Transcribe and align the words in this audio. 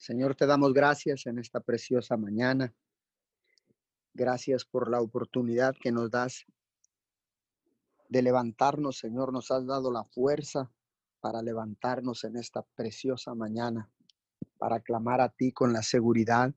Señor, 0.00 0.34
te 0.34 0.46
damos 0.46 0.72
gracias 0.72 1.26
en 1.26 1.38
esta 1.38 1.60
preciosa 1.60 2.16
mañana. 2.16 2.74
Gracias 4.14 4.64
por 4.64 4.90
la 4.90 4.98
oportunidad 5.02 5.76
que 5.78 5.92
nos 5.92 6.10
das 6.10 6.46
de 8.08 8.22
levantarnos, 8.22 8.96
Señor. 8.96 9.30
Nos 9.30 9.50
has 9.50 9.66
dado 9.66 9.92
la 9.92 10.04
fuerza 10.04 10.72
para 11.20 11.42
levantarnos 11.42 12.24
en 12.24 12.38
esta 12.38 12.62
preciosa 12.74 13.34
mañana, 13.34 13.90
para 14.56 14.80
clamar 14.80 15.20
a 15.20 15.28
ti 15.28 15.52
con 15.52 15.74
la 15.74 15.82
seguridad 15.82 16.54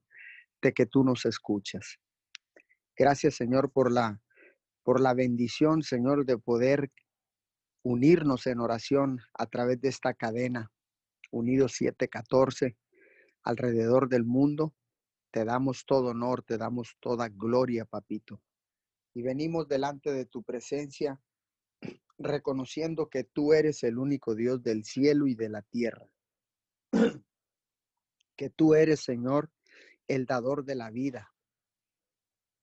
de 0.61 0.73
que 0.73 0.85
tú 0.85 1.03
nos 1.03 1.25
escuchas. 1.25 1.99
Gracias, 2.95 3.35
Señor, 3.35 3.73
por 3.73 3.91
la 3.91 4.21
por 4.83 5.01
la 5.01 5.13
bendición, 5.13 5.83
Señor, 5.83 6.25
de 6.25 6.37
poder 6.37 6.93
unirnos 7.83 8.47
en 8.47 8.61
oración 8.61 9.19
a 9.33 9.47
través 9.47 9.81
de 9.81 9.89
esta 9.89 10.13
cadena, 10.13 10.71
unidos 11.29 11.73
714, 11.73 12.77
alrededor 13.43 14.09
del 14.09 14.23
mundo. 14.23 14.73
Te 15.31 15.45
damos 15.45 15.85
todo 15.85 16.09
honor, 16.09 16.43
te 16.43 16.57
damos 16.57 16.95
toda 16.99 17.29
gloria, 17.29 17.85
papito. 17.85 18.41
Y 19.13 19.21
venimos 19.21 19.67
delante 19.67 20.11
de 20.11 20.25
tu 20.25 20.43
presencia 20.43 21.19
reconociendo 22.17 23.09
que 23.09 23.23
tú 23.23 23.53
eres 23.53 23.83
el 23.83 23.97
único 23.97 24.35
Dios 24.35 24.61
del 24.63 24.83
cielo 24.85 25.27
y 25.27 25.35
de 25.35 25.49
la 25.49 25.61
tierra. 25.61 26.07
Que 28.35 28.49
tú 28.49 28.73
eres, 28.73 29.01
Señor, 29.01 29.51
el 30.07 30.25
dador 30.25 30.65
de 30.65 30.75
la 30.75 30.89
vida. 30.89 31.33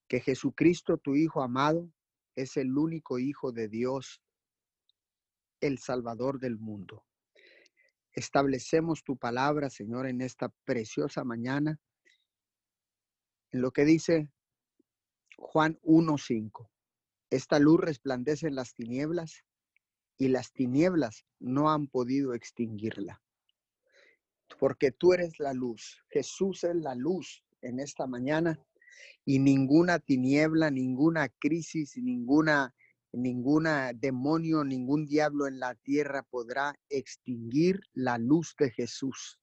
Que 0.08 0.20
Jesucristo, 0.20 0.98
tu 0.98 1.14
Hijo 1.14 1.42
amado, 1.42 1.92
es 2.34 2.56
el 2.56 2.76
único 2.76 3.18
Hijo 3.18 3.52
de 3.52 3.68
Dios, 3.68 4.20
el 5.60 5.78
Salvador 5.78 6.40
del 6.40 6.58
mundo. 6.58 7.04
Establecemos 8.12 9.04
tu 9.04 9.16
palabra, 9.16 9.70
Señor, 9.70 10.06
en 10.06 10.20
esta 10.20 10.48
preciosa 10.64 11.24
mañana, 11.24 11.78
en 13.52 13.62
lo 13.62 13.72
que 13.72 13.84
dice 13.84 14.30
Juan 15.36 15.78
1.5. 15.82 16.68
Esta 17.30 17.58
luz 17.58 17.80
resplandece 17.80 18.48
en 18.48 18.56
las 18.56 18.74
tinieblas 18.74 19.44
y 20.18 20.28
las 20.28 20.52
tinieblas 20.52 21.24
no 21.38 21.70
han 21.70 21.86
podido 21.86 22.34
extinguirla. 22.34 23.22
Porque 24.58 24.90
tú 24.90 25.12
eres 25.12 25.38
la 25.38 25.52
luz, 25.52 26.02
Jesús 26.08 26.64
es 26.64 26.74
la 26.76 26.94
luz 26.94 27.44
en 27.62 27.78
esta 27.78 28.06
mañana 28.06 28.60
y 29.24 29.38
ninguna 29.38 29.98
tiniebla, 29.98 30.70
ninguna 30.70 31.28
crisis, 31.28 31.96
ninguna 31.96 32.74
ninguna 33.12 33.92
demonio, 33.92 34.64
ningún 34.64 35.06
diablo 35.06 35.46
en 35.46 35.58
la 35.58 35.74
tierra 35.74 36.22
podrá 36.22 36.74
extinguir 36.88 37.80
la 37.92 38.18
luz 38.18 38.54
de 38.58 38.70
Jesús. 38.70 39.38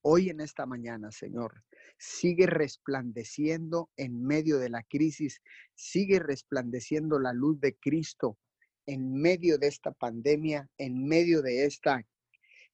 Hoy 0.00 0.30
en 0.30 0.40
esta 0.40 0.64
mañana, 0.64 1.10
Señor, 1.10 1.64
sigue 1.98 2.46
resplandeciendo 2.46 3.90
en 3.96 4.22
medio 4.22 4.58
de 4.58 4.70
la 4.70 4.82
crisis, 4.84 5.42
sigue 5.74 6.18
resplandeciendo 6.18 7.18
la 7.18 7.32
luz 7.32 7.60
de 7.60 7.76
Cristo 7.76 8.38
en 8.86 9.12
medio 9.12 9.58
de 9.58 9.66
esta 9.66 9.92
pandemia, 9.92 10.70
en 10.78 11.04
medio 11.04 11.42
de 11.42 11.66
esta 11.66 12.02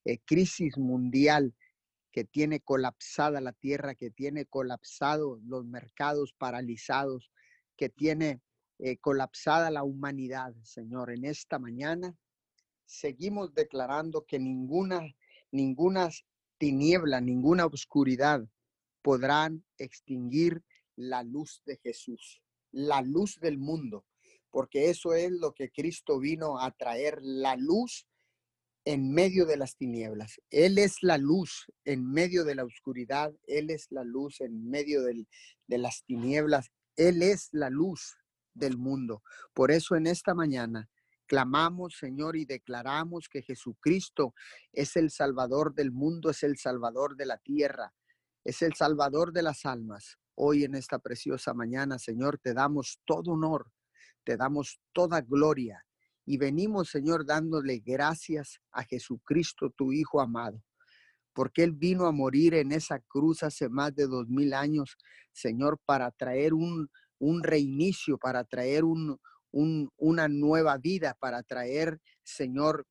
eh, 0.04 0.18
crisis 0.26 0.76
mundial 0.76 1.54
que 2.12 2.24
tiene 2.24 2.60
colapsada 2.60 3.40
la 3.40 3.52
tierra, 3.52 3.96
que 3.96 4.10
tiene 4.10 4.46
colapsado 4.46 5.40
los 5.44 5.64
mercados 5.66 6.32
paralizados, 6.38 7.32
que 7.76 7.88
tiene 7.88 8.40
eh, 8.78 8.97
colapsada 8.98 9.70
la 9.70 9.84
humanidad, 9.84 10.55
Señor. 10.62 11.12
En 11.12 11.25
esta 11.25 11.58
mañana 11.58 12.17
seguimos 12.86 13.55
declarando 13.55 14.25
que 14.27 14.39
ninguna, 14.39 15.03
ninguna 15.53 16.11
tiniebla, 16.58 17.20
ninguna 17.20 17.66
oscuridad 17.66 18.47
podrán 19.03 19.64
extinguir 19.78 20.62
la 20.97 21.22
luz 21.22 21.62
de 21.66 21.77
Jesús, 21.78 22.42
la 22.72 23.03
luz 23.03 23.39
del 23.41 23.58
mundo, 23.58 24.05
porque 24.50 24.91
eso 24.91 25.14
es 25.14 25.31
lo 25.31 25.53
que 25.53 25.71
Cristo 25.71 26.19
vino 26.19 26.59
a 26.59 26.71
traer, 26.71 27.19
la 27.22 27.56
luz 27.56 28.06
en 28.84 29.12
medio 29.12 29.47
de 29.47 29.56
las 29.56 29.77
tinieblas. 29.77 30.41
Él 30.50 30.78
es 30.78 31.03
la 31.03 31.19
luz 31.19 31.66
en 31.84 32.10
medio 32.10 32.44
de 32.44 32.54
la 32.54 32.65
oscuridad. 32.65 33.34
Él 33.47 33.71
es 33.71 33.91
la 33.91 34.04
luz 34.04 34.41
en 34.41 34.69
medio 34.69 35.03
de 35.03 35.78
las 35.78 36.04
tinieblas. 36.04 36.71
Él 36.97 37.22
es 37.22 37.48
la 37.53 37.71
luz 37.71 38.15
del 38.54 38.78
mundo. 38.78 39.22
Por 39.53 39.70
eso 39.70 39.97
en 39.97 40.06
esta 40.06 40.34
mañana 40.34 40.88
clamamos, 41.26 41.97
Señor, 41.98 42.37
y 42.37 42.44
declaramos 42.44 43.28
que 43.28 43.42
Jesucristo 43.42 44.34
es 44.72 44.97
el 44.97 45.10
Salvador 45.10 45.75
del 45.75 45.92
mundo, 45.92 46.31
es 46.31 46.42
el 46.42 46.56
Salvador 46.56 47.16
de 47.16 47.26
la 47.26 47.38
tierra, 47.38 47.92
es 48.44 48.62
el 48.62 48.75
Salvador 48.75 49.32
de 49.32 49.42
las 49.42 49.65
almas. 49.65 50.19
Hoy 50.37 50.65
en 50.65 50.75
esta 50.75 50.98
preciosa 50.98 51.54
mañana, 51.54 51.98
Señor, 51.98 52.38
te 52.38 52.54
damos 52.54 53.00
todo 53.04 53.32
honor, 53.32 53.70
te 54.25 54.37
damos 54.37 54.81
toda 54.92 55.21
gloria 55.21 55.84
y 56.26 56.38
venimos, 56.38 56.91
Señor, 56.91 57.26
dándole 57.26 57.82
gracias 57.84 58.60
a 58.72 58.82
Jesucristo, 58.84 59.71
tu 59.71 59.92
Hijo 59.92 60.21
amado, 60.21 60.62
porque 61.34 61.62
Él 61.62 61.72
vino 61.72 62.06
a 62.06 62.12
morir 62.12 62.54
en 62.54 62.72
esa 62.72 62.98
cruz 63.00 63.42
hace 63.42 63.69
más 63.69 63.94
de 63.94 64.06
dos 64.06 64.28
mil 64.28 64.54
años, 64.54 64.97
Señor, 65.32 65.78
para 65.84 66.10
traer 66.10 66.54
un, 66.54 66.88
un 67.19 67.42
reinicio, 67.42 68.19
para 68.19 68.44
traer 68.44 68.84
un, 68.84 69.19
una 69.50 70.28
nueva 70.28 70.78
vida, 70.78 71.16
para 71.20 71.42
traer, 71.42 72.00
Señor, 72.22 72.86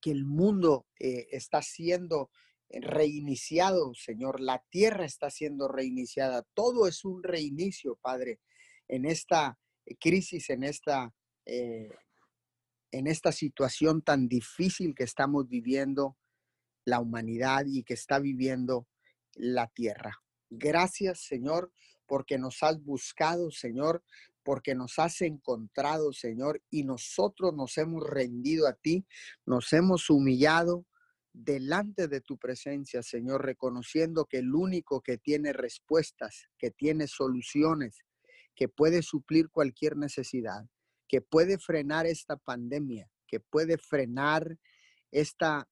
que 0.00 0.10
el 0.10 0.24
mundo 0.24 0.86
eh, 0.98 1.26
está 1.30 1.62
siendo 1.62 2.30
reiniciado, 2.68 3.94
Señor. 3.94 4.40
La 4.40 4.64
tierra 4.70 5.04
está 5.04 5.30
siendo 5.30 5.68
reiniciada. 5.68 6.44
Todo 6.54 6.88
es 6.88 7.04
un 7.04 7.22
reinicio, 7.22 7.96
Padre, 8.02 8.40
en 8.88 9.04
esta 9.04 9.58
crisis, 10.00 10.50
en 10.50 10.64
esta 10.64 11.14
eh, 11.46 11.90
en 12.92 13.06
esta 13.06 13.32
situación 13.32 14.02
tan 14.02 14.28
difícil 14.28 14.94
que 14.94 15.04
estamos 15.04 15.48
viviendo 15.48 16.16
la 16.84 17.00
humanidad 17.00 17.64
y 17.66 17.82
que 17.82 17.94
está 17.94 18.18
viviendo 18.18 18.88
la 19.34 19.66
tierra. 19.68 20.22
Gracias, 20.48 21.20
Señor, 21.20 21.72
porque 22.06 22.38
nos 22.38 22.62
has 22.62 22.82
buscado, 22.82 23.50
Señor, 23.50 24.02
porque 24.42 24.74
nos 24.74 24.98
has 24.98 25.20
encontrado, 25.22 26.12
Señor, 26.12 26.62
y 26.70 26.84
nosotros 26.84 27.52
nos 27.54 27.76
hemos 27.78 28.08
rendido 28.08 28.68
a 28.68 28.74
ti, 28.74 29.04
nos 29.44 29.72
hemos 29.72 30.08
humillado 30.08 30.86
delante 31.32 32.08
de 32.08 32.20
tu 32.20 32.38
presencia, 32.38 33.02
Señor, 33.02 33.44
reconociendo 33.44 34.24
que 34.24 34.38
el 34.38 34.54
único 34.54 35.02
que 35.02 35.18
tiene 35.18 35.52
respuestas, 35.52 36.48
que 36.58 36.70
tiene 36.70 37.08
soluciones, 37.08 38.04
que 38.54 38.68
puede 38.68 39.02
suplir 39.02 39.50
cualquier 39.50 39.96
necesidad, 39.96 40.64
que 41.08 41.20
puede 41.20 41.58
frenar 41.58 42.06
esta 42.06 42.36
pandemia, 42.36 43.10
que 43.26 43.40
puede 43.40 43.76
frenar 43.76 44.58
esta, 45.10 45.68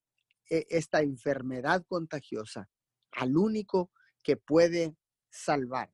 e, 0.51 0.67
esta 0.69 1.01
enfermedad 1.01 1.85
contagiosa, 1.89 2.69
al 3.13 3.37
único 3.37 3.91
que 4.23 4.37
puede 4.37 4.97
salvar, 5.31 5.91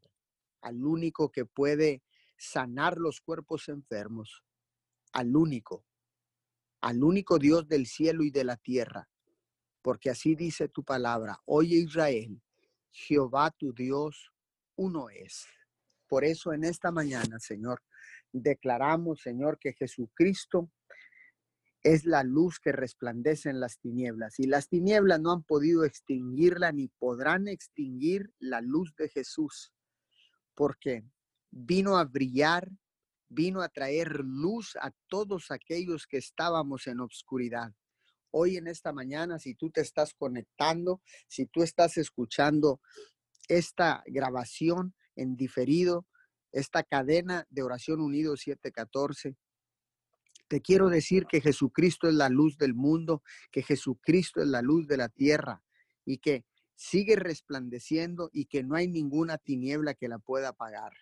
al 0.60 0.84
único 0.84 1.30
que 1.30 1.46
puede 1.46 2.02
sanar 2.36 2.96
los 2.96 3.20
cuerpos 3.20 3.68
enfermos, 3.68 4.42
al 5.12 5.36
único, 5.36 5.84
al 6.80 7.02
único 7.02 7.38
Dios 7.38 7.68
del 7.68 7.86
cielo 7.86 8.24
y 8.24 8.30
de 8.30 8.44
la 8.44 8.56
tierra. 8.56 9.08
Porque 9.82 10.10
así 10.10 10.34
dice 10.34 10.68
tu 10.68 10.84
palabra, 10.84 11.40
oye 11.44 11.76
Israel, 11.76 12.42
Jehová 12.90 13.50
tu 13.50 13.72
Dios 13.72 14.32
uno 14.76 15.10
es. 15.10 15.46
Por 16.08 16.24
eso 16.24 16.52
en 16.52 16.64
esta 16.64 16.90
mañana, 16.90 17.38
Señor, 17.38 17.82
declaramos, 18.32 19.20
Señor, 19.20 19.58
que 19.58 19.72
Jesucristo 19.72 20.70
es 21.82 22.04
la 22.04 22.24
luz 22.24 22.60
que 22.60 22.72
resplandece 22.72 23.48
en 23.48 23.60
las 23.60 23.78
tinieblas 23.78 24.38
y 24.38 24.46
las 24.46 24.68
tinieblas 24.68 25.20
no 25.20 25.32
han 25.32 25.42
podido 25.42 25.84
extinguirla 25.84 26.72
ni 26.72 26.88
podrán 26.88 27.48
extinguir 27.48 28.32
la 28.38 28.60
luz 28.60 28.94
de 28.96 29.08
Jesús, 29.08 29.72
porque 30.60 31.06
vino 31.50 31.96
a 31.96 32.04
brillar, 32.04 32.70
vino 33.30 33.62
a 33.62 33.70
traer 33.70 34.20
luz 34.22 34.76
a 34.78 34.90
todos 35.08 35.50
aquellos 35.50 36.06
que 36.06 36.18
estábamos 36.18 36.86
en 36.86 37.00
obscuridad. 37.00 37.72
Hoy 38.30 38.58
en 38.58 38.66
esta 38.66 38.92
mañana, 38.92 39.38
si 39.38 39.54
tú 39.54 39.70
te 39.70 39.80
estás 39.80 40.12
conectando, 40.12 41.00
si 41.28 41.46
tú 41.46 41.62
estás 41.62 41.96
escuchando 41.96 42.78
esta 43.48 44.02
grabación 44.04 44.94
en 45.16 45.34
diferido, 45.34 46.06
esta 46.52 46.82
cadena 46.82 47.46
de 47.48 47.62
oración 47.62 48.02
unido 48.02 48.36
714. 48.36 49.38
Te 50.46 50.60
quiero 50.60 50.90
decir 50.90 51.24
que 51.24 51.40
Jesucristo 51.40 52.06
es 52.06 52.14
la 52.16 52.28
luz 52.28 52.58
del 52.58 52.74
mundo, 52.74 53.22
que 53.50 53.62
Jesucristo 53.62 54.42
es 54.42 54.48
la 54.48 54.60
luz 54.60 54.86
de 54.86 54.98
la 54.98 55.08
tierra 55.08 55.64
y 56.04 56.18
que 56.18 56.44
sigue 56.80 57.14
resplandeciendo 57.14 58.30
y 58.32 58.46
que 58.46 58.62
no 58.62 58.74
hay 58.74 58.88
ninguna 58.88 59.36
tiniebla 59.36 59.92
que 59.92 60.08
la 60.08 60.18
pueda 60.18 60.48
apagar. 60.48 60.94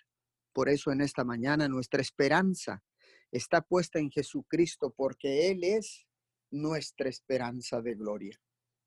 Por 0.53 0.69
eso 0.69 0.91
en 0.91 1.01
esta 1.01 1.23
mañana 1.23 1.69
nuestra 1.69 2.01
esperanza 2.01 2.83
está 3.31 3.63
puesta 3.63 4.01
en 4.01 4.11
Jesucristo 4.11 4.93
porque 4.97 5.53
Él 5.53 5.63
es 5.63 6.05
nuestra 6.51 7.09
esperanza 7.09 7.81
de 7.81 7.95
gloria. 7.95 8.37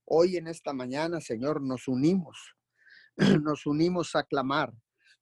Hoy 0.04 0.36
en 0.36 0.48
esta 0.48 0.74
mañana, 0.74 1.22
Señor, 1.22 1.62
nos 1.62 1.88
unimos, 1.88 2.58
nos 3.42 3.66
unimos 3.66 4.14
a 4.18 4.24
clamar, 4.24 4.74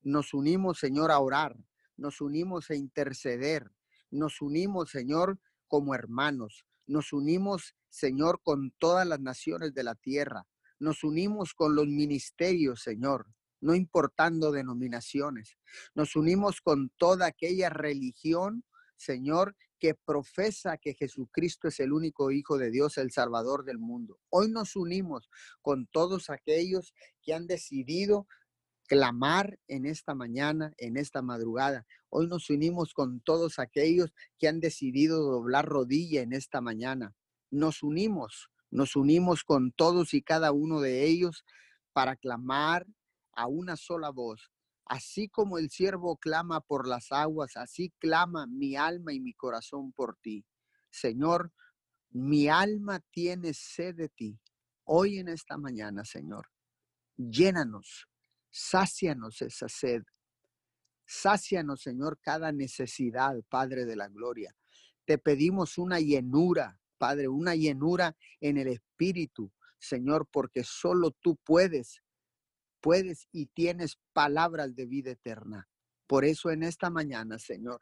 nos 0.01 0.33
unimos, 0.33 0.79
Señor, 0.79 1.11
a 1.11 1.19
orar, 1.19 1.55
nos 1.97 2.19
unimos 2.19 2.71
a 2.71 2.75
interceder, 2.75 3.69
nos 4.09 4.41
unimos, 4.41 4.89
Señor, 4.89 5.39
como 5.67 5.93
hermanos, 5.93 6.65
nos 6.87 7.13
unimos, 7.13 7.75
Señor, 7.89 8.41
con 8.41 8.71
todas 8.79 9.05
las 9.05 9.19
naciones 9.19 9.75
de 9.75 9.83
la 9.83 9.93
tierra, 9.93 10.47
nos 10.79 11.03
unimos 11.03 11.53
con 11.53 11.75
los 11.75 11.87
ministerios, 11.87 12.81
Señor, 12.81 13.27
no 13.61 13.75
importando 13.75 14.51
denominaciones. 14.51 15.57
Nos 15.93 16.15
unimos 16.15 16.61
con 16.61 16.89
toda 16.97 17.27
aquella 17.27 17.69
religión, 17.69 18.63
Señor, 18.95 19.55
que 19.79 19.95
profesa 19.95 20.77
que 20.77 20.93
Jesucristo 20.93 21.67
es 21.67 21.79
el 21.79 21.93
único 21.93 22.31
Hijo 22.31 22.57
de 22.57 22.69
Dios, 22.69 22.97
el 22.97 23.11
Salvador 23.11 23.63
del 23.63 23.79
mundo. 23.79 24.19
Hoy 24.29 24.49
nos 24.49 24.75
unimos 24.75 25.29
con 25.61 25.87
todos 25.87 26.29
aquellos 26.29 26.93
que 27.21 27.33
han 27.33 27.47
decidido 27.47 28.27
clamar 28.87 29.59
en 29.67 29.85
esta 29.85 30.15
mañana, 30.15 30.73
en 30.77 30.97
esta 30.97 31.21
madrugada. 31.21 31.85
Hoy 32.09 32.27
nos 32.27 32.49
unimos 32.49 32.93
con 32.93 33.21
todos 33.21 33.59
aquellos 33.59 34.11
que 34.37 34.47
han 34.47 34.59
decidido 34.59 35.21
doblar 35.21 35.65
rodilla 35.65 36.21
en 36.21 36.33
esta 36.33 36.59
mañana. 36.59 37.13
Nos 37.51 37.83
unimos, 37.83 38.49
nos 38.71 38.95
unimos 38.95 39.43
con 39.43 39.71
todos 39.71 40.13
y 40.13 40.21
cada 40.21 40.51
uno 40.51 40.79
de 40.81 41.05
ellos 41.05 41.43
para 41.93 42.15
clamar 42.15 42.85
a 43.33 43.47
una 43.47 43.75
sola 43.75 44.09
voz. 44.09 44.51
Así 44.85 45.29
como 45.29 45.57
el 45.57 45.69
siervo 45.69 46.17
clama 46.17 46.61
por 46.61 46.87
las 46.87 47.11
aguas, 47.11 47.55
así 47.57 47.93
clama 47.99 48.47
mi 48.47 48.75
alma 48.75 49.13
y 49.13 49.19
mi 49.19 49.33
corazón 49.33 49.91
por 49.93 50.17
ti. 50.17 50.45
Señor, 50.89 51.53
mi 52.09 52.47
alma 52.47 52.99
tiene 53.11 53.53
sed 53.53 53.95
de 53.95 54.09
ti. 54.09 54.39
Hoy 54.83 55.19
en 55.19 55.27
esta 55.27 55.57
mañana, 55.57 56.03
Señor, 56.05 56.47
llénanos, 57.17 58.07
sácianos 58.49 59.41
esa 59.43 59.69
sed. 59.69 60.01
Sácianos, 61.05 61.81
Señor, 61.81 62.19
cada 62.19 62.51
necesidad, 62.51 63.35
Padre 63.47 63.85
de 63.85 63.95
la 63.95 64.07
Gloria. 64.07 64.55
Te 65.05 65.17
pedimos 65.17 65.77
una 65.77 65.99
llenura, 65.99 66.78
Padre, 66.99 67.27
una 67.27 67.55
llenura 67.55 68.15
en 68.41 68.57
el 68.57 68.67
Espíritu, 68.67 69.51
Señor, 69.79 70.27
porque 70.31 70.63
solo 70.63 71.11
tú 71.21 71.37
puedes, 71.43 72.03
puedes 72.81 73.27
y 73.31 73.47
tienes 73.47 73.97
palabras 74.13 74.75
de 74.75 74.85
vida 74.85 75.11
eterna. 75.11 75.67
Por 76.05 76.25
eso 76.25 76.51
en 76.51 76.63
esta 76.63 76.89
mañana, 76.89 77.39
Señor, 77.39 77.81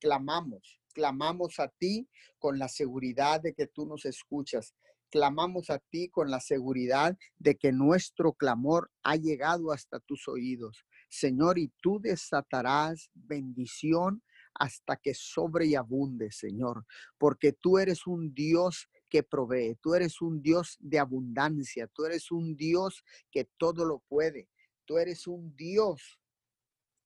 clamamos, 0.00 0.80
clamamos 0.92 1.58
a 1.60 1.68
ti 1.68 2.08
con 2.38 2.58
la 2.58 2.68
seguridad 2.68 3.40
de 3.40 3.54
que 3.54 3.66
tú 3.66 3.86
nos 3.86 4.04
escuchas, 4.04 4.74
clamamos 5.10 5.70
a 5.70 5.78
ti 5.78 6.08
con 6.08 6.30
la 6.30 6.40
seguridad 6.40 7.16
de 7.38 7.56
que 7.56 7.72
nuestro 7.72 8.32
clamor 8.32 8.90
ha 9.02 9.16
llegado 9.16 9.72
hasta 9.72 10.00
tus 10.00 10.28
oídos. 10.28 10.84
Señor, 11.08 11.58
y 11.58 11.72
tú 11.80 12.00
desatarás 12.00 13.10
bendición 13.14 14.22
hasta 14.58 14.96
que 14.96 15.14
sobre 15.14 15.66
y 15.66 15.74
abunde, 15.74 16.30
Señor, 16.32 16.84
porque 17.16 17.52
tú 17.52 17.78
eres 17.78 18.06
un 18.06 18.34
Dios 18.34 18.88
que 19.08 19.22
provee, 19.22 19.76
tú 19.80 19.94
eres 19.94 20.20
un 20.20 20.42
Dios 20.42 20.76
de 20.80 20.98
abundancia, 20.98 21.86
tú 21.86 22.04
eres 22.04 22.30
un 22.30 22.56
Dios 22.56 23.04
que 23.30 23.44
todo 23.56 23.84
lo 23.84 24.00
puede, 24.08 24.48
tú 24.84 24.98
eres 24.98 25.26
un 25.26 25.54
Dios 25.56 26.20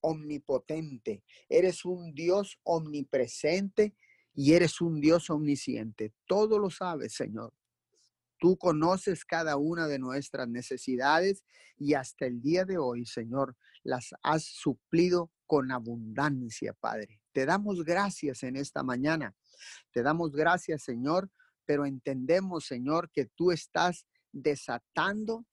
omnipotente, 0.01 1.23
eres 1.47 1.85
un 1.85 2.13
Dios 2.13 2.59
omnipresente 2.63 3.95
y 4.33 4.53
eres 4.53 4.81
un 4.81 4.99
Dios 4.99 5.29
omnisciente. 5.29 6.13
Todo 6.25 6.59
lo 6.59 6.69
sabes, 6.69 7.13
Señor. 7.13 7.53
Tú 8.39 8.57
conoces 8.57 9.23
cada 9.23 9.55
una 9.55 9.87
de 9.87 9.99
nuestras 9.99 10.49
necesidades 10.49 11.45
y 11.77 11.93
hasta 11.93 12.25
el 12.25 12.41
día 12.41 12.65
de 12.65 12.77
hoy, 12.77 13.05
Señor, 13.05 13.55
las 13.83 14.13
has 14.21 14.43
suplido 14.43 15.31
con 15.45 15.71
abundancia, 15.71 16.73
Padre. 16.73 17.22
Te 17.33 17.45
damos 17.45 17.83
gracias 17.83 18.43
en 18.43 18.55
esta 18.55 18.83
mañana. 18.83 19.35
Te 19.91 20.01
damos 20.01 20.31
gracias, 20.31 20.83
Señor, 20.83 21.29
pero 21.65 21.85
entendemos, 21.85 22.65
Señor, 22.65 23.11
que 23.11 23.25
tú 23.25 23.51
estás 23.51 24.05
desatando, 24.31 25.45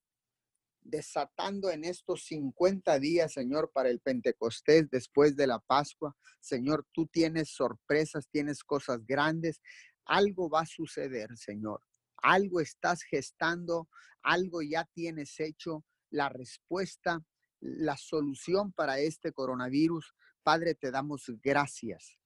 desatando 0.82 1.70
en 1.70 1.84
estos 1.84 2.24
50 2.24 2.98
días, 2.98 3.32
Señor, 3.32 3.70
para 3.72 3.90
el 3.90 4.00
Pentecostés 4.00 4.88
después 4.90 5.36
de 5.36 5.46
la 5.46 5.58
Pascua. 5.58 6.16
Señor, 6.40 6.86
tú 6.92 7.06
tienes 7.06 7.50
sorpresas, 7.50 8.28
tienes 8.28 8.62
cosas 8.62 9.04
grandes. 9.04 9.60
Algo 10.04 10.48
va 10.48 10.60
a 10.60 10.66
suceder, 10.66 11.36
Señor 11.36 11.82
algo 12.22 12.60
estás 12.60 13.02
gestando, 13.02 13.88
algo 14.22 14.62
ya 14.62 14.84
tienes 14.92 15.38
hecho, 15.40 15.84
la 16.10 16.28
respuesta, 16.28 17.24
la 17.60 17.96
solución 17.96 18.72
para 18.72 18.98
este 18.98 19.32
coronavirus. 19.32 20.14
Padre, 20.50 20.74
te 20.74 20.90
damos 20.90 21.30
gracias. 21.44 22.18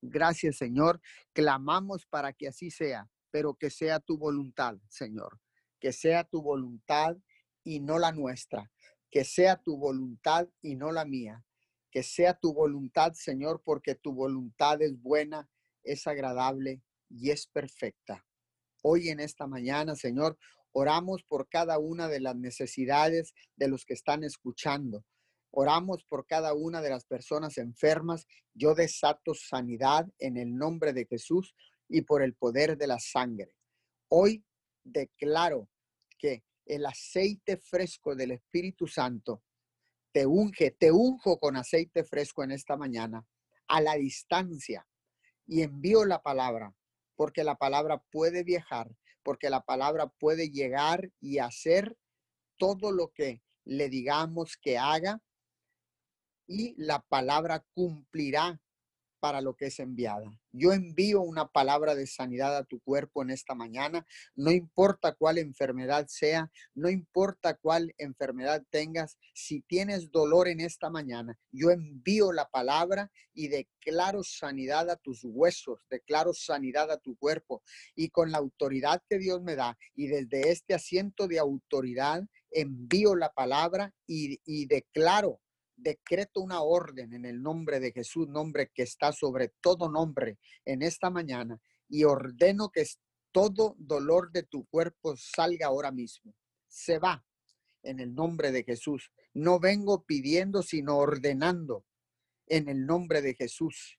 Gracias, 0.00 0.58
Señor. 0.58 1.00
Clamamos 1.32 2.06
para 2.06 2.32
que 2.32 2.46
así 2.46 2.70
sea, 2.70 3.10
pero 3.32 3.54
que 3.54 3.70
sea 3.70 3.98
tu 3.98 4.16
voluntad, 4.16 4.76
Señor. 4.88 5.40
Que 5.80 5.90
sea 5.90 6.22
tu 6.22 6.42
voluntad 6.42 7.16
y 7.64 7.80
no 7.80 7.98
la 7.98 8.12
nuestra. 8.12 8.70
Que 9.10 9.24
sea 9.24 9.56
tu 9.56 9.76
voluntad 9.76 10.48
y 10.60 10.76
no 10.76 10.92
la 10.92 11.04
mía. 11.04 11.44
Que 11.90 12.04
sea 12.04 12.34
tu 12.34 12.54
voluntad, 12.54 13.14
Señor, 13.14 13.60
porque 13.64 13.96
tu 13.96 14.12
voluntad 14.12 14.80
es 14.80 14.96
buena, 15.02 15.50
es 15.82 16.06
agradable 16.06 16.84
y 17.08 17.30
es 17.30 17.48
perfecta. 17.48 18.24
Hoy 18.84 19.08
en 19.08 19.18
esta 19.18 19.48
mañana, 19.48 19.96
Señor, 19.96 20.38
oramos 20.70 21.24
por 21.24 21.48
cada 21.48 21.80
una 21.80 22.06
de 22.06 22.20
las 22.20 22.36
necesidades 22.36 23.34
de 23.56 23.66
los 23.66 23.84
que 23.84 23.94
están 23.94 24.22
escuchando. 24.22 25.04
Oramos 25.54 26.02
por 26.04 26.26
cada 26.26 26.54
una 26.54 26.80
de 26.80 26.88
las 26.88 27.04
personas 27.04 27.58
enfermas. 27.58 28.26
Yo 28.54 28.74
desato 28.74 29.34
sanidad 29.34 30.08
en 30.18 30.38
el 30.38 30.56
nombre 30.56 30.94
de 30.94 31.04
Jesús 31.04 31.54
y 31.88 32.02
por 32.02 32.22
el 32.22 32.34
poder 32.34 32.78
de 32.78 32.86
la 32.86 32.98
sangre. 32.98 33.54
Hoy 34.08 34.44
declaro 34.82 35.68
que 36.18 36.42
el 36.64 36.86
aceite 36.86 37.58
fresco 37.58 38.16
del 38.16 38.30
Espíritu 38.30 38.86
Santo 38.86 39.42
te 40.10 40.24
unge, 40.26 40.70
te 40.70 40.90
unjo 40.90 41.38
con 41.38 41.56
aceite 41.56 42.02
fresco 42.02 42.42
en 42.42 42.52
esta 42.52 42.76
mañana 42.76 43.26
a 43.68 43.80
la 43.82 43.94
distancia 43.94 44.86
y 45.46 45.60
envío 45.62 46.06
la 46.06 46.22
palabra 46.22 46.74
porque 47.14 47.44
la 47.44 47.56
palabra 47.56 48.02
puede 48.10 48.42
viajar, 48.42 48.90
porque 49.22 49.50
la 49.50 49.62
palabra 49.62 50.08
puede 50.18 50.50
llegar 50.50 51.10
y 51.20 51.38
hacer 51.38 51.96
todo 52.56 52.90
lo 52.90 53.12
que 53.12 53.42
le 53.64 53.88
digamos 53.90 54.56
que 54.56 54.78
haga 54.78 55.20
y 56.46 56.74
la 56.76 57.00
palabra 57.00 57.64
cumplirá 57.74 58.60
para 59.22 59.40
lo 59.40 59.54
que 59.54 59.66
es 59.66 59.78
enviada. 59.78 60.36
Yo 60.50 60.72
envío 60.72 61.20
una 61.20 61.46
palabra 61.46 61.94
de 61.94 62.08
sanidad 62.08 62.56
a 62.56 62.64
tu 62.64 62.80
cuerpo 62.80 63.22
en 63.22 63.30
esta 63.30 63.54
mañana, 63.54 64.04
no 64.34 64.50
importa 64.50 65.14
cuál 65.14 65.38
enfermedad 65.38 66.06
sea, 66.08 66.50
no 66.74 66.90
importa 66.90 67.54
cuál 67.54 67.94
enfermedad 67.98 68.64
tengas, 68.68 69.16
si 69.32 69.60
tienes 69.60 70.10
dolor 70.10 70.48
en 70.48 70.58
esta 70.58 70.90
mañana, 70.90 71.38
yo 71.52 71.70
envío 71.70 72.32
la 72.32 72.48
palabra 72.48 73.12
y 73.32 73.46
declaro 73.46 74.24
sanidad 74.24 74.90
a 74.90 74.96
tus 74.96 75.20
huesos, 75.22 75.86
declaro 75.88 76.34
sanidad 76.34 76.90
a 76.90 76.98
tu 76.98 77.16
cuerpo 77.16 77.62
y 77.94 78.08
con 78.08 78.32
la 78.32 78.38
autoridad 78.38 79.04
que 79.08 79.18
Dios 79.18 79.40
me 79.40 79.54
da 79.54 79.78
y 79.94 80.08
desde 80.08 80.50
este 80.50 80.74
asiento 80.74 81.28
de 81.28 81.38
autoridad 81.38 82.24
envío 82.50 83.14
la 83.14 83.32
palabra 83.32 83.94
y, 84.04 84.40
y 84.44 84.66
declaro 84.66 85.38
decreto 85.82 86.40
una 86.40 86.62
orden 86.62 87.12
en 87.12 87.24
el 87.24 87.42
nombre 87.42 87.80
de 87.80 87.92
Jesús, 87.92 88.28
nombre 88.28 88.70
que 88.74 88.82
está 88.82 89.12
sobre 89.12 89.48
todo 89.60 89.90
nombre 89.90 90.38
en 90.64 90.82
esta 90.82 91.10
mañana, 91.10 91.60
y 91.88 92.04
ordeno 92.04 92.70
que 92.70 92.84
todo 93.32 93.74
dolor 93.78 94.30
de 94.30 94.44
tu 94.44 94.66
cuerpo 94.66 95.16
salga 95.16 95.66
ahora 95.66 95.90
mismo. 95.90 96.34
Se 96.68 96.98
va 96.98 97.24
en 97.82 98.00
el 98.00 98.14
nombre 98.14 98.52
de 98.52 98.64
Jesús. 98.64 99.10
No 99.34 99.58
vengo 99.58 100.04
pidiendo, 100.04 100.62
sino 100.62 100.96
ordenando 100.98 101.84
en 102.46 102.68
el 102.68 102.86
nombre 102.86 103.22
de 103.22 103.34
Jesús. 103.34 103.98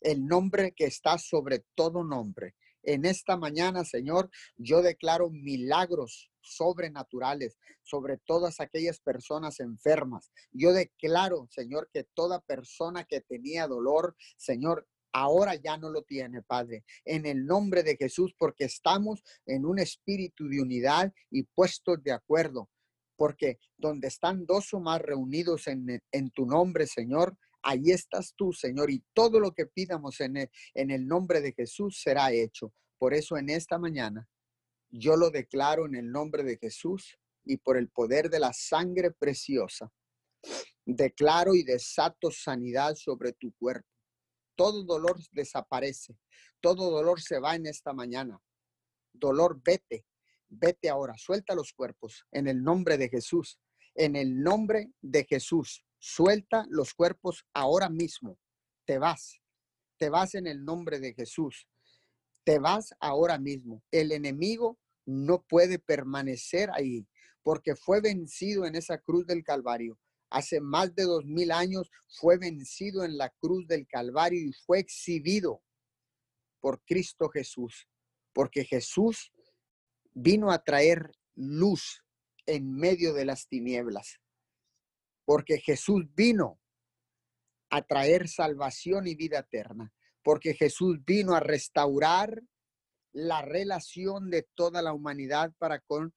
El 0.00 0.26
nombre 0.26 0.72
que 0.72 0.84
está 0.84 1.18
sobre 1.18 1.64
todo 1.74 2.04
nombre. 2.04 2.54
En 2.86 3.04
esta 3.04 3.36
mañana, 3.36 3.84
Señor, 3.84 4.30
yo 4.56 4.80
declaro 4.80 5.28
milagros 5.28 6.30
sobrenaturales 6.40 7.58
sobre 7.82 8.16
todas 8.16 8.60
aquellas 8.60 9.00
personas 9.00 9.58
enfermas. 9.58 10.30
Yo 10.52 10.72
declaro, 10.72 11.48
Señor, 11.50 11.90
que 11.92 12.04
toda 12.14 12.40
persona 12.40 13.02
que 13.02 13.20
tenía 13.20 13.66
dolor, 13.66 14.14
Señor, 14.36 14.86
ahora 15.12 15.56
ya 15.56 15.76
no 15.76 15.90
lo 15.90 16.02
tiene, 16.02 16.42
Padre, 16.42 16.84
en 17.04 17.26
el 17.26 17.44
nombre 17.44 17.82
de 17.82 17.96
Jesús, 17.96 18.32
porque 18.38 18.66
estamos 18.66 19.24
en 19.46 19.66
un 19.66 19.80
espíritu 19.80 20.48
de 20.48 20.60
unidad 20.60 21.12
y 21.28 21.42
puestos 21.42 22.00
de 22.04 22.12
acuerdo, 22.12 22.70
porque 23.16 23.58
donde 23.76 24.06
están 24.06 24.46
dos 24.46 24.72
o 24.74 24.78
más 24.78 25.02
reunidos 25.02 25.66
en, 25.66 26.00
en 26.12 26.30
tu 26.30 26.46
nombre, 26.46 26.86
Señor, 26.86 27.36
Ahí 27.68 27.90
estás 27.90 28.32
tú, 28.36 28.52
Señor, 28.52 28.92
y 28.92 29.02
todo 29.12 29.40
lo 29.40 29.52
que 29.52 29.66
pidamos 29.66 30.20
en 30.20 30.36
el, 30.36 30.50
en 30.72 30.92
el 30.92 31.04
nombre 31.08 31.40
de 31.40 31.52
Jesús 31.52 32.00
será 32.00 32.30
hecho. 32.30 32.72
Por 32.96 33.12
eso 33.12 33.36
en 33.36 33.50
esta 33.50 33.76
mañana 33.76 34.28
Yo 34.88 35.16
lo 35.16 35.30
declaro 35.30 35.86
en 35.86 35.96
el 35.96 36.12
nombre 36.12 36.44
de 36.44 36.58
Jesús 36.58 37.18
y 37.44 37.56
por 37.56 37.76
el 37.76 37.88
poder 37.88 38.30
de 38.30 38.38
la 38.38 38.52
sangre 38.52 39.10
preciosa. 39.10 39.92
Declaro 40.84 41.56
y 41.56 41.64
desato 41.64 42.30
sanidad 42.30 42.94
sobre 42.94 43.32
tu 43.32 43.52
cuerpo. 43.58 43.88
Todo 44.56 44.84
dolor 44.84 45.18
desaparece. 45.32 46.16
Todo 46.60 46.90
dolor 46.90 47.20
se 47.20 47.40
va 47.40 47.56
en 47.56 47.66
esta 47.66 47.92
mañana. 47.92 48.40
Dolor, 49.12 49.60
vete. 49.60 50.06
Vete 50.48 50.88
ahora. 50.88 51.14
Suelta 51.18 51.56
los 51.56 51.72
cuerpos 51.72 52.24
en 52.30 52.46
el 52.46 52.62
nombre 52.62 52.96
de 52.96 53.08
Jesús. 53.08 53.58
En 53.96 54.14
el 54.14 54.40
nombre 54.40 54.92
de 55.00 55.24
Jesús. 55.24 55.84
Suelta 55.98 56.66
los 56.68 56.94
cuerpos 56.94 57.44
ahora 57.52 57.88
mismo. 57.88 58.38
Te 58.84 58.98
vas. 58.98 59.40
Te 59.98 60.10
vas 60.10 60.34
en 60.34 60.46
el 60.46 60.64
nombre 60.64 61.00
de 61.00 61.14
Jesús. 61.14 61.68
Te 62.44 62.58
vas 62.58 62.94
ahora 63.00 63.38
mismo. 63.38 63.82
El 63.90 64.12
enemigo 64.12 64.78
no 65.04 65.42
puede 65.42 65.78
permanecer 65.78 66.70
ahí 66.72 67.06
porque 67.42 67.76
fue 67.76 68.00
vencido 68.00 68.66
en 68.66 68.74
esa 68.74 68.98
cruz 68.98 69.24
del 69.24 69.44
Calvario. 69.44 69.98
Hace 70.30 70.60
más 70.60 70.94
de 70.96 71.04
dos 71.04 71.24
mil 71.24 71.52
años 71.52 71.90
fue 72.08 72.38
vencido 72.38 73.04
en 73.04 73.16
la 73.16 73.30
cruz 73.38 73.68
del 73.68 73.86
Calvario 73.86 74.40
y 74.48 74.52
fue 74.52 74.80
exhibido 74.80 75.62
por 76.60 76.82
Cristo 76.84 77.28
Jesús, 77.28 77.86
porque 78.32 78.64
Jesús 78.64 79.32
vino 80.12 80.50
a 80.50 80.64
traer 80.64 81.12
luz 81.36 82.02
en 82.46 82.72
medio 82.72 83.14
de 83.14 83.24
las 83.24 83.46
tinieblas, 83.46 84.18
porque 85.26 85.58
Jesús 85.58 86.04
vino 86.14 86.58
a 87.68 87.82
traer 87.82 88.28
salvación 88.28 89.06
y 89.06 89.14
vida 89.14 89.40
eterna, 89.40 89.92
porque 90.22 90.54
Jesús 90.54 91.04
vino 91.04 91.34
a 91.34 91.40
restaurar 91.40 92.42
la 93.12 93.42
relación 93.42 94.30
de 94.30 94.46
toda 94.54 94.80
la 94.80 94.94
humanidad 94.94 95.52
para 95.58 95.80
con 95.80 96.14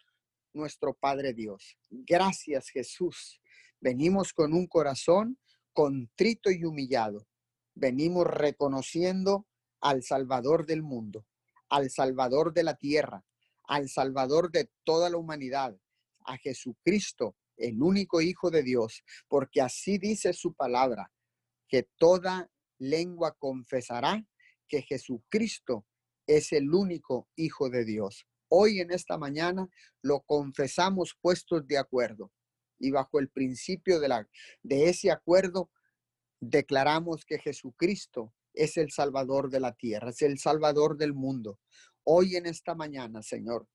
nuestro 0.54 0.94
Padre 0.94 1.34
Dios. 1.34 1.78
Gracias 1.90 2.70
Jesús. 2.70 3.42
Venimos 3.82 4.32
con 4.32 4.54
un 4.54 4.68
corazón 4.68 5.38
contrito 5.74 6.52
y 6.52 6.64
humillado. 6.64 7.28
Venimos 7.74 8.28
reconociendo 8.28 9.48
al 9.82 10.04
Salvador 10.04 10.66
del 10.66 10.84
mundo, 10.84 11.26
al 11.70 11.90
Salvador 11.90 12.54
de 12.54 12.64
la 12.64 12.76
tierra, 12.76 13.24
al 13.64 13.90
Salvador 13.90 14.52
de 14.52 14.70
toda 14.84 15.10
la 15.10 15.18
humanidad, 15.18 15.76
a 16.26 16.38
Jesucristo, 16.38 17.36
el 17.60 17.82
único 17.82 18.22
Hijo 18.22 18.50
de 18.50 18.64
Dios, 18.64 19.04
porque 19.28 19.62
así 19.62 19.98
dice 19.98 20.34
su 20.34 20.54
palabra, 20.54 21.12
que 21.68 21.88
toda 21.98 22.50
lengua 22.80 23.36
confesará 23.38 24.26
que 24.68 24.82
Jesucristo 24.82 25.86
es 26.26 26.52
el 26.52 26.74
único 26.74 27.28
Hijo 27.36 27.70
de 27.70 27.86
Dios. 27.86 28.26
Hoy 28.50 28.80
en 28.80 28.92
esta 28.92 29.18
mañana 29.18 29.68
lo 30.02 30.22
confesamos 30.22 31.16
puestos 31.22 31.68
de 31.68 31.78
acuerdo 31.78 32.32
y 32.80 32.92
bajo 32.92 33.20
el 33.20 33.30
principio 33.30 34.00
de, 34.00 34.08
la, 34.08 34.28
de 34.64 34.90
ese 34.90 35.12
acuerdo 35.12 35.70
declaramos 36.40 37.26
que 37.26 37.40
Jesucristo 37.40 38.34
es 38.54 38.78
el 38.78 38.92
Salvador 38.92 39.50
de 39.50 39.60
la 39.60 39.74
tierra, 39.74 40.10
es 40.10 40.22
el 40.22 40.40
Salvador 40.40 40.98
del 40.98 41.14
mundo. 41.14 41.60
Hoy 42.04 42.36
en 42.36 42.46
esta 42.46 42.74
mañana, 42.74 43.22
Señor, 43.22 43.68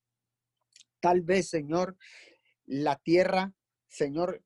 tal 1.01 1.21
vez, 1.21 1.51
Señor, 1.51 1.97
la 2.67 2.97
tierra, 2.97 3.53
Señor, 3.95 4.43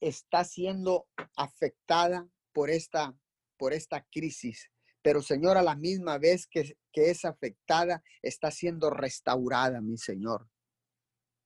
está 0.00 0.44
siendo 0.44 1.08
afectada 1.36 2.28
por 2.52 2.70
esta, 2.70 3.16
por 3.56 3.72
esta 3.72 4.06
crisis. 4.12 4.70
Pero 5.02 5.22
Señor, 5.22 5.56
a 5.56 5.62
la 5.62 5.74
misma 5.74 6.18
vez 6.18 6.46
que, 6.46 6.76
que 6.92 7.10
es 7.10 7.24
afectada, 7.24 8.04
está 8.22 8.52
siendo 8.52 8.90
restaurada, 8.90 9.80
mi 9.80 9.98
Señor. 9.98 10.48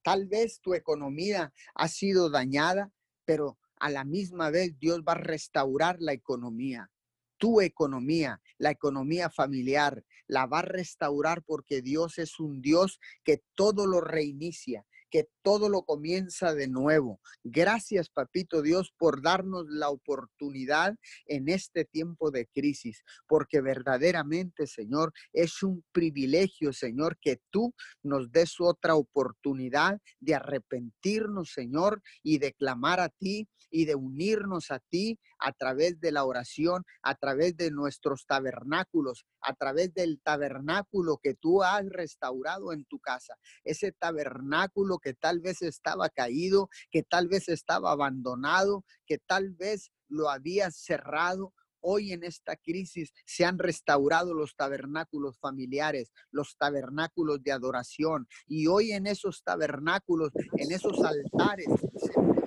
Tal 0.03 0.27
vez 0.27 0.61
tu 0.61 0.75
economía 0.75 1.55
ha 1.75 1.89
sido 1.89 2.29
dañada, 2.29 2.93
pero 3.25 3.59
a 3.81 3.89
la 3.89 4.05
misma 4.05 4.51
vez 4.51 4.79
Dios 4.79 5.01
va 5.01 5.13
a 5.13 5.23
restaurar 5.23 5.97
la 6.01 6.13
economía. 6.13 6.91
Tu 7.39 7.63
economía, 7.63 8.43
la 8.59 8.71
economía 8.71 9.31
familiar, 9.31 10.05
la 10.27 10.45
va 10.45 10.59
a 10.59 10.63
restaurar 10.63 11.43
porque 11.43 11.81
Dios 11.81 12.19
es 12.19 12.39
un 12.39 12.61
Dios 12.61 13.01
que 13.25 13.43
todo 13.55 13.87
lo 13.87 14.03
reinicia, 14.03 14.87
que 15.17 15.31
todo 15.41 15.71
lo 15.71 15.83
comienza 15.85 16.53
de 16.53 16.69
nuevo. 16.69 17.21
Gracias, 17.43 18.11
Papito 18.11 18.61
Dios, 18.61 18.93
por 18.99 19.23
darnos 19.23 19.65
la 19.67 19.89
oportunidad 19.89 20.95
en 21.25 21.49
este 21.49 21.87
tiempo 21.87 22.31
de 22.31 22.47
crisis, 22.49 23.03
porque 23.27 23.63
verdaderamente, 23.63 24.67
Señor, 24.67 25.15
es 25.33 25.63
un 25.63 25.83
privilegio, 25.91 26.75
Señor, 26.75 27.17
que 27.19 27.41
tú 27.49 27.73
nos 28.03 28.31
des 28.31 28.61
otra 28.61 28.95
oportunidad 28.95 29.99
de 30.21 30.35
arrepentirnos, 30.35 31.51
Señor, 31.51 32.03
y 32.23 32.37
de 32.37 32.53
clamar 32.53 33.01
a 33.01 33.09
ti 33.09 33.49
y 33.71 33.87
de 33.87 33.95
unirnos 33.95 34.71
a 34.71 34.81
ti 34.81 35.19
a 35.39 35.53
través 35.53 36.01
de 36.01 36.13
la 36.13 36.25
oración, 36.25 36.85
a 37.03 37.15
través 37.15 37.57
de 37.57 37.71
nuestros 37.71 38.27
tabernáculos, 38.27 39.27
a 39.41 39.55
través 39.55 39.93
del 39.95 40.21
tabernáculo 40.23 41.19
que 41.23 41.35
tú 41.35 41.63
has 41.63 41.87
restaurado 41.89 42.73
en 42.73 42.85
tu 42.85 42.99
casa, 42.99 43.37
ese 43.65 43.93
tabernáculo 43.93 44.99
que 44.99 45.15
tal 45.15 45.41
vez 45.41 45.63
estaba 45.63 46.09
caído, 46.09 46.69
que 46.91 47.03
tal 47.03 47.29
vez 47.29 47.49
estaba 47.49 47.93
abandonado, 47.93 48.85
que 49.07 49.19
tal 49.19 49.51
vez 49.51 49.91
lo 50.09 50.31
había 50.31 50.71
cerrado. 50.71 51.53
Hoy 51.81 52.13
en 52.13 52.25
esta 52.25 52.57
crisis 52.57 53.13
se 53.27 53.45
han 53.45 53.59
restaurado 53.59 54.35
los 54.35 54.57
tabernáculos 54.57 55.39
familiares, 55.39 56.11
los 56.33 56.57
tabernáculos 56.57 57.43
de 57.45 57.53
adoración. 57.53 58.27
Y 58.49 58.67
hoy 58.67 58.93
en 58.93 59.07
esos 59.07 59.45
tabernáculos, 59.45 60.33
en 60.57 60.73
esos 60.73 60.99
altares, 61.05 61.69
se 61.97 62.46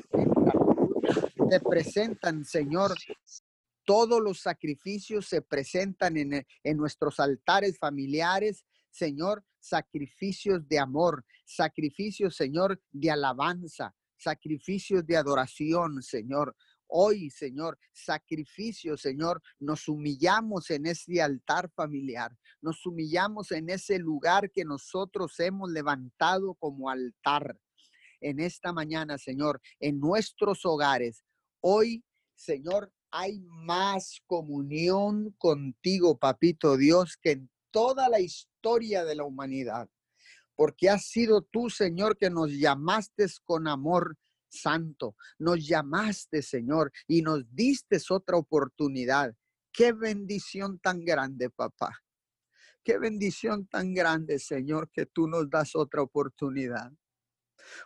presentan, 1.60 2.44
Señor, 2.44 2.94
todos 3.86 4.22
los 4.22 4.42
sacrificios 4.42 5.28
se 5.28 5.42
presentan 5.42 6.18
en, 6.18 6.46
en, 6.64 6.78
nuestros 6.78 7.20
altares 7.20 7.80
familiares, 7.80 8.66
Señor, 8.92 9.44
sacrificios 9.60 10.68
de 10.68 10.80
amor, 10.80 11.26
sacrificios, 11.46 12.36
Señor, 12.36 12.82
de 12.92 13.10
alabanza, 13.10 13.96
sacrificios 14.18 15.06
de 15.06 15.18
adoración, 15.18 16.04
Señor. 16.04 16.56
Hoy, 16.92 17.30
Señor, 17.30 17.78
sacrificio, 17.94 18.98
Señor, 18.98 19.42
nos 19.60 19.88
humillamos 19.88 20.72
en 20.72 20.88
ese 20.88 21.22
altar 21.22 21.70
familiar, 21.76 22.36
nos 22.62 22.84
humillamos 22.86 23.52
en 23.52 23.70
ese 23.70 24.00
lugar 24.00 24.52
que 24.52 24.66
nosotros 24.66 25.40
hemos 25.40 25.70
levantado 25.70 26.56
como 26.56 26.90
altar. 26.90 27.58
En 28.22 28.40
esta 28.40 28.74
mañana, 28.74 29.18
Señor, 29.18 29.62
en 29.80 30.00
nuestros 30.00 30.66
hogares, 30.66 31.24
hoy, 31.62 32.04
Señor, 32.36 32.92
hay 33.12 33.40
más 33.40 34.22
comunión 34.28 35.36
contigo, 35.38 36.18
Papito 36.18 36.78
Dios, 36.78 37.18
que 37.22 37.32
en 37.32 37.50
toda 37.72 38.10
la 38.10 38.20
historia 38.20 39.04
de 39.04 39.16
la 39.16 39.24
humanidad, 39.24 39.90
porque 40.56 40.90
has 40.90 41.06
sido 41.06 41.42
tú, 41.42 41.70
Señor, 41.70 42.18
que 42.18 42.30
nos 42.30 42.52
llamaste 42.52 43.26
con 43.44 43.68
amor 43.68 44.18
santo, 44.50 45.16
nos 45.38 45.66
llamaste, 45.66 46.42
Señor, 46.42 46.92
y 47.08 47.22
nos 47.22 47.44
diste 47.54 47.98
otra 48.10 48.38
oportunidad. 48.38 49.34
Qué 49.72 49.94
bendición 49.94 50.80
tan 50.80 51.06
grande, 51.06 51.50
papá. 51.50 52.02
Qué 52.84 52.98
bendición 52.98 53.68
tan 53.68 53.94
grande, 53.94 54.40
Señor, 54.40 54.90
que 54.92 55.06
tú 55.06 55.28
nos 55.28 55.50
das 55.50 55.76
otra 55.76 56.02
oportunidad. 56.02 56.92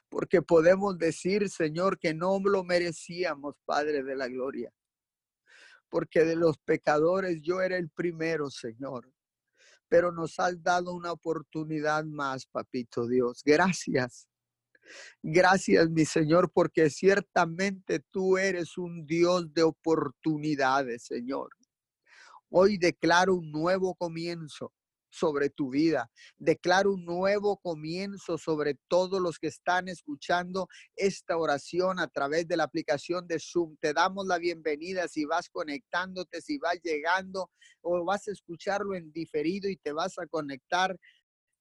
Porque 0.10 0.42
podemos 0.42 0.98
decir, 0.98 1.50
Señor, 1.50 2.00
que 2.00 2.13
no 2.13 2.39
lo 2.39 2.63
merecíamos, 2.63 3.56
Padre 3.65 4.03
de 4.03 4.15
la 4.15 4.27
Gloria. 4.27 4.72
Porque 5.89 6.24
de 6.24 6.36
los 6.36 6.58
pecadores 6.58 7.42
yo 7.42 7.62
era 7.62 7.77
el 7.77 7.89
primero, 7.89 8.50
Señor 8.50 9.13
pero 9.94 10.12
nos 10.12 10.39
has 10.39 10.63
dado 10.63 10.92
una 10.96 11.12
oportunidad 11.12 12.03
más, 12.03 12.48
papito 12.48 13.08
Dios. 13.08 13.44
Gracias. 13.46 14.27
Gracias, 15.22 15.88
mi 15.92 16.03
Señor, 16.03 16.51
porque 16.51 16.89
ciertamente 16.89 18.00
tú 18.10 18.39
eres 18.39 18.75
un 18.75 19.06
Dios 19.06 19.53
de 19.53 19.62
oportunidades, 19.62 21.06
Señor. 21.06 21.50
Hoy 22.50 22.80
declaro 22.80 23.36
un 23.36 23.51
nuevo 23.51 23.94
comienzo 23.94 24.74
sobre 25.13 25.50
tu 25.50 25.70
vida. 25.70 26.10
Declaro 26.38 26.93
un 26.93 27.05
nuevo 27.05 27.58
comienzo 27.58 28.38
sobre 28.38 28.79
todos 28.88 29.22
los 29.22 29.38
que 29.38 29.48
están 29.48 29.88
escuchando 29.88 30.67
esta 30.96 31.38
oración 31.38 32.00
a 32.00 32.08
través 32.08 32.48
de 32.48 32.58
la 32.58 32.63
aplicación 32.63 33.27
de 33.27 33.39
Zoom. 33.39 33.77
Te 33.79 33.93
damos 33.93 34.25
la 34.25 34.39
bienvenida 34.39 35.08
si 35.08 35.25
vas 35.25 35.50
conectándote, 35.50 36.41
si 36.41 36.58
vas 36.58 36.79
llegando 36.84 37.51
o 37.82 38.03
vas 38.03 38.27
a 38.27 38.32
escucharlo 38.32 38.96
en 38.96 39.12
diferido 39.12 39.70
y 39.70 39.77
te 39.77 39.93
vas 39.93 40.17
a 40.17 40.25
conectar. 40.25 40.98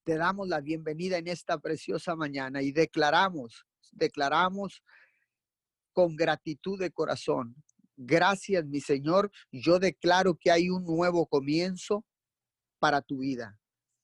Te 0.04 0.16
damos 0.16 0.49
la 0.49 0.61
bienvenida 0.61 1.18
en 1.18 1.28
esta 1.28 1.59
preciosa 1.59 2.16
mañana 2.16 2.62
y 2.62 2.73
declaramos, 2.73 3.66
declaramos 3.92 4.82
con 5.92 6.16
gratitud 6.16 6.80
de 6.80 6.90
corazón. 6.90 7.54
Gracias, 7.99 8.64
mi 8.64 8.80
Señor. 8.80 9.30
Yo 9.52 9.78
declaro 9.78 10.37
que 10.40 10.50
hay 10.50 10.71
un 10.71 10.85
nuevo 10.85 11.26
comienzo 11.26 12.06
para 12.83 13.01
tu 13.01 13.19
vida. 13.19 13.57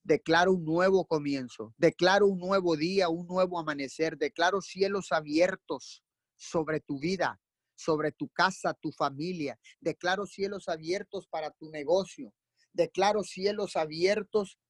Declaro 0.04 0.52
un 0.52 0.64
nuevo 0.64 1.04
comienzo, 1.04 1.74
declaro 1.76 2.28
un 2.28 2.38
nuevo 2.38 2.76
día, 2.76 3.08
un 3.08 3.26
nuevo 3.26 3.58
amanecer, 3.58 4.16
declaro 4.16 4.60
cielos 4.60 5.10
abiertos 5.10 6.04
sobre 6.36 6.78
tu 6.78 7.00
vida, 7.00 7.40
sobre 7.74 8.12
tu 8.12 8.28
casa, 8.28 8.74
tu 8.74 8.92
familia. 8.92 9.58
Declaro 9.80 10.26
cielos 10.26 10.68
abiertos 10.68 11.26
para 11.26 11.50
tu 11.50 11.70
negocio. 11.70 12.32
Declaro 12.72 13.24
cielos 13.24 13.74
abiertos 13.74 14.60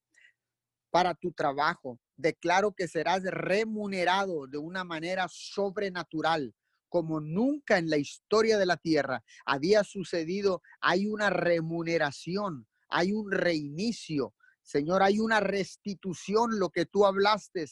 para 0.90 1.14
tu 1.14 1.32
trabajo. 1.32 2.00
Declaro 2.16 2.72
que 2.72 2.88
serás 2.88 3.22
remunerado 3.24 4.46
de 4.46 4.56
una 4.56 4.84
manera 4.84 5.26
sobrenatural, 5.30 6.54
como 6.88 7.20
nunca 7.20 7.76
en 7.76 7.90
la 7.90 7.98
historia 7.98 8.56
de 8.56 8.64
la 8.64 8.78
tierra 8.78 9.22
había 9.44 9.84
sucedido. 9.84 10.62
Hay 10.80 11.06
una 11.06 11.28
remuneración, 11.28 12.66
hay 12.88 13.12
un 13.12 13.30
reinicio. 13.30 14.34
Señor, 14.62 15.02
hay 15.02 15.18
una 15.18 15.40
restitución, 15.40 16.58
lo 16.58 16.70
que 16.70 16.86
tú 16.86 17.06
hablaste 17.06 17.66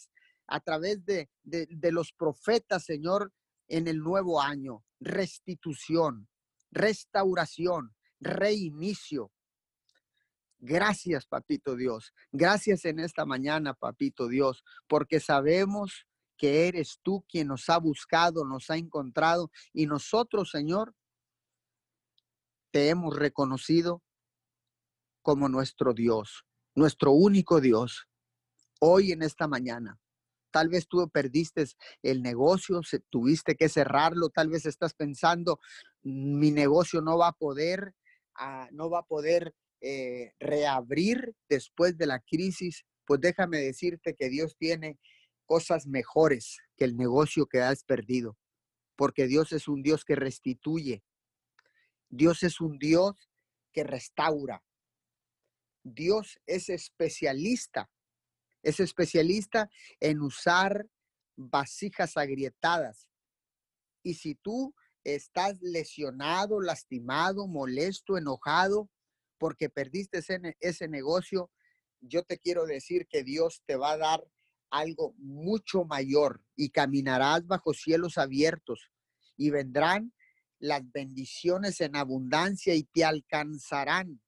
a 0.47 0.61
través 0.61 1.05
de, 1.05 1.29
de 1.43 1.93
los 1.93 2.13
profetas, 2.13 2.85
Señor, 2.85 3.33
en 3.69 3.89
el 3.89 3.99
nuevo 3.99 4.41
año. 4.41 4.85
Restitución, 5.01 6.29
restauración, 6.71 7.95
reinicio. 8.21 9.31
Gracias, 10.59 11.27
papito 11.27 11.77
Dios. 11.77 12.13
Gracias 12.33 12.85
en 12.87 12.99
esta 12.99 13.27
mañana, 13.27 13.75
papito 13.75 14.27
Dios, 14.27 14.65
porque 14.89 15.21
sabemos 15.21 16.07
que 16.37 16.69
eres 16.69 16.99
tú 17.03 17.25
quien 17.29 17.49
nos 17.49 17.69
ha 17.69 17.79
buscado, 17.79 18.45
nos 18.45 18.71
ha 18.71 18.77
encontrado 18.77 19.51
y 19.73 19.87
nosotros, 19.87 20.51
Señor, 20.51 20.95
te 22.71 22.89
hemos 22.89 23.17
reconocido 23.17 24.03
como 25.27 25.49
nuestro 25.49 25.93
Dios, 25.93 26.45
nuestro 26.77 27.11
único 27.11 27.61
Dios, 27.61 28.07
hoy 28.79 29.11
en 29.11 29.23
esta 29.23 29.49
mañana. 29.49 29.99
Tal 30.53 30.69
vez 30.69 30.87
tú 30.87 31.11
perdiste 31.11 31.65
el 32.01 32.23
negocio, 32.23 32.81
tuviste 33.11 33.57
que 33.57 33.69
cerrarlo, 33.69 34.29
tal 34.29 34.51
vez 34.51 34.67
estás 34.67 34.95
pensando, 34.95 35.59
mi 36.05 36.53
negocio 36.53 37.01
no 37.01 37.19
va 37.19 37.27
a 37.27 37.33
poder, 37.33 37.93
ah, 38.37 38.69
no 38.71 38.89
va 38.89 39.01
a 39.01 39.07
poder 39.07 39.53
eh, 39.81 40.31
reabrir 40.39 41.35
después 41.49 41.99
de 41.99 42.07
la 42.07 42.21
crisis. 42.21 42.85
Pues 43.05 43.21
déjame 43.21 43.59
decirte 43.59 44.15
que 44.15 44.29
Dios 44.29 44.55
tiene 44.57 44.97
cosas 45.45 45.89
mejores 45.89 46.59
que 46.77 46.85
el 46.85 46.97
negocio 46.97 47.47
que 47.47 47.63
has 47.63 47.83
perdido, 47.83 48.39
porque 48.95 49.27
Dios 49.27 49.51
es 49.51 49.67
un 49.67 49.83
Dios 49.83 50.05
que 50.05 50.15
restituye. 50.15 51.03
Dios 52.11 52.45
es 52.45 52.61
un 52.61 52.79
Dios 52.79 53.29
que 53.73 53.83
restaura. 53.83 54.63
Dios 55.95 56.41
es 56.47 56.69
especialista, 56.69 57.89
es 58.63 58.81
especialista 58.81 59.71
en 60.01 60.21
usar 60.21 60.85
vasijas 61.37 62.17
agrietadas. 62.17 63.09
Y 64.03 64.15
si 64.15 64.35
tú 64.35 64.75
estás 65.05 65.61
lesionado, 65.61 66.61
lastimado, 66.61 67.47
molesto, 67.47 68.19
enojado, 68.19 68.91
porque 69.39 69.69
perdiste 69.69 70.19
ese, 70.19 70.57
ese 70.59 70.89
negocio, 70.89 71.51
yo 72.01 72.25
te 72.25 72.39
quiero 72.39 72.67
decir 72.67 73.07
que 73.07 73.23
Dios 73.23 73.63
te 73.65 73.77
va 73.77 73.93
a 73.93 73.99
dar 73.99 74.27
algo 74.71 75.15
mucho 75.19 75.85
mayor 75.85 76.43
y 76.57 76.71
caminarás 76.71 77.47
bajo 77.47 77.73
cielos 77.73 78.19
abiertos 78.19 78.91
y 79.37 79.51
vendrán 79.51 80.13
las 80.59 80.83
bendiciones 80.91 81.81
en 81.81 81.95
abundancia 81.95 82.75
y 82.75 82.83
te 82.83 83.05
alcanzarán, 83.05 84.21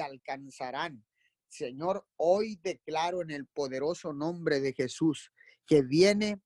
alcanzarán. 0.00 1.04
Señor, 1.48 2.06
hoy 2.16 2.58
declaro 2.62 3.22
en 3.22 3.30
el 3.30 3.46
poderoso 3.46 4.12
nombre 4.12 4.60
de 4.60 4.72
Jesús 4.72 5.32
que 5.66 5.82
viene, 5.82 6.40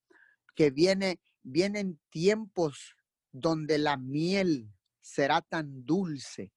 que 0.55 0.71
viene, 0.71 1.21
vienen 1.43 2.01
tiempos 2.11 2.97
donde 3.33 3.79
la 3.79 3.97
miel 3.97 4.73
será 5.01 5.41
tan 5.43 5.85
dulce 5.85 6.53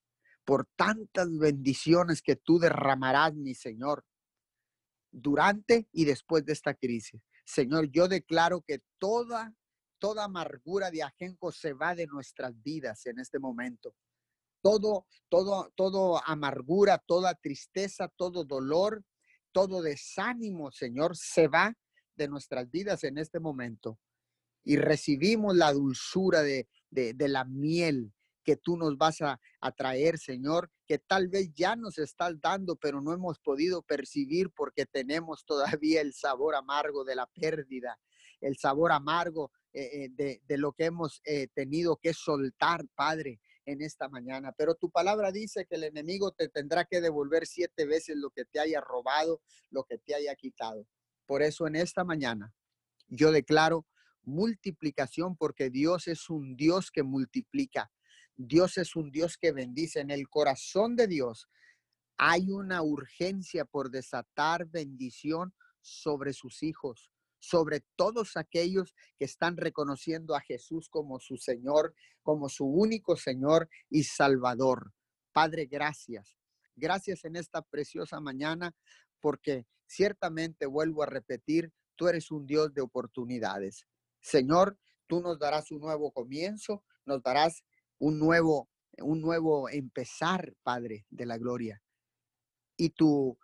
por 0.45 0.67
tantas 0.75 1.29
bendiciones 1.37 2.21
que 2.21 2.35
tú 2.35 2.59
derramarás, 2.59 3.33
mi 3.33 3.55
Señor 3.55 4.05
durante 5.13 5.87
y 5.91 6.05
después 6.05 6.43
de 6.45 6.53
esta 6.53 6.73
crisis. 6.73 7.21
Señor, 7.45 7.89
yo 7.91 8.07
declaro 8.07 8.61
que 8.61 8.81
toda, 8.97 9.53
toda 9.99 10.25
amargura 10.25 10.91
de 10.91 11.03
ajenco 11.03 11.51
se 11.51 11.73
va 11.73 11.95
de 11.95 12.07
nuestras 12.07 12.61
vidas 12.61 13.05
en 13.05 13.19
este 13.19 13.39
momento. 13.39 13.95
Todo, 14.63 15.05
todo, 15.29 15.71
todo 15.75 16.21
amargura, 16.25 16.97
toda 16.97 17.35
tristeza, 17.35 18.07
todo 18.07 18.45
dolor, 18.45 19.03
todo 19.51 19.81
desánimo, 19.81 20.71
Señor, 20.71 21.15
se 21.15 21.47
va 21.47 21.75
de 22.15 22.27
nuestras 22.27 22.71
vidas 22.71 23.03
en 23.03 23.17
este 23.17 23.39
momento. 23.39 23.99
Y 24.63 24.77
recibimos 24.77 25.55
la 25.55 25.73
dulzura 25.73 26.41
de, 26.41 26.67
de, 26.89 27.13
de 27.13 27.27
la 27.27 27.43
miel 27.43 28.13
que 28.43 28.55
tú 28.55 28.77
nos 28.77 28.97
vas 28.97 29.21
a, 29.21 29.39
a, 29.59 29.71
traer, 29.73 30.17
Señor, 30.17 30.71
que 30.87 30.97
tal 30.97 31.27
vez 31.27 31.53
ya 31.53 31.75
nos 31.75 31.97
estás 31.97 32.39
dando, 32.41 32.75
pero 32.77 33.01
no 33.01 33.13
hemos 33.13 33.39
podido 33.39 33.81
percibir 33.81 34.49
porque 34.49 34.85
tenemos 34.85 35.45
todavía 35.45 36.01
el 36.01 36.13
sabor 36.13 36.55
amargo 36.55 37.03
de 37.03 37.15
la 37.15 37.27
pérdida, 37.27 37.99
el 38.41 38.57
sabor 38.57 38.91
amargo 38.91 39.51
eh, 39.73 40.09
eh, 40.17 40.39
de, 40.45 40.57
lo 40.57 40.73
que 40.73 40.85
hemos 40.85 41.19
eh, 41.25 41.47
tenido 41.53 41.97
que 41.97 42.13
soltar, 42.13 42.85
Padre, 42.95 43.39
en 43.65 43.81
esta 43.81 44.09
mañana. 44.09 44.51
Pero 44.57 44.75
tu 44.75 44.89
palabra 44.89 45.31
dice 45.31 45.65
que 45.65 45.75
el 45.75 45.85
enemigo 45.85 46.31
te 46.31 46.49
tendrá 46.49 46.85
que 46.85 47.01
devolver 47.01 47.45
siete 47.45 47.85
veces 47.85 48.17
lo 48.17 48.29
que 48.31 48.45
te 48.45 48.59
haya 48.59 48.81
robado, 48.81 49.41
lo 49.69 49.83
que 49.83 49.97
te 49.97 50.15
haya 50.15 50.35
quitado. 50.35 50.87
Por 51.25 51.41
eso 51.41 51.67
en 51.67 51.75
esta 51.75 52.03
mañana 52.03 52.53
yo 53.07 53.31
declaro 53.31 53.85
multiplicación 54.23 55.35
porque 55.35 55.69
Dios 55.69 56.07
es 56.07 56.29
un 56.29 56.55
Dios 56.55 56.91
que 56.91 57.03
multiplica. 57.03 57.91
Dios 58.35 58.77
es 58.77 58.95
un 58.95 59.11
Dios 59.11 59.37
que 59.37 59.51
bendice. 59.51 59.99
En 59.99 60.11
el 60.11 60.27
corazón 60.29 60.95
de 60.95 61.07
Dios 61.07 61.47
hay 62.17 62.49
una 62.51 62.81
urgencia 62.81 63.65
por 63.65 63.89
desatar 63.89 64.65
bendición 64.65 65.53
sobre 65.81 66.33
sus 66.33 66.63
hijos, 66.63 67.11
sobre 67.43 67.83
todos 67.97 68.37
aquellos 68.37 68.95
que 69.17 69.25
están 69.25 69.57
reconociendo 69.57 70.33
a 70.33 70.39
Jesús 70.39 70.87
como 70.87 71.19
su 71.19 71.35
Señor, 71.35 71.93
como 72.21 72.47
su 72.47 72.65
único 72.65 73.17
Señor 73.17 73.69
y 73.89 74.05
Salvador. 74.05 74.93
Padre, 75.33 75.65
gracias. 75.65 76.37
Gracias 76.73 77.25
en 77.25 77.35
esta 77.35 77.61
preciosa 77.61 78.21
mañana 78.21 78.73
porque 79.19 79.67
ciertamente 79.85 80.65
vuelvo 80.67 81.03
a 81.03 81.05
repetir, 81.05 81.73
tú 81.97 82.07
eres 82.07 82.31
un 82.31 82.47
Dios 82.47 82.73
de 82.73 82.79
oportunidades. 82.79 83.87
Señor, 84.21 84.77
tú 85.05 85.19
nos 85.19 85.37
darás 85.37 85.69
un 85.71 85.81
nuevo 85.81 86.13
comienzo, 86.13 86.85
nos 87.05 87.21
darás 87.21 87.65
un 87.99 88.19
nuevo, 88.19 88.69
un 88.99 89.19
nuevo 89.19 89.67
empezar, 89.67 90.55
Padre 90.63 91.05
de 91.09 91.25
la 91.25 91.37
gloria. 91.37 91.83
Y 92.77 92.91
tu, 92.91 93.37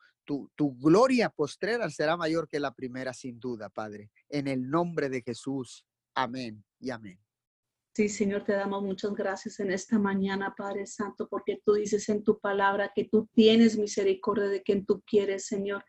tu, 0.55 0.77
gloria 0.77 1.29
postrera 1.29 1.89
será 1.89 2.15
mayor 2.15 2.47
que 2.47 2.59
la 2.59 2.73
primera, 2.73 3.13
sin 3.13 3.39
duda, 3.39 3.69
Padre. 3.69 4.11
En 4.29 4.47
el 4.47 4.69
nombre 4.69 5.09
de 5.09 5.21
Jesús. 5.21 5.85
Amén 6.13 6.63
y 6.79 6.91
amén. 6.91 7.19
Sí, 7.95 8.07
Señor, 8.07 8.43
te 8.43 8.53
damos 8.53 8.83
muchas 8.83 9.13
gracias 9.13 9.59
en 9.59 9.71
esta 9.71 9.97
mañana, 9.97 10.53
Padre 10.55 10.85
Santo, 10.85 11.27
porque 11.27 11.59
tú 11.65 11.73
dices 11.73 12.07
en 12.09 12.23
tu 12.23 12.39
palabra 12.39 12.91
que 12.93 13.05
tú 13.05 13.27
tienes 13.33 13.77
misericordia 13.77 14.47
de 14.47 14.61
quien 14.61 14.85
tú 14.85 15.01
quieres, 15.05 15.47
Señor. 15.47 15.83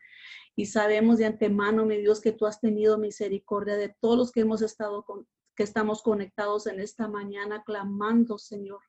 Y 0.55 0.65
sabemos 0.65 1.19
de 1.19 1.25
antemano, 1.25 1.85
mi 1.85 1.97
Dios, 1.97 2.19
que 2.19 2.31
tú 2.31 2.45
has 2.45 2.59
tenido 2.59 2.97
misericordia 2.97 3.77
de 3.77 3.95
todos 4.01 4.17
los 4.17 4.31
que 4.31 4.41
hemos 4.41 4.61
estado 4.61 5.05
con, 5.05 5.27
que 5.55 5.63
estamos 5.63 6.01
conectados 6.01 6.65
en 6.67 6.79
esta 6.79 7.07
mañana 7.07 7.63
clamando, 7.63 8.37
Señor, 8.37 8.81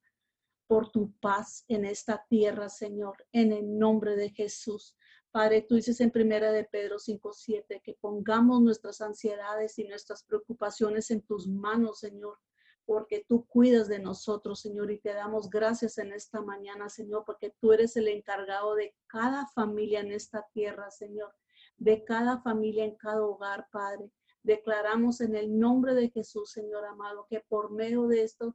por 0.66 0.90
tu 0.90 1.12
paz 1.20 1.64
en 1.68 1.84
esta 1.84 2.24
tierra, 2.28 2.70
Señor, 2.70 3.26
en 3.32 3.52
el 3.52 3.78
nombre 3.78 4.16
de 4.16 4.30
Jesús. 4.30 4.96
Padre, 5.32 5.62
tú 5.62 5.76
dices 5.76 5.98
en 6.02 6.10
primera 6.10 6.52
de 6.52 6.64
Pedro 6.64 6.98
5:7 6.98 7.80
que 7.82 7.94
pongamos 7.94 8.60
nuestras 8.60 9.00
ansiedades 9.00 9.78
y 9.78 9.84
nuestras 9.84 10.24
preocupaciones 10.24 11.10
en 11.10 11.22
tus 11.22 11.48
manos, 11.48 12.00
Señor, 12.00 12.38
porque 12.84 13.24
tú 13.26 13.46
cuidas 13.46 13.88
de 13.88 13.98
nosotros, 13.98 14.60
Señor, 14.60 14.90
y 14.90 14.98
te 14.98 15.14
damos 15.14 15.48
gracias 15.48 15.96
en 15.96 16.12
esta 16.12 16.42
mañana, 16.42 16.90
Señor, 16.90 17.24
porque 17.24 17.54
tú 17.60 17.72
eres 17.72 17.96
el 17.96 18.08
encargado 18.08 18.74
de 18.74 18.94
cada 19.06 19.46
familia 19.46 20.00
en 20.00 20.12
esta 20.12 20.46
tierra, 20.52 20.90
Señor, 20.90 21.34
de 21.78 22.04
cada 22.04 22.42
familia 22.42 22.84
en 22.84 22.96
cada 22.96 23.24
hogar, 23.24 23.68
Padre. 23.72 24.12
Declaramos 24.42 25.22
en 25.22 25.34
el 25.34 25.58
nombre 25.58 25.94
de 25.94 26.10
Jesús, 26.10 26.50
Señor 26.50 26.84
amado, 26.84 27.26
que 27.30 27.40
por 27.40 27.70
medio 27.70 28.06
de 28.06 28.22
esto, 28.22 28.54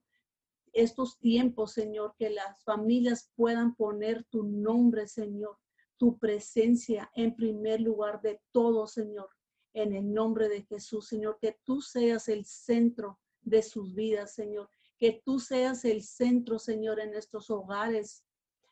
estos 0.74 1.18
tiempos, 1.18 1.72
Señor, 1.72 2.14
que 2.20 2.30
las 2.30 2.64
familias 2.64 3.32
puedan 3.36 3.74
poner 3.74 4.26
tu 4.26 4.44
nombre, 4.44 5.08
Señor, 5.08 5.58
tu 5.98 6.18
presencia 6.18 7.12
en 7.16 7.36
primer 7.36 7.82
lugar 7.82 8.22
de 8.22 8.40
todo, 8.52 8.88
Señor, 8.88 9.30
en 9.74 9.94
el 9.94 10.14
nombre 10.14 10.50
de 10.50 10.64
Jesús, 10.64 11.08
Señor, 11.08 11.38
que 11.40 11.58
tú 11.64 11.82
seas 11.82 12.30
el 12.30 12.46
centro 12.46 13.20
de 13.42 13.62
sus 13.62 13.94
vidas, 13.94 14.34
Señor, 14.34 14.70
que 14.98 15.22
tú 15.24 15.40
seas 15.40 15.86
el 15.86 16.04
centro, 16.04 16.60
Señor, 16.60 17.00
en 17.00 17.14
estos 17.14 17.50
hogares, 17.50 18.24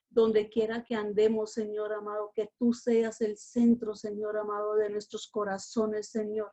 donde 0.09 0.49
quiera 0.49 0.83
que 0.83 0.95
andemos, 0.95 1.53
Señor 1.53 1.93
amado, 1.93 2.31
que 2.33 2.49
tú 2.57 2.73
seas 2.73 3.21
el 3.21 3.37
centro, 3.37 3.95
Señor 3.95 4.37
amado, 4.37 4.75
de 4.75 4.89
nuestros 4.89 5.27
corazones, 5.27 6.09
Señor. 6.09 6.51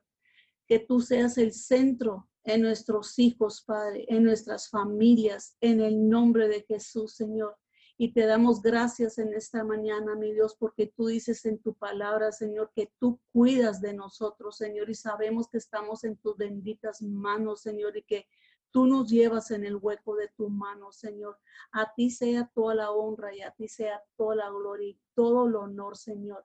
Que 0.67 0.81
tú 0.81 1.01
seas 1.01 1.39
el 1.39 1.53
centro 1.53 2.29
en 2.45 2.63
nuestros 2.63 3.19
hijos, 3.19 3.63
Padre, 3.65 4.05
en 4.09 4.25
nuestras 4.25 4.69
familias, 4.69 5.57
en 5.61 5.81
el 5.81 6.09
nombre 6.09 6.49
de 6.49 6.63
Jesús, 6.63 7.15
Señor. 7.15 7.57
Y 8.03 8.13
te 8.13 8.27
damos 8.27 8.63
gracias 8.63 9.19
en 9.19 9.33
esta 9.33 9.63
mañana, 9.63 10.17
mi 10.17 10.33
Dios, 10.33 10.57
porque 10.59 10.89
tú 10.89 11.07
dices 11.07 11.47
en 11.47 11.61
tu 11.61 11.75
palabra, 11.75 12.33
Señor, 12.33 12.73
que 12.75 12.93
tú 12.99 13.21
cuidas 13.31 13.81
de 13.81 13.95
nosotros, 13.95 14.57
Señor, 14.57 14.91
y 14.91 14.97
sabemos 14.97 15.47
que 15.47 15.59
estamos 15.59 16.03
en 16.03 16.17
tus 16.17 16.37
benditas 16.37 17.01
manos, 17.01 17.61
Señor, 17.61 17.97
y 17.97 18.03
que 18.03 18.27
tú 18.73 18.87
nos 18.89 19.09
llevas 19.09 19.53
en 19.53 19.65
el 19.65 19.77
hueco 19.77 20.17
de 20.17 20.27
tu 20.37 20.49
mano, 20.51 20.91
Señor. 20.91 21.39
A 21.71 21.95
ti 21.95 22.11
sea 22.11 22.51
toda 22.53 22.75
la 22.75 22.91
honra 22.91 23.37
y 23.37 23.43
a 23.43 23.53
ti 23.53 23.69
sea 23.69 24.03
toda 24.17 24.35
la 24.35 24.51
gloria 24.51 24.89
y 24.89 25.01
todo 25.15 25.47
el 25.47 25.55
honor, 25.55 25.97
Señor. 25.97 26.45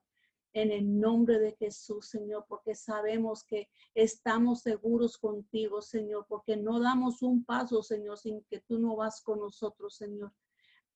En 0.54 0.72
el 0.72 1.00
nombre 1.00 1.40
de 1.40 1.54
Jesús, 1.54 2.08
Señor, 2.08 2.46
porque 2.48 2.76
sabemos 2.76 3.44
que 3.44 3.68
estamos 3.96 4.62
seguros 4.62 5.18
contigo, 5.18 5.82
Señor, 5.82 6.28
porque 6.30 6.56
no 6.56 6.80
damos 6.80 7.24
un 7.24 7.44
paso, 7.44 7.82
Señor, 7.82 8.20
sin 8.20 8.44
que 8.44 8.60
tú 8.60 8.78
no 8.78 8.96
vas 8.96 9.22
con 9.22 9.40
nosotros, 9.40 9.96
Señor. 9.96 10.32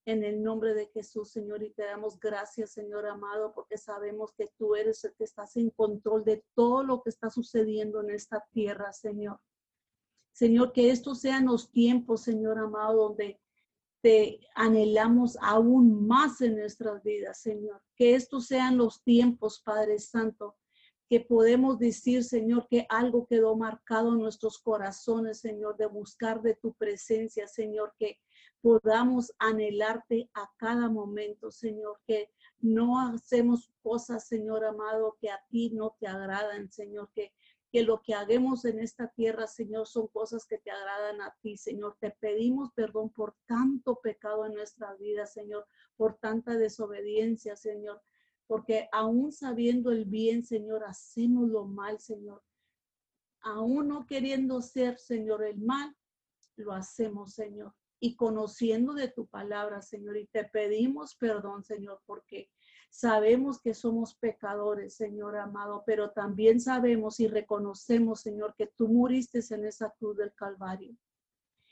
En 0.05 0.23
el 0.23 0.41
nombre 0.41 0.73
de 0.73 0.87
Jesús, 0.87 1.31
Señor, 1.31 1.61
y 1.61 1.71
te 1.71 1.83
damos 1.83 2.19
gracias, 2.19 2.71
Señor 2.71 3.05
amado, 3.05 3.53
porque 3.53 3.77
sabemos 3.77 4.33
que 4.33 4.49
tú 4.57 4.75
eres 4.75 5.03
el 5.03 5.13
que 5.13 5.25
estás 5.25 5.55
en 5.57 5.69
control 5.69 6.23
de 6.23 6.43
todo 6.55 6.83
lo 6.83 7.03
que 7.03 7.11
está 7.11 7.29
sucediendo 7.29 8.01
en 8.01 8.09
esta 8.09 8.43
tierra, 8.51 8.91
Señor. 8.93 9.39
Señor, 10.33 10.71
que 10.73 10.89
estos 10.89 11.21
sean 11.21 11.45
los 11.45 11.71
tiempos, 11.71 12.23
Señor 12.23 12.57
amado, 12.57 13.09
donde 13.09 13.39
te 14.01 14.39
anhelamos 14.55 15.37
aún 15.39 16.07
más 16.07 16.41
en 16.41 16.57
nuestras 16.57 17.03
vidas, 17.03 17.39
Señor. 17.39 17.81
Que 17.95 18.15
estos 18.15 18.47
sean 18.47 18.77
los 18.77 19.03
tiempos, 19.03 19.61
Padre 19.63 19.99
Santo, 19.99 20.55
que 21.07 21.19
podemos 21.19 21.77
decir, 21.77 22.23
Señor, 22.23 22.67
que 22.69 22.87
algo 22.89 23.27
quedó 23.27 23.55
marcado 23.55 24.13
en 24.13 24.19
nuestros 24.19 24.57
corazones, 24.57 25.39
Señor, 25.39 25.77
de 25.77 25.85
buscar 25.85 26.41
de 26.41 26.55
tu 26.55 26.73
presencia, 26.73 27.47
Señor, 27.47 27.93
que 27.99 28.17
podamos 28.62 29.34
anhelarte 29.39 30.30
a 30.34 30.50
cada 30.58 30.89
momento, 30.89 31.52
Señor, 31.52 32.00
que 32.06 32.30
no 32.60 33.00
hacemos 33.00 33.71
cosas, 33.82 34.28
Señor 34.28 34.63
amado, 34.65 35.17
que 35.19 35.30
a 35.30 35.43
ti 35.50 35.71
no 35.71 35.95
te 36.00 36.08
agradan, 36.08 36.71
Señor, 36.71 37.10
que 37.13 37.32
que 37.71 37.84
lo 37.84 38.02
que 38.02 38.13
hagamos 38.13 38.65
en 38.65 38.80
esta 38.80 39.08
tierra, 39.08 39.47
Señor, 39.47 39.88
son 39.88 40.08
cosas 40.08 40.45
que 40.45 40.58
te 40.58 40.71
agradan 40.71 41.21
a 41.21 41.34
ti, 41.41 41.56
Señor. 41.56 41.95
Te 42.00 42.12
pedimos 42.12 42.71
perdón 42.74 43.10
por 43.10 43.34
tanto 43.45 44.02
pecado 44.02 44.45
en 44.45 44.54
nuestra 44.54 44.93
vida, 44.95 45.26
Señor, 45.26 45.65
por 45.95 46.15
tanta 46.15 46.58
desobediencia, 46.58 47.56
Señor, 47.56 48.02
porque 48.45 48.89
aún 48.91 49.32
sabiendo 49.32 49.91
el 49.91 50.04
bien, 50.04 50.43
Señor, 50.43 50.84
hacemos 50.84 51.47
lo 51.47 51.63
mal, 51.63 52.02
Señor. 52.02 52.43
Aún 53.39 53.88
no 53.88 54.06
queriendo 54.06 54.62
ser, 54.62 55.00
Señor, 55.00 55.41
el 55.41 55.58
mal, 55.58 55.95
lo 56.58 56.74
hacemos, 56.74 57.34
Señor. 57.34 57.74
Y 58.01 58.15
conociendo 58.15 58.93
de 58.93 59.07
tu 59.07 59.27
palabra, 59.27 59.81
Señor, 59.81 60.17
y 60.17 60.25
te 60.25 60.43
pedimos 60.43 61.15
perdón, 61.15 61.63
Señor, 61.63 62.01
porque 62.05 62.49
Sabemos 62.91 63.61
que 63.61 63.73
somos 63.73 64.15
pecadores, 64.15 64.95
Señor 64.95 65.37
amado, 65.37 65.83
pero 65.85 66.11
también 66.11 66.59
sabemos 66.59 67.21
y 67.21 67.27
reconocemos, 67.29 68.19
Señor, 68.19 68.53
que 68.57 68.67
tú 68.67 68.89
muriste 68.89 69.39
en 69.51 69.65
esa 69.65 69.91
cruz 69.97 70.17
del 70.17 70.33
Calvario. 70.33 70.93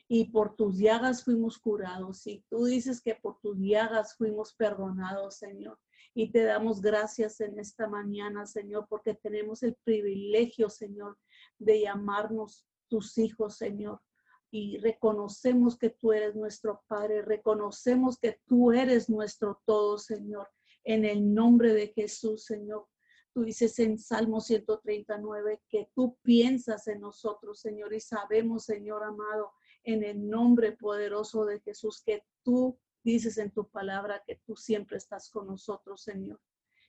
Y 0.08 0.32
por 0.32 0.56
tus 0.56 0.78
llagas 0.80 1.26
fuimos 1.26 1.60
curados. 1.60 2.26
Y 2.26 2.46
tú 2.50 2.64
dices 2.64 3.02
que 3.02 3.16
por 3.16 3.38
tus 3.42 3.58
llagas 3.60 4.16
fuimos 4.16 4.56
perdonados, 4.56 5.36
Señor. 5.36 5.78
Y 6.16 6.32
te 6.32 6.44
damos 6.44 6.82
gracias 6.82 7.42
en 7.42 7.60
esta 7.60 7.88
mañana, 7.88 8.46
Señor, 8.46 8.88
porque 8.90 9.14
tenemos 9.14 9.62
el 9.62 9.76
privilegio, 9.84 10.70
Señor, 10.70 11.18
de 11.60 11.82
llamarnos 11.82 12.66
tus 12.88 13.18
hijos, 13.18 13.58
Señor 13.58 14.02
y 14.52 14.78
reconocemos 14.80 15.78
que 15.78 15.92
tú 15.92 16.12
eres 16.12 16.36
nuestro 16.36 16.84
Padre, 16.88 17.22
reconocemos 17.22 18.18
que 18.18 18.40
tú 18.48 18.72
eres 18.72 19.10
nuestro 19.10 19.62
todo, 19.66 19.98
Señor, 19.98 20.50
en 20.84 21.06
el 21.06 21.34
nombre 21.34 21.74
de 21.74 21.88
Jesús, 21.90 22.46
Señor. 22.46 22.88
Tú 23.32 23.44
dices 23.44 23.78
en 23.78 24.00
Salmo 24.00 24.42
139 24.42 25.62
que 25.70 25.90
tú 25.94 26.18
piensas 26.24 26.88
en 26.88 27.02
nosotros, 27.02 27.60
Señor, 27.60 27.94
y 27.94 28.00
sabemos, 28.00 28.66
Señor 28.66 29.04
amado, 29.04 29.52
en 29.84 30.04
el 30.04 30.28
nombre 30.28 30.72
poderoso 30.72 31.46
de 31.46 31.60
Jesús, 31.60 32.02
que 32.04 32.24
tú 32.44 32.80
dices 33.04 33.38
en 33.38 33.52
tu 33.52 33.70
palabra 33.70 34.24
que 34.26 34.42
tú 34.46 34.56
siempre 34.56 34.98
estás 34.98 35.30
con 35.30 35.48
nosotros, 35.48 36.02
Señor. 36.02 36.40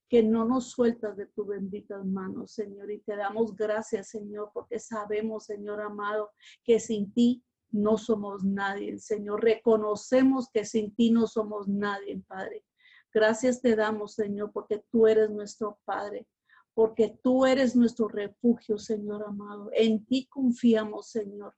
Que 0.09 0.23
no 0.23 0.45
nos 0.45 0.71
sueltas 0.71 1.17
de 1.17 1.27
tu 1.27 1.45
bendita 1.45 2.03
mano, 2.03 2.47
Señor. 2.49 2.91
Y 2.91 3.01
te 3.01 3.15
damos 3.15 3.55
gracias, 3.55 4.09
Señor, 4.09 4.51
porque 4.53 4.81
sabemos, 4.81 5.45
Señor 5.45 5.81
amado, 5.81 6.31
que 6.65 6.81
sin 6.81 7.13
ti 7.13 7.45
no 7.73 7.99
somos 7.99 8.45
nadie, 8.45 8.99
Señor. 8.99 9.43
Reconocemos 9.43 10.49
que 10.53 10.65
sin 10.65 10.95
ti 10.95 11.11
no 11.11 11.27
somos 11.27 11.69
nadie, 11.69 12.23
Padre. 12.27 12.65
Gracias 13.13 13.61
te 13.61 13.75
damos, 13.75 14.15
Señor, 14.15 14.53
porque 14.53 14.85
tú 14.91 15.07
eres 15.07 15.31
nuestro 15.31 15.79
Padre, 15.85 16.27
porque 16.75 17.19
tú 17.23 17.45
eres 17.45 17.75
nuestro 17.75 18.09
refugio, 18.09 18.79
Señor 18.79 19.25
amado. 19.25 19.71
En 19.73 20.05
ti 20.07 20.27
confiamos, 20.29 21.11
Señor. 21.11 21.55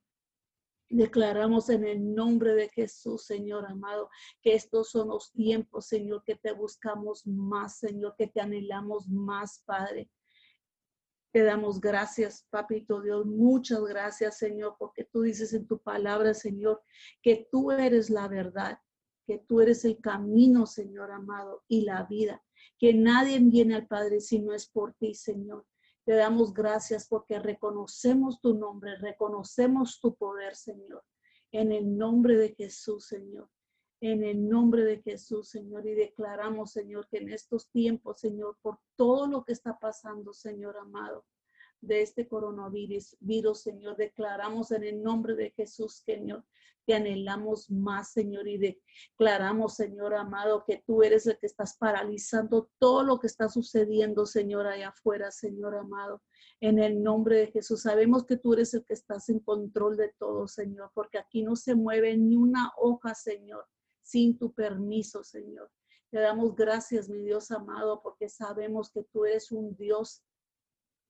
Declaramos 0.89 1.69
en 1.69 1.85
el 1.85 2.13
nombre 2.13 2.53
de 2.53 2.69
Jesús, 2.69 3.25
Señor 3.25 3.65
amado, 3.65 4.09
que 4.41 4.53
estos 4.53 4.89
son 4.89 5.09
los 5.09 5.31
tiempos, 5.31 5.87
Señor, 5.87 6.23
que 6.23 6.35
te 6.35 6.51
buscamos 6.53 7.25
más, 7.25 7.79
Señor, 7.79 8.15
que 8.15 8.27
te 8.27 8.41
anhelamos 8.41 9.07
más, 9.07 9.63
Padre. 9.65 10.09
Te 11.33 11.43
damos 11.43 11.81
gracias, 11.81 12.47
Papito 12.49 13.01
Dios. 13.01 13.25
Muchas 13.25 13.81
gracias, 13.83 14.37
Señor, 14.37 14.77
porque 14.79 15.03
tú 15.03 15.23
dices 15.23 15.53
en 15.53 15.67
tu 15.67 15.79
palabra, 15.79 16.33
Señor, 16.33 16.81
que 17.21 17.49
tú 17.51 17.71
eres 17.71 18.09
la 18.09 18.29
verdad 18.29 18.79
que 19.25 19.39
tú 19.39 19.61
eres 19.61 19.85
el 19.85 19.99
camino, 19.99 20.65
Señor 20.65 21.11
amado, 21.11 21.63
y 21.67 21.81
la 21.81 22.03
vida, 22.03 22.43
que 22.77 22.93
nadie 22.93 23.39
viene 23.39 23.75
al 23.75 23.87
Padre 23.87 24.19
si 24.19 24.39
no 24.39 24.53
es 24.53 24.67
por 24.67 24.93
ti, 24.95 25.13
Señor. 25.13 25.65
Te 26.05 26.13
damos 26.13 26.53
gracias 26.53 27.07
porque 27.07 27.39
reconocemos 27.39 28.41
tu 28.41 28.53
nombre, 28.53 28.97
reconocemos 28.97 29.99
tu 30.01 30.15
poder, 30.15 30.55
Señor. 30.55 31.03
En 31.51 31.71
el 31.71 31.97
nombre 31.97 32.35
de 32.35 32.53
Jesús, 32.55 33.07
Señor. 33.07 33.49
En 34.05 34.21
el 34.21 34.49
nombre 34.49 34.83
de 34.83 35.01
Jesús, 35.01 35.47
Señor. 35.47 35.87
Y 35.87 35.93
declaramos, 35.93 36.73
Señor, 36.73 37.07
que 37.07 37.19
en 37.19 37.29
estos 37.29 37.69
tiempos, 37.69 38.19
Señor, 38.19 38.57
por 38.61 38.79
todo 38.97 39.27
lo 39.27 39.45
que 39.45 39.53
está 39.53 39.79
pasando, 39.79 40.33
Señor 40.33 40.75
amado, 40.75 41.25
de 41.79 42.01
este 42.01 42.27
coronavirus, 42.27 43.15
virus, 43.21 43.61
Señor, 43.61 43.95
declaramos 43.95 44.71
en 44.71 44.83
el 44.83 45.01
nombre 45.01 45.35
de 45.35 45.51
Jesús, 45.51 46.03
Señor, 46.05 46.43
que 46.85 46.95
anhelamos 46.95 47.71
más, 47.71 48.11
Señor, 48.11 48.45
y 48.45 48.57
declaramos, 48.57 49.75
Señor 49.75 50.15
amado, 50.15 50.65
que 50.67 50.83
tú 50.85 51.01
eres 51.01 51.25
el 51.25 51.39
que 51.39 51.45
estás 51.45 51.77
paralizando 51.77 52.69
todo 52.79 53.03
lo 53.03 53.21
que 53.21 53.27
está 53.27 53.47
sucediendo, 53.47 54.25
Señor, 54.25 54.67
allá 54.67 54.89
afuera, 54.89 55.31
Señor 55.31 55.75
amado. 55.75 56.21
En 56.59 56.77
el 56.77 57.01
nombre 57.01 57.37
de 57.37 57.47
Jesús, 57.47 57.83
sabemos 57.83 58.25
que 58.25 58.35
tú 58.35 58.51
eres 58.51 58.73
el 58.73 58.83
que 58.83 58.95
estás 58.95 59.29
en 59.29 59.39
control 59.39 59.95
de 59.95 60.13
todo, 60.19 60.49
Señor, 60.49 60.91
porque 60.93 61.19
aquí 61.19 61.41
no 61.41 61.55
se 61.55 61.73
mueve 61.73 62.17
ni 62.17 62.35
una 62.35 62.73
hoja, 62.75 63.15
Señor, 63.15 63.65
sin 64.03 64.37
tu 64.37 64.53
permiso, 64.53 65.23
Señor. 65.23 65.71
Te 66.11 66.19
damos 66.19 66.55
gracias, 66.55 67.09
mi 67.09 67.23
Dios 67.23 67.49
amado, 67.49 68.01
porque 68.03 68.29
sabemos 68.29 68.91
que 68.91 69.03
tú 69.11 69.25
eres 69.25 69.51
un 69.51 69.75
Dios 69.75 70.23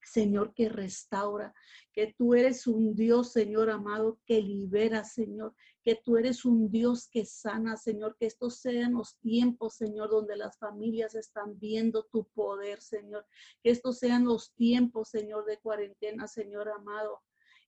Señor, 0.05 0.53
que 0.53 0.69
restaura, 0.69 1.53
que 1.93 2.13
tú 2.17 2.33
eres 2.33 2.67
un 2.67 2.95
Dios, 2.95 3.31
Señor 3.31 3.69
amado, 3.69 4.19
que 4.25 4.41
libera, 4.41 5.03
Señor, 5.03 5.55
que 5.83 5.95
tú 5.95 6.17
eres 6.17 6.45
un 6.45 6.69
Dios 6.69 7.07
que 7.09 7.25
sana, 7.25 7.77
Señor, 7.77 8.15
que 8.19 8.25
estos 8.25 8.57
sean 8.57 8.93
los 8.93 9.17
tiempos, 9.19 9.75
Señor, 9.75 10.09
donde 10.09 10.35
las 10.35 10.57
familias 10.57 11.15
están 11.15 11.59
viendo 11.59 12.03
tu 12.11 12.25
poder, 12.33 12.81
Señor, 12.81 13.25
que 13.61 13.71
estos 13.71 13.99
sean 13.99 14.25
los 14.25 14.53
tiempos, 14.53 15.09
Señor, 15.09 15.45
de 15.45 15.59
cuarentena, 15.59 16.27
Señor 16.27 16.69
amado. 16.69 17.21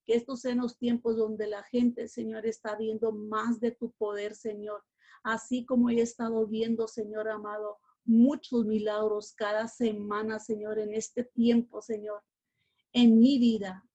Que 0.05 0.15
estos 0.15 0.41
sean 0.41 0.59
los 0.59 0.77
tiempos 0.77 1.17
donde 1.17 1.47
la 1.47 1.63
gente, 1.63 2.07
Señor, 2.07 2.45
está 2.45 2.75
viendo 2.75 3.11
más 3.11 3.59
de 3.59 3.71
tu 3.71 3.91
poder, 3.93 4.35
Señor. 4.35 4.83
Así 5.25 5.65
como 5.65 5.89
he 5.89 5.99
estado 6.01 6.45
viendo, 6.45 6.88
Señor 6.88 7.27
amado, 7.27 7.79
muchos 8.03 8.63
milagros 8.63 9.33
cada 9.33 9.67
semana, 9.67 10.38
Señor, 10.38 10.77
en 10.77 10.93
este 10.93 11.23
tiempo, 11.23 11.81
Señor, 11.81 12.23
en 12.93 13.17
mi 13.17 13.39
vida, 13.39 13.89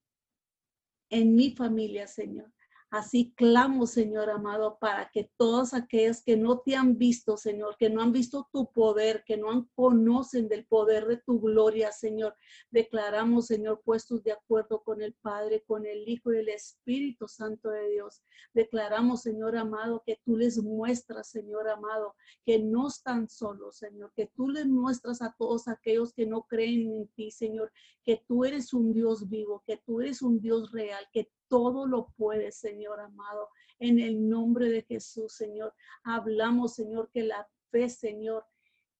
en 1.09 1.37
mi 1.37 1.53
familia, 1.53 2.09
Señor. 2.09 2.53
Así 2.91 3.33
clamo, 3.37 3.87
Señor 3.87 4.31
amado, 4.31 4.77
para 4.81 5.11
que 5.13 5.31
todos 5.37 5.75
aquellos 5.75 6.25
que 6.25 6.37
no 6.37 6.59
te 6.59 6.75
han 6.75 6.99
visto, 6.99 7.37
Señor, 7.37 7.77
que 7.79 7.89
no 7.89 8.03
han 8.03 8.11
visto 8.11 8.49
tu 8.53 8.73
poder, 8.73 9.23
que 9.25 9.37
no 9.37 9.69
conocen 9.77 10.49
del 10.49 10.67
poder 10.67 11.07
de 11.07 11.19
tu 11.19 11.41
gloria, 11.41 11.93
Señor, 11.93 12.35
declaramos, 12.73 13.47
Señor, 13.47 13.81
puestos 13.85 14.25
de 14.25 14.33
acuerdo 14.33 14.83
con 14.83 15.03
el 15.03 15.15
Padre, 15.15 15.63
con 15.69 15.87
el 15.87 16.09
Hijo 16.09 16.33
y 16.33 16.39
el 16.39 16.49
Espíritu 16.49 17.29
Santo 17.29 17.71
de 17.71 17.91
Dios. 17.91 18.25
Declaramos, 18.55 19.23
Señor 19.23 19.57
amado, 19.57 20.03
que 20.05 20.19
tú 20.25 20.37
les 20.37 20.61
muestras, 20.61 21.31
Señor 21.31 21.69
amado, 21.69 22.17
que 22.45 22.59
no 22.59 22.89
están 22.89 23.29
solos, 23.29 23.77
Señor, 23.77 24.13
que 24.17 24.33
tú 24.35 24.49
les 24.49 24.67
muestras 24.67 25.23
a 25.23 25.33
todos 25.39 25.69
aquellos 25.69 26.13
que 26.13 26.27
no 26.27 26.43
creen 26.43 26.93
en 26.93 27.09
ti, 27.15 27.31
Señor, 27.31 27.71
que 28.05 28.21
tú 28.27 28.45
eres 28.45 28.75
un 28.75 28.93
Dios 28.93 29.29
vivo, 29.29 29.63
que 29.65 29.77
tú 29.77 30.01
eres 30.01 30.23
un 30.23 30.41
Dios 30.41 30.73
real, 30.73 31.07
que 31.13 31.31
todo 31.51 31.87
lo 31.87 32.15
puedes, 32.17 32.57
Señor 32.57 33.01
amado. 33.01 33.51
En 33.79 33.99
el 33.99 34.27
nombre 34.29 34.71
de 34.71 34.83
Jesús, 34.83 35.35
Señor, 35.35 35.75
hablamos, 36.03 36.75
Señor, 36.75 37.11
que 37.13 37.25
la 37.25 37.47
fe, 37.71 37.91
Señor, 37.91 38.47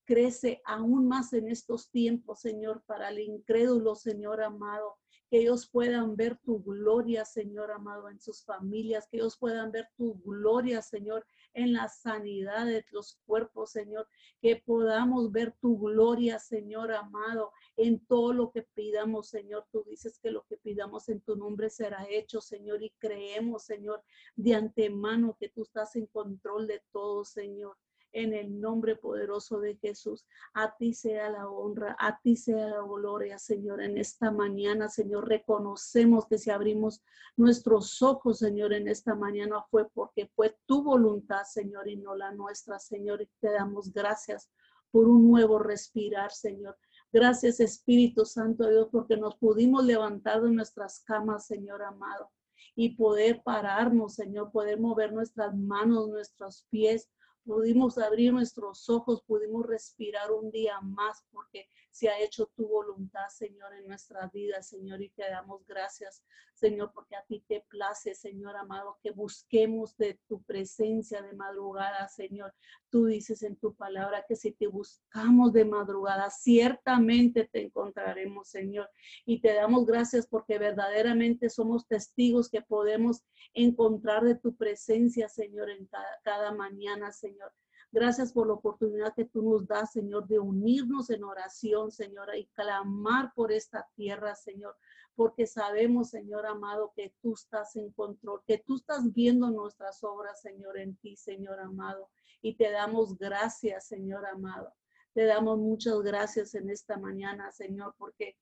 crece 0.05 0.61
aún 0.67 1.07
más 1.07 1.33
en 1.33 1.49
estos 1.49 1.91
tiempos, 1.91 2.41
Señor, 2.41 2.83
para 2.85 3.09
el 3.11 3.21
incrédulo, 3.21 3.95
Señor 3.95 4.43
amado 4.43 4.97
que 5.31 5.39
ellos 5.39 5.69
puedan 5.71 6.17
ver 6.17 6.37
tu 6.39 6.61
gloria, 6.61 7.25
Señor 7.25 7.71
amado, 7.71 8.11
en 8.11 8.21
sus 8.21 8.45
familias, 8.45 9.07
que 9.09 9.19
ellos 9.19 9.39
puedan 9.39 9.71
ver 9.71 9.89
tu 9.97 10.21
gloria, 10.23 10.83
Señor, 10.83 11.25
en 11.55 11.73
la 11.73 11.89
sanidad 11.89 12.67
de 12.67 12.85
los 12.91 13.19
cuerpos, 13.27 13.73
Señor, 13.73 14.09
que 14.41 14.57
podamos 14.57 15.33
ver 15.33 15.53
tu 15.61 15.79
gloria, 15.79 16.39
Señor 16.39 16.93
amado, 16.93 17.53
en 17.77 18.05
todo 18.07 18.33
lo 18.33 18.51
que 18.51 18.63
pidamos, 18.63 19.29
Señor. 19.29 19.67
Tú 19.71 19.85
dices 19.89 20.19
que 20.19 20.31
lo 20.31 20.45
que 20.45 20.57
pidamos 20.57 21.09
en 21.09 21.21
tu 21.21 21.37
nombre 21.37 21.71
será 21.71 22.07
hecho, 22.09 22.41
Señor, 22.41 22.83
y 22.83 22.91
creemos, 22.99 23.65
Señor, 23.65 24.03
de 24.37 24.55
antemano 24.55 25.37
que 25.39 25.49
tú 25.49 25.63
estás 25.63 25.97
en 25.97 26.07
control 26.07 26.67
de 26.67 26.83
todo, 26.93 27.25
Señor 27.25 27.77
en 28.13 28.35
el 28.35 28.61
nombre 28.61 28.97
poderoso 28.97 29.61
de 29.61 29.77
Jesús. 29.77 30.27
A 30.55 30.77
ti 30.77 30.95
sea 30.95 31.31
la 31.31 31.49
honra, 31.49 31.97
a 31.99 32.21
ti 32.21 32.37
sea 32.37 32.69
la 32.69 32.83
gloria, 32.83 33.39
Señor, 33.39 33.83
en 33.83 33.99
esta 33.99 34.31
mañana, 34.31 34.89
Señor. 34.89 35.29
Reconocemos 35.29 36.27
que 36.27 36.39
si 36.39 36.51
abrimos 36.51 37.03
nuestros 37.37 38.03
ojos, 38.03 38.39
Señor, 38.39 38.73
en 38.73 38.89
esta 38.89 39.15
mañana 39.15 39.63
fue 39.71 39.89
porque 39.91 40.31
fue 40.35 40.57
tu 40.67 40.83
voluntad, 40.83 41.45
Señor, 41.45 41.89
y 41.89 41.97
no 41.97 42.15
la 42.15 42.33
nuestra, 42.33 42.79
Señor. 42.79 43.23
Y 43.23 43.31
te 43.41 43.53
damos 43.53 43.93
gracias 43.93 44.51
por 44.91 45.09
un 45.09 45.31
nuevo 45.31 45.59
respirar, 45.59 46.33
Señor. 46.33 46.77
Gracias, 47.13 47.59
Espíritu 47.59 48.25
Santo 48.25 48.69
Dios, 48.69 48.89
porque 48.91 49.17
nos 49.17 49.37
pudimos 49.37 49.85
levantar 49.85 50.43
de 50.43 50.51
nuestras 50.51 51.01
camas, 51.01 51.47
Señor 51.47 51.83
amado, 51.83 52.31
y 52.77 52.91
poder 52.97 53.43
pararnos, 53.43 54.15
Señor, 54.15 54.53
poder 54.53 54.79
mover 54.79 55.13
nuestras 55.13 55.57
manos, 55.57 56.09
nuestros 56.09 56.67
pies, 56.71 57.11
pudimos 57.45 57.99
abrir 57.99 58.33
nuestros 58.33 58.89
ojos, 58.89 59.23
pudimos 59.23 59.67
respirar 59.67 60.31
un 60.33 60.51
día 60.51 60.81
más 60.81 61.25
porque 61.33 61.67
se 61.91 62.09
ha 62.09 62.19
hecho 62.21 62.47
tu 62.57 62.69
voluntad, 62.69 63.29
Señor, 63.29 63.75
en 63.75 63.87
nuestra 63.89 64.29
vida, 64.29 64.63
Señor, 64.63 65.03
y 65.03 65.11
te 65.11 65.29
damos 65.29 65.67
gracias, 65.67 66.23
Señor, 66.55 66.93
porque 66.95 67.17
a 67.17 67.25
ti 67.25 67.43
te 67.49 67.65
place, 67.69 68.15
Señor 68.15 68.57
amado, 68.57 68.99
que 69.03 69.11
busquemos 69.11 69.97
de 69.97 70.21
tu 70.29 70.43
presencia 70.43 71.23
de 71.23 71.33
madrugada, 71.33 72.07
Señor. 72.09 72.55
Tú 72.91 73.07
dices 73.07 73.43
en 73.43 73.57
tu 73.57 73.75
palabra 73.75 74.25
que 74.29 74.37
si 74.37 74.53
te 74.53 74.67
buscamos 74.67 75.53
de 75.53 75.65
madrugada, 75.65 76.31
ciertamente 76.31 77.49
te 77.51 77.63
encontraremos, 77.63 78.49
Señor. 78.49 78.91
Y 79.25 79.41
te 79.41 79.55
damos 79.55 79.87
gracias 79.87 80.27
porque 80.27 80.59
verdaderamente 80.59 81.51
somos 81.51 81.87
testigos 81.87 82.49
que 82.49 82.63
podemos 82.63 83.23
encontrar 83.55 84.25
de 84.25 84.37
tu 84.37 84.55
presencia, 84.55 85.29
Señor, 85.29 85.71
en 85.71 85.87
cada, 85.87 86.21
cada 86.23 86.53
mañana, 86.53 87.11
Señor. 87.11 87.53
Gracias 87.93 88.33
por 88.33 88.47
la 88.47 88.53
oportunidad 88.53 89.15
que 89.15 89.25
tú 89.25 89.43
nos 89.43 89.67
das, 89.67 89.93
Señor, 89.93 90.29
de 90.29 90.39
unirnos 90.39 91.11
en 91.11 91.25
oración, 91.25 91.91
Señor, 91.91 92.29
y 92.37 92.47
clamar 92.49 93.33
por 93.35 93.51
esta 93.51 93.89
tierra, 93.97 94.37
Señor, 94.37 94.77
porque 95.17 95.45
sabemos, 95.45 96.11
Señor 96.11 96.47
amado, 96.47 96.93
que 96.95 97.13
tú 97.21 97.35
estás 97.35 97.75
en 97.75 97.91
control, 97.91 98.43
que 98.47 98.59
tú 98.59 98.77
estás 98.77 99.13
viendo 99.13 99.51
nuestras 99.51 100.05
obras, 100.05 100.41
Señor, 100.41 100.79
en 100.79 100.97
ti, 100.99 101.17
Señor 101.17 101.59
amado. 101.59 102.11
Y 102.41 102.55
te 102.55 102.71
damos 102.71 103.19
gracias, 103.19 103.89
Señor 103.89 104.25
amado. 104.25 104.73
Te 105.13 105.25
damos 105.25 105.59
muchas 105.59 106.01
gracias 106.03 106.55
en 106.55 106.71
esta 106.71 106.97
mañana, 106.97 107.51
Señor, 107.51 107.97
porque 107.99 108.37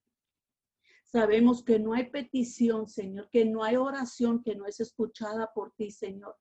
sabemos 1.05 1.65
que 1.65 1.79
no 1.79 1.95
hay 1.95 2.11
petición, 2.11 2.87
Señor, 2.87 3.31
que 3.31 3.47
no 3.47 3.65
hay 3.65 3.77
oración 3.77 4.43
que 4.43 4.55
no 4.55 4.67
es 4.67 4.79
escuchada 4.79 5.51
por 5.55 5.73
ti, 5.73 5.91
Señor. 5.91 6.37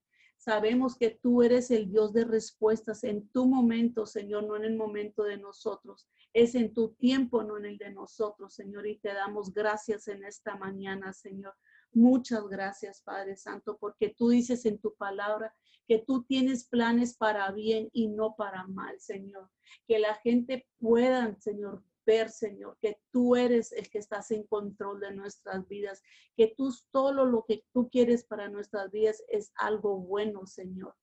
Sabemos 0.48 0.96
que 0.96 1.10
tú 1.10 1.44
eres 1.44 1.72
el 1.72 1.90
Dios 1.92 2.14
de 2.14 2.24
respuestas 2.24 3.04
en 3.04 3.28
tu 3.34 3.46
momento, 3.46 4.06
Señor, 4.06 4.46
no 4.46 4.56
en 4.56 4.64
el 4.64 4.78
momento 4.78 5.24
de 5.24 5.36
nosotros. 5.36 6.08
Es 6.32 6.56
en 6.56 6.74
tu 6.74 6.94
tiempo, 6.94 7.44
no 7.44 7.58
en 7.58 7.66
el 7.66 7.78
de 7.78 7.92
nosotros, 7.92 8.54
Señor. 8.54 8.88
Y 8.88 8.98
te 8.98 9.14
damos 9.14 9.54
gracias 9.54 10.08
en 10.08 10.24
esta 10.24 10.56
mañana, 10.56 11.12
Señor. 11.12 11.54
Muchas 11.92 12.48
gracias, 12.48 13.02
Padre 13.02 13.36
Santo, 13.36 13.78
porque 13.78 14.16
tú 14.18 14.30
dices 14.30 14.66
en 14.66 14.80
tu 14.80 14.96
palabra 14.96 15.54
que 15.86 16.00
tú 16.00 16.24
tienes 16.24 16.66
planes 16.66 17.18
para 17.18 17.52
bien 17.52 17.90
y 17.92 18.08
no 18.08 18.34
para 18.38 18.66
mal, 18.68 19.02
Señor. 19.02 19.50
Que 19.86 20.00
la 20.00 20.16
gente 20.16 20.66
pueda, 20.80 21.36
Señor, 21.42 21.84
ver, 22.08 22.30
Señor, 22.32 22.78
que 22.82 23.00
tú 23.12 23.36
eres 23.36 23.74
el 23.74 23.90
que 23.90 24.00
estás 24.00 24.32
en 24.32 24.48
control 24.48 25.02
de 25.02 25.14
nuestras 25.14 25.68
vidas, 25.68 26.02
que 26.36 26.54
tú 26.58 26.74
todo 26.90 27.26
lo 27.26 27.44
que 27.46 27.66
tú 27.74 27.90
quieres 27.90 28.24
para 28.24 28.50
nuestras 28.50 28.90
vidas 28.90 29.22
es 29.28 29.52
algo 29.56 30.00
bueno, 30.00 30.48
Señor. 30.48 30.96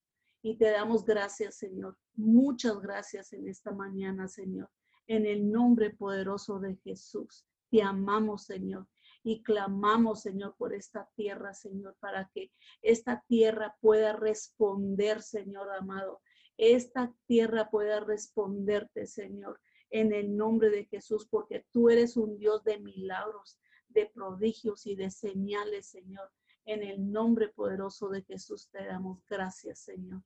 Y 0.43 0.57
te 0.57 0.71
damos 0.71 1.05
gracias, 1.05 1.57
Señor. 1.57 1.97
Muchas 2.15 2.81
gracias 2.81 3.33
en 3.35 3.49
esta 3.49 3.71
mañana, 3.71 4.27
Señor. 4.29 4.71
En 5.07 5.27
el 5.27 5.51
nombre 5.53 5.91
poderoso 5.91 6.59
de 6.59 6.77
Jesús. 6.77 7.47
Te 7.71 7.83
amamos, 7.83 8.47
Señor. 8.47 8.89
Y 9.23 9.43
clamamos, 9.43 10.23
Señor, 10.23 10.55
por 10.57 10.73
esta 10.73 11.09
tierra, 11.17 11.53
Señor, 11.53 11.97
para 12.01 12.31
que 12.35 12.51
esta 12.81 13.23
tierra 13.29 13.77
pueda 13.81 14.15
responder, 14.15 15.23
Señor 15.23 15.71
amado. 15.71 16.23
Esta 16.57 17.13
tierra 17.27 17.69
pueda 17.71 18.01
responderte, 18.01 19.07
Señor 19.07 19.61
en 19.95 20.13
el 20.13 20.37
nombre 20.37 20.71
de 20.71 20.87
Jesús, 20.87 21.25
porque 21.31 21.65
tú 21.71 21.89
eres 21.89 22.17
un 22.17 22.37
Dios 22.37 22.65
de 22.65 22.81
milagros, 22.81 23.61
de 23.87 24.07
prodigios 24.07 24.87
y 24.87 24.97
de 24.97 25.09
señales, 25.09 25.87
Señor. 25.87 26.33
En 26.65 26.83
el 26.83 27.13
nombre 27.13 27.51
poderoso 27.51 28.09
de 28.09 28.25
Jesús 28.25 28.69
te 28.73 28.85
damos 28.85 29.25
gracias, 29.31 29.79
Señor. 29.79 30.21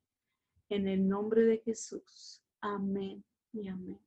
En 0.71 0.89
el 0.89 1.07
nombre 1.07 1.43
de 1.43 1.59
Jesús. 1.59 2.43
Amén 2.63 3.23
y 3.53 3.69
amén. 3.69 4.01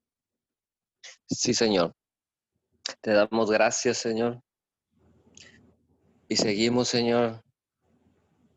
Sí, 1.30 1.54
Señor. 1.54 1.96
Te 3.00 3.12
damos 3.12 3.52
gracias, 3.52 4.00
Señor. 4.00 4.42
Y 6.28 6.38
seguimos, 6.38 6.88
Señor, 6.88 7.44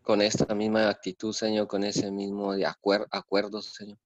con 0.01 0.23
esta 0.23 0.55
misma 0.55 0.89
actitud, 0.89 1.35
Señor, 1.35 1.67
con 1.67 1.85
ese 1.85 2.11
mismo 2.11 2.55
de 2.55 2.65
acuerdo, 2.65 3.61
Señor 3.61 3.99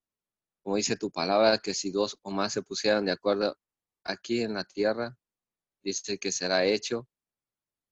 como 0.63 0.77
dice 0.77 0.97
tu 0.97 1.11
palabra, 1.11 1.59
que 1.59 1.75
si 1.75 1.91
dos 1.91 2.19
o 2.23 2.31
más 2.31 2.53
se 2.53 2.63
pusieran 2.63 3.05
de 3.05 3.13
acuerdo 3.13 3.57
aquí 4.05 4.43
en 4.43 4.55
la 4.55 4.65
tierra, 4.65 5.17
dice 5.83 6.19
que 6.19 6.33
será 6.33 6.65
hecho 6.65 7.09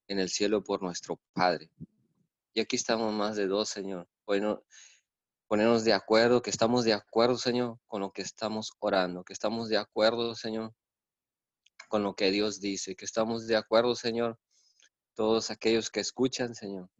en 0.08 0.18
el 0.18 0.28
cielo 0.28 0.62
por 0.62 0.82
nuestro 0.82 1.20
Padre. 1.32 1.70
Y 2.54 2.60
aquí 2.60 2.76
estamos 2.76 3.12
más 3.12 3.36
de 3.36 3.46
dos, 3.46 3.68
Señor. 3.68 4.08
Bueno, 4.24 4.62
ponernos 5.46 5.84
de 5.84 5.92
acuerdo, 5.92 6.42
que 6.42 6.50
estamos 6.50 6.84
de 6.84 6.92
acuerdo, 6.92 7.38
Señor, 7.38 7.78
con 7.86 8.00
lo 8.00 8.10
que 8.10 8.22
estamos 8.22 8.72
orando, 8.78 9.24
que 9.24 9.32
estamos 9.32 9.68
de 9.68 9.76
acuerdo, 9.76 10.34
Señor, 10.34 10.74
con 11.88 12.02
lo 12.02 12.14
que 12.14 12.30
Dios 12.30 12.60
dice, 12.60 12.96
que 12.96 13.04
estamos 13.04 13.46
de 13.46 13.56
acuerdo, 13.56 13.94
Señor, 13.94 14.38
todos 15.14 15.50
aquellos 15.50 15.90
que 15.90 16.00
escuchan, 16.00 16.54
Señor, 16.54 16.90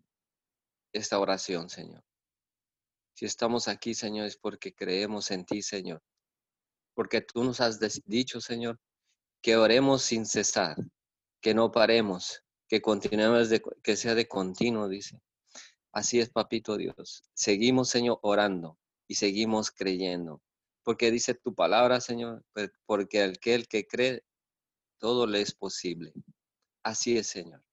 esta 0.93 1.19
oración, 1.19 1.69
Señor. 1.69 2.05
Si 3.17 3.25
estamos 3.25 3.67
aquí, 3.67 3.95
Señor, 3.95 4.27
es 4.27 4.37
porque 4.37 4.75
creemos 4.75 5.31
en 5.31 5.47
ti, 5.47 5.63
Señor. 5.63 6.03
Porque 6.93 7.23
tú 7.23 7.45
nos 7.45 7.63
has 7.63 7.81
dicho, 8.05 8.43
Señor, 8.43 8.79
que 9.41 9.57
oremos 9.57 10.03
sin 10.03 10.27
cesar, 10.27 10.77
que 11.41 11.55
no 11.55 11.73
paremos, 11.73 12.45
que 12.69 12.83
continuemos, 12.83 13.49
que 13.83 13.97
sea 13.97 14.15
de 14.15 14.29
continuo, 14.29 14.87
dice. 14.87 15.19
Así 15.93 16.21
es, 16.21 16.29
papito 16.29 16.77
Dios. 16.77 17.25
Seguimos, 17.33 17.89
Señor, 17.89 18.19
orando 18.21 18.79
y 19.09 19.15
seguimos 19.15 19.71
creyendo. 19.71 20.43
Porque 20.83 21.11
dice 21.11 21.33
tu 21.33 21.55
palabra, 21.55 22.03
Señor, 22.03 22.45
porque 22.85 23.23
aquel 23.23 23.67
que 23.67 23.87
cree, 23.87 24.25
todo 24.99 25.27
le 25.27 25.41
es 25.41 25.55
posible. 25.55 26.13
Así 26.83 27.17
es, 27.17 27.29
Señor. 27.29 27.65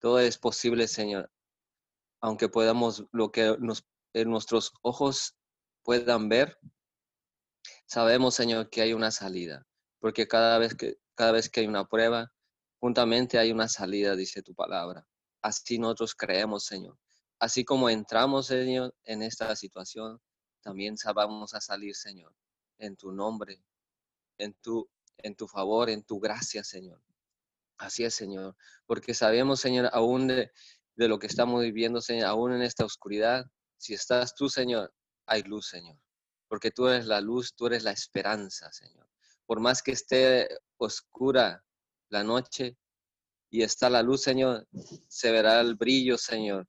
Todo 0.00 0.20
es 0.20 0.38
posible, 0.38 0.88
Señor. 0.88 1.30
Aunque 2.22 2.48
podamos, 2.48 3.04
lo 3.12 3.30
que 3.30 3.56
nos 3.58 3.86
nuestros 4.24 4.72
ojos 4.82 5.36
puedan 5.82 6.28
ver, 6.28 6.58
sabemos, 7.86 8.34
Señor, 8.34 8.70
que 8.70 8.82
hay 8.82 8.92
una 8.92 9.10
salida, 9.10 9.66
porque 10.00 10.26
cada 10.26 10.58
vez 10.58 10.74
que, 10.74 10.98
cada 11.14 11.32
vez 11.32 11.48
que 11.48 11.60
hay 11.60 11.66
una 11.66 11.86
prueba, 11.86 12.32
juntamente 12.80 13.38
hay 13.38 13.52
una 13.52 13.68
salida, 13.68 14.16
dice 14.16 14.42
tu 14.42 14.54
palabra. 14.54 15.06
Así 15.42 15.78
nosotros 15.78 16.14
creemos, 16.14 16.64
Señor. 16.64 16.98
Así 17.38 17.64
como 17.64 17.90
entramos, 17.90 18.46
Señor, 18.46 18.94
en 19.04 19.22
esta 19.22 19.54
situación, 19.54 20.20
también 20.62 20.96
vamos 21.14 21.54
a 21.54 21.60
salir, 21.60 21.94
Señor, 21.94 22.34
en 22.78 22.96
tu 22.96 23.12
nombre, 23.12 23.62
en 24.38 24.54
tu, 24.54 24.88
en 25.18 25.36
tu 25.36 25.46
favor, 25.46 25.90
en 25.90 26.02
tu 26.02 26.18
gracia, 26.18 26.64
Señor. 26.64 27.00
Así 27.78 28.04
es, 28.04 28.14
Señor, 28.14 28.56
porque 28.86 29.12
sabemos, 29.12 29.60
Señor, 29.60 29.90
aún 29.92 30.26
de, 30.26 30.50
de 30.96 31.08
lo 31.08 31.18
que 31.18 31.26
estamos 31.26 31.62
viviendo, 31.62 32.00
Señor, 32.00 32.26
aún 32.26 32.52
en 32.54 32.62
esta 32.62 32.84
oscuridad, 32.84 33.46
si 33.76 33.94
estás 33.94 34.34
tú, 34.34 34.48
Señor, 34.48 34.92
hay 35.26 35.42
luz, 35.42 35.68
Señor, 35.68 35.98
porque 36.48 36.70
tú 36.70 36.88
eres 36.88 37.06
la 37.06 37.20
luz, 37.20 37.54
tú 37.54 37.66
eres 37.66 37.82
la 37.82 37.92
esperanza, 37.92 38.72
Señor. 38.72 39.08
Por 39.46 39.60
más 39.60 39.82
que 39.82 39.92
esté 39.92 40.48
oscura 40.76 41.64
la 42.08 42.24
noche 42.24 42.76
y 43.50 43.62
está 43.62 43.90
la 43.90 44.02
luz, 44.02 44.22
Señor, 44.22 44.66
se 45.08 45.30
verá 45.30 45.60
el 45.60 45.74
brillo, 45.74 46.18
Señor, 46.18 46.66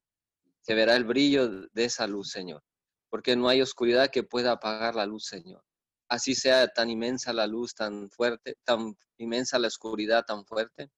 se 0.60 0.74
verá 0.74 0.96
el 0.96 1.04
brillo 1.04 1.48
de 1.48 1.84
esa 1.84 2.06
luz, 2.06 2.30
Señor, 2.30 2.62
porque 3.08 3.36
no 3.36 3.48
hay 3.48 3.62
oscuridad 3.62 4.10
que 4.10 4.22
pueda 4.22 4.52
apagar 4.52 4.94
la 4.94 5.06
luz, 5.06 5.26
Señor. 5.26 5.64
Así 6.08 6.34
sea 6.34 6.68
tan 6.68 6.88
inmensa 6.88 7.32
la 7.32 7.46
luz, 7.46 7.74
tan 7.74 8.10
fuerte, 8.10 8.56
tan 8.64 8.96
inmensa 9.18 9.58
la 9.58 9.68
oscuridad, 9.68 10.24
tan 10.24 10.44
fuerte, 10.46 10.90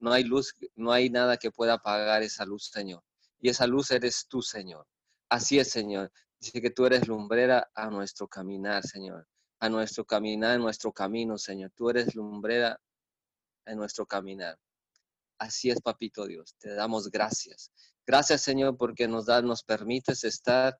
no 0.00 0.12
hay 0.12 0.24
luz, 0.24 0.54
no 0.76 0.92
hay 0.92 1.10
nada 1.10 1.36
que 1.36 1.50
pueda 1.50 1.74
apagar 1.74 2.22
esa 2.22 2.44
luz, 2.44 2.70
Señor. 2.72 3.02
Y 3.40 3.48
esa 3.48 3.66
luz 3.66 3.90
eres 3.90 4.26
tú, 4.28 4.42
Señor. 4.42 4.86
Así 5.28 5.58
es, 5.58 5.70
Señor. 5.70 6.10
Dice 6.40 6.60
que 6.60 6.70
tú 6.70 6.86
eres 6.86 7.08
lumbrera 7.08 7.70
a 7.74 7.90
nuestro 7.90 8.28
caminar, 8.28 8.86
Señor. 8.86 9.26
A 9.60 9.68
nuestro 9.68 10.04
caminar, 10.04 10.56
en 10.56 10.62
nuestro 10.62 10.92
camino, 10.92 11.36
Señor. 11.36 11.72
Tú 11.74 11.90
eres 11.90 12.14
lumbrera 12.14 12.80
en 13.66 13.76
nuestro 13.76 14.06
caminar. 14.06 14.58
Así 15.38 15.70
es, 15.70 15.80
papito 15.80 16.26
Dios. 16.26 16.54
Te 16.58 16.74
damos 16.74 17.10
gracias. 17.10 17.70
Gracias, 18.06 18.42
Señor, 18.42 18.76
porque 18.76 19.06
nos 19.06 19.26
da, 19.26 19.42
nos 19.42 19.62
permites 19.62 20.24
estar 20.24 20.78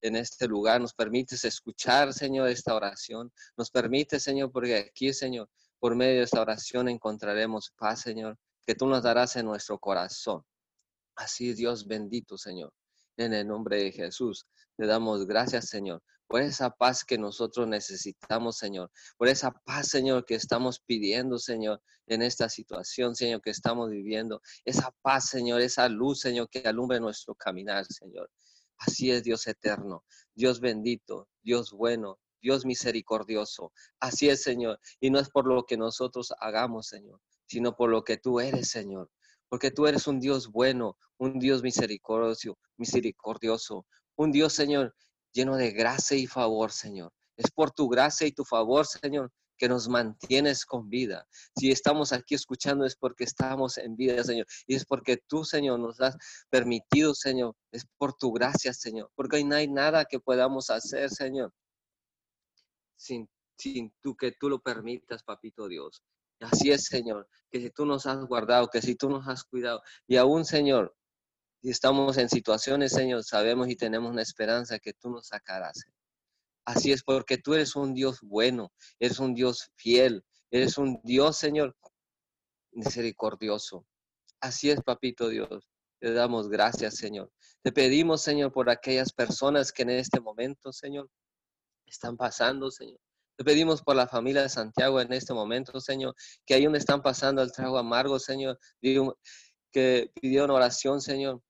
en 0.00 0.16
este 0.16 0.46
lugar, 0.46 0.80
nos 0.80 0.94
permites 0.94 1.44
escuchar, 1.44 2.12
Señor, 2.12 2.48
esta 2.48 2.74
oración. 2.74 3.32
Nos 3.56 3.70
permite, 3.70 4.20
Señor, 4.20 4.50
porque 4.52 4.76
aquí, 4.76 5.12
Señor, 5.12 5.48
por 5.78 5.94
medio 5.94 6.18
de 6.18 6.24
esta 6.24 6.40
oración 6.40 6.88
encontraremos 6.88 7.72
paz, 7.76 8.00
Señor, 8.00 8.38
que 8.66 8.74
tú 8.74 8.86
nos 8.86 9.02
darás 9.02 9.36
en 9.36 9.46
nuestro 9.46 9.78
corazón. 9.78 10.44
Así, 11.14 11.54
Dios 11.54 11.86
bendito, 11.86 12.36
Señor. 12.38 12.72
En 13.16 13.32
el 13.32 13.46
nombre 13.46 13.82
de 13.82 13.92
Jesús, 13.92 14.46
te 14.76 14.86
damos 14.86 15.26
gracias, 15.26 15.68
Señor, 15.68 16.02
por 16.26 16.42
esa 16.42 16.70
paz 16.70 17.04
que 17.04 17.16
nosotros 17.16 17.66
necesitamos, 17.66 18.58
Señor, 18.58 18.90
por 19.16 19.28
esa 19.28 19.50
paz, 19.50 19.88
Señor, 19.88 20.24
que 20.26 20.34
estamos 20.34 20.80
pidiendo, 20.80 21.38
Señor, 21.38 21.80
en 22.06 22.22
esta 22.22 22.48
situación, 22.48 23.14
Señor, 23.14 23.40
que 23.40 23.50
estamos 23.50 23.90
viviendo. 23.90 24.40
Esa 24.64 24.94
paz, 25.02 25.30
Señor, 25.30 25.60
esa 25.60 25.88
luz, 25.88 26.20
Señor, 26.20 26.48
que 26.50 26.60
alumbre 26.60 27.00
nuestro 27.00 27.34
caminar, 27.34 27.86
Señor. 27.86 28.30
Así 28.78 29.10
es 29.10 29.22
Dios 29.22 29.46
eterno, 29.46 30.04
Dios 30.34 30.60
bendito, 30.60 31.28
Dios 31.42 31.72
bueno, 31.72 32.18
Dios 32.42 32.66
misericordioso. 32.66 33.72
Así 33.98 34.28
es, 34.28 34.42
Señor. 34.42 34.78
Y 35.00 35.10
no 35.10 35.18
es 35.18 35.30
por 35.30 35.46
lo 35.46 35.64
que 35.64 35.76
nosotros 35.76 36.32
hagamos, 36.38 36.88
Señor, 36.88 37.20
sino 37.46 37.74
por 37.74 37.90
lo 37.90 38.04
que 38.04 38.18
tú 38.18 38.40
eres, 38.40 38.68
Señor. 38.68 39.10
Porque 39.48 39.70
tú 39.70 39.86
eres 39.86 40.06
un 40.06 40.20
Dios 40.20 40.50
bueno, 40.50 40.96
un 41.18 41.38
Dios 41.38 41.62
misericordioso, 41.62 42.58
misericordioso, 42.76 43.86
un 44.16 44.32
Dios, 44.32 44.52
Señor, 44.52 44.94
lleno 45.32 45.56
de 45.56 45.70
gracia 45.72 46.16
y 46.16 46.26
favor, 46.26 46.72
Señor. 46.72 47.12
Es 47.36 47.50
por 47.50 47.70
tu 47.70 47.88
gracia 47.88 48.26
y 48.26 48.32
tu 48.32 48.44
favor, 48.44 48.86
Señor, 48.86 49.30
que 49.58 49.68
nos 49.68 49.88
mantienes 49.88 50.64
con 50.64 50.88
vida. 50.88 51.26
Si 51.58 51.70
estamos 51.70 52.12
aquí 52.12 52.34
escuchando 52.34 52.84
es 52.84 52.96
porque 52.96 53.24
estamos 53.24 53.78
en 53.78 53.96
vida, 53.96 54.22
Señor. 54.24 54.46
Y 54.66 54.74
es 54.74 54.84
porque 54.84 55.18
tú, 55.26 55.44
Señor, 55.44 55.78
nos 55.80 56.00
has 56.00 56.16
permitido, 56.50 57.14
Señor. 57.14 57.54
Es 57.70 57.86
por 57.98 58.14
tu 58.14 58.32
gracia, 58.32 58.72
Señor. 58.72 59.10
Porque 59.14 59.42
no 59.44 59.54
hay 59.54 59.68
nada 59.68 60.04
que 60.04 60.20
podamos 60.20 60.70
hacer, 60.70 61.10
Señor, 61.10 61.52
sin, 62.96 63.28
sin 63.56 63.92
tú 64.00 64.16
que 64.16 64.32
tú 64.32 64.48
lo 64.48 64.60
permitas, 64.60 65.22
papito 65.22 65.68
Dios. 65.68 66.02
Así 66.40 66.70
es, 66.70 66.84
Señor, 66.84 67.28
que 67.50 67.60
si 67.60 67.70
tú 67.70 67.86
nos 67.86 68.06
has 68.06 68.24
guardado, 68.24 68.68
que 68.68 68.82
si 68.82 68.94
tú 68.94 69.08
nos 69.08 69.26
has 69.26 69.44
cuidado, 69.44 69.82
y 70.06 70.16
aún, 70.16 70.44
Señor, 70.44 70.94
si 71.62 71.70
estamos 71.70 72.18
en 72.18 72.28
situaciones, 72.28 72.92
Señor, 72.92 73.24
sabemos 73.24 73.68
y 73.68 73.76
tenemos 73.76 74.10
una 74.10 74.22
esperanza 74.22 74.78
que 74.78 74.92
tú 74.92 75.10
nos 75.10 75.28
sacarás. 75.28 75.84
Así 76.66 76.92
es, 76.92 77.02
porque 77.02 77.38
tú 77.38 77.54
eres 77.54 77.76
un 77.76 77.94
Dios 77.94 78.18
bueno, 78.22 78.72
eres 78.98 79.18
un 79.18 79.34
Dios 79.34 79.70
fiel, 79.76 80.24
eres 80.50 80.78
un 80.78 81.00
Dios, 81.04 81.36
Señor, 81.38 81.76
misericordioso. 82.72 83.86
Así 84.40 84.70
es, 84.70 84.82
papito 84.82 85.28
Dios. 85.28 85.68
Te 85.98 86.12
damos 86.12 86.48
gracias, 86.48 86.96
Señor. 86.96 87.32
Te 87.62 87.72
pedimos, 87.72 88.22
Señor, 88.22 88.52
por 88.52 88.68
aquellas 88.68 89.12
personas 89.12 89.72
que 89.72 89.82
en 89.82 89.90
este 89.90 90.20
momento, 90.20 90.72
Señor, 90.72 91.08
están 91.86 92.16
pasando, 92.16 92.70
Señor. 92.70 93.00
Te 93.36 93.44
pedimos 93.44 93.82
por 93.82 93.96
la 93.96 94.08
familia 94.08 94.42
de 94.42 94.48
Santiago 94.48 94.98
en 95.00 95.12
este 95.12 95.34
momento, 95.34 95.78
Señor, 95.78 96.14
que 96.46 96.54
ahí 96.54 96.64
donde 96.64 96.78
están 96.78 97.02
pasando 97.02 97.42
el 97.42 97.52
trago 97.52 97.76
amargo, 97.76 98.18
Señor, 98.18 98.58
que 98.80 100.10
pidió 100.20 100.44
una 100.44 100.54
oración, 100.54 101.02
Señor, 101.02 101.42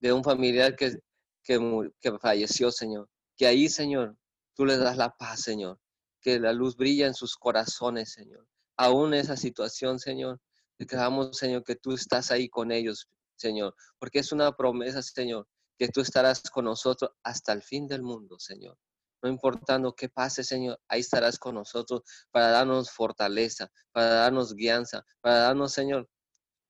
de 0.00 0.12
un 0.12 0.22
familiar 0.22 0.76
que, 0.76 0.98
que, 1.42 2.18
falleció, 2.20 2.70
Señor. 2.70 3.08
Que 3.36 3.46
ahí, 3.46 3.70
Señor, 3.70 4.16
tú 4.54 4.66
le 4.66 4.76
das 4.76 4.98
la 4.98 5.16
paz, 5.16 5.40
Señor. 5.40 5.80
Que 6.20 6.38
la 6.38 6.52
luz 6.52 6.76
brilla 6.76 7.06
en 7.06 7.14
sus 7.14 7.34
corazones, 7.36 8.12
Señor. 8.12 8.46
Aún 8.76 9.14
esa 9.14 9.36
situación, 9.38 9.98
Señor, 9.98 10.38
declaramos, 10.78 11.36
Señor, 11.36 11.64
que 11.64 11.76
tú 11.76 11.92
estás 11.92 12.30
ahí 12.30 12.50
con 12.50 12.72
ellos, 12.72 13.08
Señor. 13.36 13.74
Porque 13.98 14.18
es 14.18 14.32
una 14.32 14.54
promesa, 14.54 15.00
Señor, 15.00 15.48
que 15.78 15.88
tú 15.88 16.02
estarás 16.02 16.42
con 16.50 16.66
nosotros 16.66 17.10
hasta 17.22 17.54
el 17.54 17.62
fin 17.62 17.86
del 17.86 18.02
mundo, 18.02 18.38
Señor. 18.38 18.76
No 19.22 19.28
importando 19.28 19.94
qué 19.94 20.08
pase, 20.08 20.44
Señor, 20.44 20.80
ahí 20.88 21.00
estarás 21.00 21.38
con 21.38 21.54
nosotros 21.54 22.02
para 22.30 22.50
darnos 22.50 22.90
fortaleza, 22.90 23.70
para 23.92 24.06
darnos 24.06 24.54
guianza, 24.54 25.04
para 25.20 25.36
darnos, 25.36 25.72
Señor, 25.72 26.08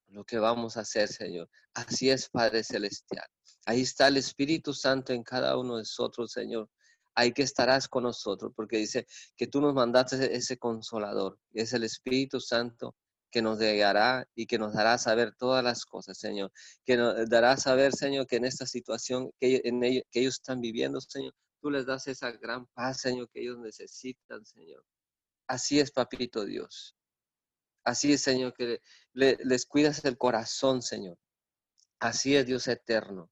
lo 0.08 0.24
que 0.24 0.38
vamos 0.38 0.76
a 0.76 0.80
hacer, 0.80 1.08
Señor. 1.08 1.48
Así 1.74 2.10
es, 2.10 2.28
Padre 2.28 2.64
Celestial. 2.64 3.26
Ahí 3.66 3.82
está 3.82 4.08
el 4.08 4.16
Espíritu 4.16 4.72
Santo 4.72 5.12
en 5.12 5.22
cada 5.22 5.56
uno 5.56 5.76
de 5.76 5.82
nosotros, 5.82 6.32
Señor. 6.32 6.68
Ahí 7.14 7.32
que 7.32 7.42
estarás 7.42 7.88
con 7.88 8.04
nosotros, 8.04 8.52
porque 8.54 8.78
dice 8.78 9.06
que 9.36 9.46
tú 9.46 9.60
nos 9.60 9.74
mandaste 9.74 10.34
ese 10.34 10.58
consolador. 10.58 11.38
Es 11.52 11.72
el 11.72 11.84
Espíritu 11.84 12.40
Santo 12.40 12.96
que 13.30 13.42
nos 13.42 13.58
guiará 13.58 14.26
y 14.34 14.46
que 14.46 14.58
nos 14.58 14.72
dará 14.72 14.98
saber 14.98 15.34
todas 15.36 15.62
las 15.62 15.84
cosas, 15.84 16.18
Señor. 16.18 16.52
Que 16.84 16.96
nos 16.96 17.28
dará 17.28 17.56
saber, 17.56 17.92
Señor, 17.92 18.26
que 18.26 18.36
en 18.36 18.44
esta 18.44 18.66
situación 18.66 19.30
que, 19.38 19.60
en 19.64 19.80
que 19.80 20.20
ellos 20.20 20.34
están 20.34 20.60
viviendo, 20.60 21.00
Señor, 21.00 21.34
tú 21.60 21.70
les 21.70 21.86
das 21.86 22.06
esa 22.08 22.32
gran 22.32 22.66
paz, 22.68 23.00
Señor, 23.00 23.28
que 23.30 23.40
ellos 23.40 23.58
necesitan, 23.58 24.44
Señor. 24.44 24.84
Así 25.46 25.80
es, 25.80 25.90
Papito 25.90 26.44
Dios. 26.44 26.96
Así 27.84 28.12
es, 28.12 28.22
Señor, 28.22 28.54
que 28.54 28.80
les 29.12 29.66
cuidas 29.66 30.04
el 30.04 30.16
corazón, 30.16 30.82
Señor. 30.82 31.18
Así 31.98 32.36
es, 32.36 32.46
Dios 32.46 32.68
eterno. 32.68 33.30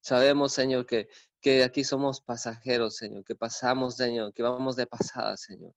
Sabemos, 0.00 0.52
Señor, 0.52 0.86
que, 0.86 1.08
que 1.40 1.62
aquí 1.62 1.84
somos 1.84 2.20
pasajeros, 2.20 2.96
Señor, 2.96 3.24
que 3.24 3.34
pasamos, 3.34 3.96
Señor, 3.96 4.32
que 4.32 4.42
vamos 4.42 4.76
de 4.76 4.86
pasada, 4.86 5.36
Señor. 5.36 5.74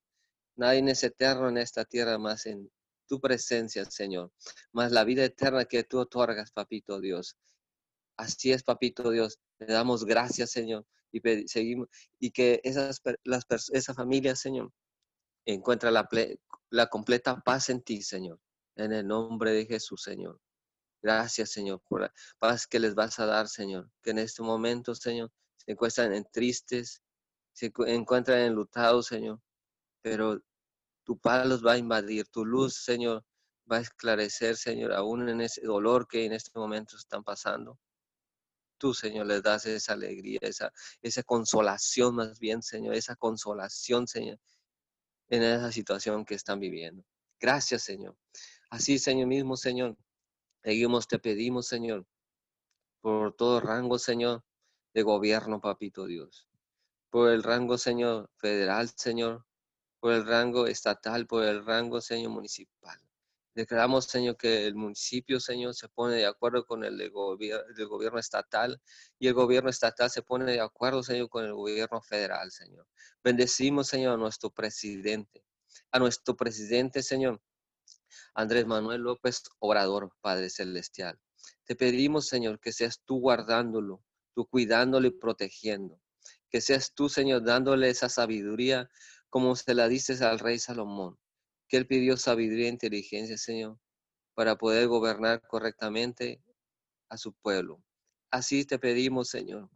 Nadie 0.55 0.83
es 0.91 1.03
eterno 1.03 1.49
en 1.49 1.57
esta 1.57 1.83
tierra 1.85 2.17
más 2.17 2.45
en 2.45 2.71
tu 3.07 3.19
presencia, 3.19 3.85
Señor, 3.85 4.31
más 4.71 4.91
la 4.91 5.03
vida 5.03 5.23
eterna 5.25 5.65
que 5.65 5.83
tú 5.83 5.99
otorgas, 5.99 6.51
Papito 6.51 6.99
Dios. 6.99 7.37
Así 8.17 8.51
es, 8.51 8.63
Papito 8.63 9.11
Dios. 9.11 9.39
Le 9.59 9.73
damos 9.73 10.05
gracias, 10.05 10.51
Señor, 10.51 10.85
y 11.13 11.47
seguimos, 11.47 11.87
y 12.19 12.31
que 12.31 12.59
esas, 12.63 13.01
las, 13.23 13.45
esa 13.71 13.93
familia, 13.93 14.35
Señor, 14.35 14.71
encuentra 15.45 15.91
la, 15.91 16.09
la 16.69 16.87
completa 16.87 17.39
paz 17.41 17.69
en 17.69 17.81
ti, 17.81 18.01
Señor. 18.01 18.39
En 18.75 18.91
el 18.91 19.07
nombre 19.07 19.51
de 19.51 19.65
Jesús, 19.65 20.01
Señor. 20.01 20.39
Gracias, 21.01 21.51
Señor, 21.51 21.81
por 21.87 22.01
la 22.01 22.13
paz 22.39 22.65
que 22.65 22.79
les 22.79 22.95
vas 22.95 23.19
a 23.19 23.25
dar, 23.25 23.47
Señor. 23.47 23.89
Que 24.01 24.11
en 24.11 24.19
este 24.19 24.41
momento, 24.41 24.95
Señor, 24.95 25.31
se 25.57 25.73
encuentran 25.73 26.13
en 26.13 26.25
tristes, 26.31 27.03
se 27.53 27.71
encuentran 27.87 28.39
enlutados, 28.39 29.07
Señor. 29.07 29.39
Pero 30.01 30.41
tu 31.03 31.19
paz 31.19 31.45
los 31.45 31.63
va 31.63 31.73
a 31.73 31.77
invadir, 31.77 32.27
tu 32.29 32.45
luz, 32.45 32.83
Señor, 32.83 33.23
va 33.71 33.77
a 33.77 33.81
esclarecer, 33.81 34.55
Señor, 34.57 34.93
aún 34.93 35.29
en 35.29 35.41
ese 35.41 35.61
dolor 35.61 36.07
que 36.07 36.25
en 36.25 36.33
este 36.33 36.57
momento 36.57 36.95
están 36.95 37.23
pasando. 37.23 37.77
Tú, 38.83 38.93
Señor, 38.93 39.27
les 39.27 39.41
das 39.41 39.65
esa 39.65 39.93
alegría, 39.93 40.39
esa, 40.41 40.73
esa 41.01 41.23
consolación 41.23 42.15
más 42.15 42.37
bien, 42.37 42.61
Señor, 42.61 42.95
esa 42.95 43.15
consolación, 43.15 44.09
Señor, 44.09 44.41
en 45.29 45.41
esa 45.41 45.71
situación 45.71 46.25
que 46.25 46.35
están 46.35 46.59
viviendo. 46.59 47.01
Gracias, 47.39 47.83
Señor. 47.83 48.17
Así, 48.69 48.99
Señor 48.99 49.27
mismo, 49.27 49.55
Señor, 49.55 49.95
seguimos, 50.61 51.07
te 51.07 51.17
pedimos, 51.17 51.65
Señor, 51.65 52.05
por 52.99 53.33
todo 53.37 53.61
rango, 53.61 53.97
Señor, 53.97 54.43
de 54.93 55.01
gobierno, 55.01 55.61
papito 55.61 56.05
Dios. 56.05 56.49
Por 57.09 57.29
el 57.29 57.41
rango, 57.41 57.77
Señor, 57.77 58.29
federal, 58.35 58.89
Señor. 58.89 59.45
Por 60.01 60.11
el 60.11 60.25
rango 60.25 60.67
estatal, 60.67 61.25
por 61.25 61.45
el 61.45 61.65
rango, 61.65 62.01
Señor, 62.01 62.31
municipal. 62.31 62.99
Declaramos, 63.55 64.05
Señor, 64.05 64.35
que 64.35 64.65
el 64.65 64.73
municipio, 64.73 65.39
Señor, 65.39 65.75
se 65.75 65.87
pone 65.87 66.15
de 66.15 66.25
acuerdo 66.25 66.65
con 66.65 66.83
el, 66.83 67.11
gobierno 67.11 68.19
estatal 68.19 68.81
y 69.19 69.27
el 69.27 69.35
gobierno 69.35 69.69
estatal 69.69 70.09
se 70.09 70.23
pone 70.23 70.51
de 70.51 70.59
acuerdo, 70.59 71.03
Señor, 71.03 71.29
con 71.29 71.45
el 71.45 71.53
gobierno 71.53 72.01
federal, 72.01 72.51
Señor. 72.51 72.87
Bendecimos, 73.23 73.87
Señor, 73.87 74.15
a 74.15 74.17
nuestro 74.17 74.49
presidente, 74.49 75.45
a 75.91 75.99
nuestro 75.99 76.35
presidente, 76.35 77.03
Señor, 77.03 77.41
Andrés 78.33 78.65
Manuel 78.65 79.01
López 79.01 79.43
Obrador, 79.59 80.11
Padre 80.21 80.49
Celestial. 80.49 81.19
Te 81.65 81.75
pedimos, 81.75 82.27
Señor, 82.27 82.59
que 82.59 82.71
seas 82.71 83.01
tú 83.05 83.19
guardándolo, 83.19 84.03
tú 84.33 84.47
cuidándolo 84.47 85.07
y 85.07 85.11
protegiendo. 85.11 85.99
Que 86.49 86.59
seas 86.59 86.93
tú, 86.93 87.07
Señor, 87.07 87.43
dándole 87.43 87.89
esa 87.89 88.09
sabiduría 88.09 88.89
como 89.29 89.55
se 89.55 89.73
la 89.73 89.87
dices 89.87 90.21
al 90.21 90.39
rey 90.39 90.59
Salomón, 90.59 91.17
que 91.73 91.77
él 91.77 91.87
pidió 91.87 92.17
sabiduría 92.17 92.67
e 92.67 92.69
inteligencia, 92.69 93.35
Señor, 93.35 93.79
para 94.35 94.55
poder 94.59 94.87
gobernar 94.87 95.41
correctamente 95.47 96.39
a 97.09 97.17
su 97.17 97.33
pueblo. 97.33 97.83
Así 98.29 98.63
te 98.63 98.77
pedimos, 98.77 99.29
Señor, 99.29 99.71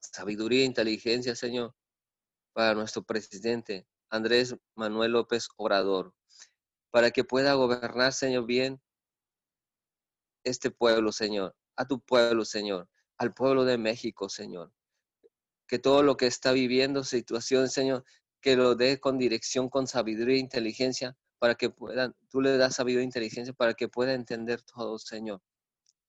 sabiduría 0.00 0.62
e 0.62 0.64
inteligencia, 0.64 1.36
Señor, 1.36 1.72
para 2.52 2.74
nuestro 2.74 3.04
presidente 3.04 3.86
Andrés 4.10 4.56
Manuel 4.74 5.12
López 5.12 5.46
Obrador, 5.56 6.12
para 6.90 7.12
que 7.12 7.22
pueda 7.22 7.54
gobernar, 7.54 8.12
Señor, 8.12 8.44
bien 8.46 8.82
este 10.42 10.72
pueblo, 10.72 11.12
Señor, 11.12 11.54
a 11.76 11.86
tu 11.86 12.00
pueblo, 12.00 12.44
Señor, 12.44 12.88
al 13.18 13.32
pueblo 13.32 13.64
de 13.64 13.78
México, 13.78 14.28
Señor. 14.28 14.72
Que 15.68 15.78
todo 15.78 16.02
lo 16.02 16.16
que 16.16 16.26
está 16.26 16.50
viviendo, 16.50 17.04
situación, 17.04 17.68
Señor, 17.68 18.04
que 18.40 18.56
lo 18.56 18.74
dé 18.74 18.98
con 18.98 19.18
dirección, 19.18 19.68
con 19.68 19.86
sabiduría 19.86 20.36
e 20.36 20.40
inteligencia, 20.40 21.16
para 21.38 21.54
que 21.54 21.70
puedan, 21.70 22.14
tú 22.30 22.40
le 22.40 22.56
das 22.56 22.76
sabiduría 22.76 23.02
e 23.02 23.06
inteligencia 23.06 23.52
para 23.54 23.74
que 23.74 23.88
pueda 23.88 24.14
entender 24.14 24.62
todo, 24.62 24.98
Señor. 24.98 25.40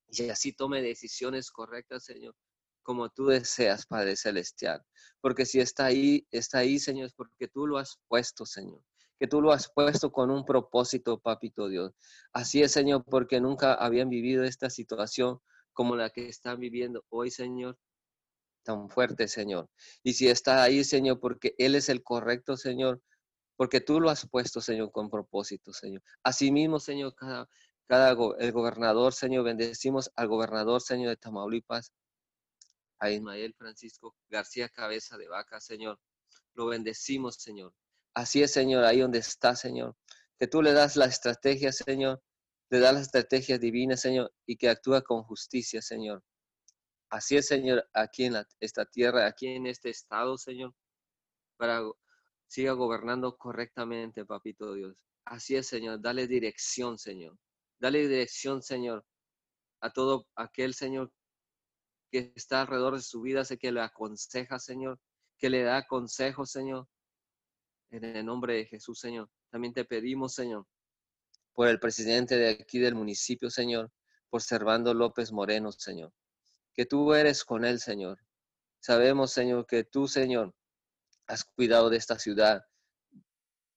Y 0.09 0.29
así 0.29 0.51
tome 0.51 0.81
decisiones 0.81 1.51
correctas, 1.51 2.03
Señor, 2.03 2.35
como 2.83 3.09
tú 3.09 3.27
deseas, 3.27 3.85
Padre 3.85 4.17
Celestial. 4.17 4.83
Porque 5.21 5.45
si 5.45 5.59
está 5.59 5.85
ahí, 5.85 6.27
está 6.31 6.59
ahí, 6.59 6.79
Señor, 6.79 7.07
es 7.07 7.13
porque 7.13 7.47
tú 7.47 7.65
lo 7.65 7.77
has 7.77 7.99
puesto, 8.07 8.45
Señor. 8.45 8.83
Que 9.17 9.27
tú 9.27 9.41
lo 9.41 9.51
has 9.51 9.71
puesto 9.71 10.11
con 10.11 10.31
un 10.31 10.43
propósito, 10.43 11.19
Papito 11.19 11.69
Dios. 11.69 11.93
Así 12.33 12.61
es, 12.61 12.71
Señor, 12.71 13.05
porque 13.05 13.39
nunca 13.39 13.73
habían 13.75 14.09
vivido 14.09 14.43
esta 14.43 14.69
situación 14.69 15.39
como 15.73 15.95
la 15.95 16.09
que 16.09 16.27
están 16.27 16.59
viviendo 16.59 17.05
hoy, 17.09 17.31
Señor 17.31 17.77
tan 18.63 18.89
fuerte, 18.89 19.27
Señor. 19.27 19.69
Y 20.03 20.13
si 20.13 20.27
está 20.27 20.63
ahí, 20.63 20.83
Señor, 20.83 21.19
porque 21.19 21.55
Él 21.57 21.75
es 21.75 21.89
el 21.89 22.03
correcto, 22.03 22.57
Señor, 22.57 23.01
porque 23.55 23.81
tú 23.81 23.99
lo 23.99 24.09
has 24.09 24.27
puesto, 24.27 24.61
Señor, 24.61 24.91
con 24.91 25.09
propósito, 25.09 25.73
Señor. 25.73 26.01
Asimismo, 26.23 26.79
Señor, 26.79 27.13
cada, 27.15 27.47
cada 27.87 28.15
el 28.39 28.51
gobernador, 28.51 29.13
Señor, 29.13 29.43
bendecimos 29.43 30.11
al 30.15 30.27
gobernador, 30.27 30.81
Señor, 30.81 31.09
de 31.09 31.17
Tamaulipas, 31.17 31.91
a 32.99 33.09
Ismael 33.09 33.53
Francisco 33.57 34.15
García 34.29 34.69
Cabeza 34.69 35.17
de 35.17 35.27
Vaca, 35.27 35.59
Señor. 35.59 35.99
Lo 36.53 36.67
bendecimos, 36.67 37.35
Señor. 37.35 37.73
Así 38.13 38.43
es, 38.43 38.51
Señor, 38.51 38.83
ahí 38.83 38.99
donde 38.99 39.19
está, 39.19 39.55
Señor. 39.55 39.95
Que 40.37 40.47
tú 40.47 40.61
le 40.61 40.73
das 40.73 40.95
la 40.95 41.05
estrategia, 41.05 41.71
Señor. 41.71 42.21
Le 42.69 42.79
das 42.79 42.93
la 42.93 43.01
estrategia 43.01 43.57
divina, 43.57 43.97
Señor, 43.97 44.31
y 44.45 44.55
que 44.57 44.69
actúa 44.69 45.01
con 45.01 45.23
justicia, 45.23 45.81
Señor. 45.81 46.23
Así 47.11 47.35
es, 47.35 47.47
Señor, 47.47 47.85
aquí 47.93 48.23
en 48.23 48.35
esta 48.61 48.85
tierra, 48.85 49.27
aquí 49.27 49.47
en 49.47 49.67
este 49.67 49.89
estado, 49.89 50.37
Señor, 50.37 50.73
para 51.57 51.81
siga 52.47 52.71
gobernando 52.71 53.37
correctamente, 53.37 54.25
Papito 54.25 54.73
Dios. 54.73 54.95
Así 55.25 55.57
es, 55.57 55.67
Señor, 55.67 56.01
dale 56.01 56.25
dirección, 56.25 56.97
Señor. 56.97 57.37
Dale 57.81 58.07
dirección, 58.07 58.61
Señor, 58.61 59.05
a 59.81 59.91
todo 59.91 60.25
aquel, 60.37 60.73
Señor, 60.73 61.11
que 62.09 62.31
está 62.33 62.61
alrededor 62.61 62.95
de 62.95 63.01
su 63.01 63.21
vida, 63.21 63.43
sé 63.43 63.57
que 63.57 63.73
le 63.73 63.81
aconseja, 63.81 64.57
Señor, 64.57 64.97
que 65.37 65.49
le 65.49 65.63
da 65.63 65.85
consejo, 65.85 66.45
Señor. 66.45 66.87
En 67.89 68.05
el 68.05 68.25
nombre 68.25 68.53
de 68.55 68.65
Jesús, 68.67 68.97
Señor. 69.01 69.29
También 69.49 69.73
te 69.73 69.83
pedimos, 69.83 70.33
Señor, 70.33 70.65
por 71.51 71.67
el 71.67 71.77
presidente 71.77 72.37
de 72.37 72.51
aquí 72.51 72.79
del 72.79 72.95
municipio, 72.95 73.49
Señor, 73.49 73.91
por 74.29 74.41
Servando 74.41 74.93
López 74.93 75.33
Moreno, 75.33 75.73
Señor 75.73 76.13
que 76.73 76.85
tú 76.85 77.13
eres 77.13 77.43
con 77.43 77.65
él, 77.65 77.79
Señor. 77.79 78.19
Sabemos, 78.79 79.31
Señor, 79.31 79.65
que 79.65 79.83
tú, 79.83 80.07
Señor, 80.07 80.53
has 81.27 81.43
cuidado 81.43 81.89
de 81.89 81.97
esta 81.97 82.17
ciudad, 82.17 82.63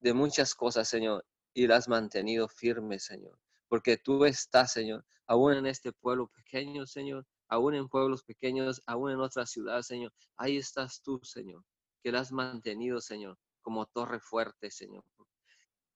de 0.00 0.14
muchas 0.14 0.54
cosas, 0.54 0.88
Señor, 0.88 1.24
y 1.52 1.66
la 1.66 1.76
has 1.76 1.88
mantenido 1.88 2.48
firme, 2.48 2.98
Señor. 2.98 3.38
Porque 3.68 3.96
tú 3.96 4.24
estás, 4.24 4.72
Señor, 4.72 5.04
aún 5.26 5.54
en 5.54 5.66
este 5.66 5.92
pueblo 5.92 6.28
pequeño, 6.28 6.86
Señor, 6.86 7.26
aún 7.48 7.74
en 7.74 7.88
pueblos 7.88 8.22
pequeños, 8.24 8.82
aún 8.86 9.10
en 9.10 9.20
otra 9.20 9.46
ciudad, 9.46 9.82
Señor. 9.82 10.12
Ahí 10.36 10.56
estás 10.56 11.00
tú, 11.02 11.20
Señor, 11.22 11.64
que 12.02 12.12
la 12.12 12.20
has 12.20 12.32
mantenido, 12.32 13.00
Señor, 13.00 13.38
como 13.62 13.86
torre 13.86 14.20
fuerte, 14.20 14.70
Señor. 14.70 15.04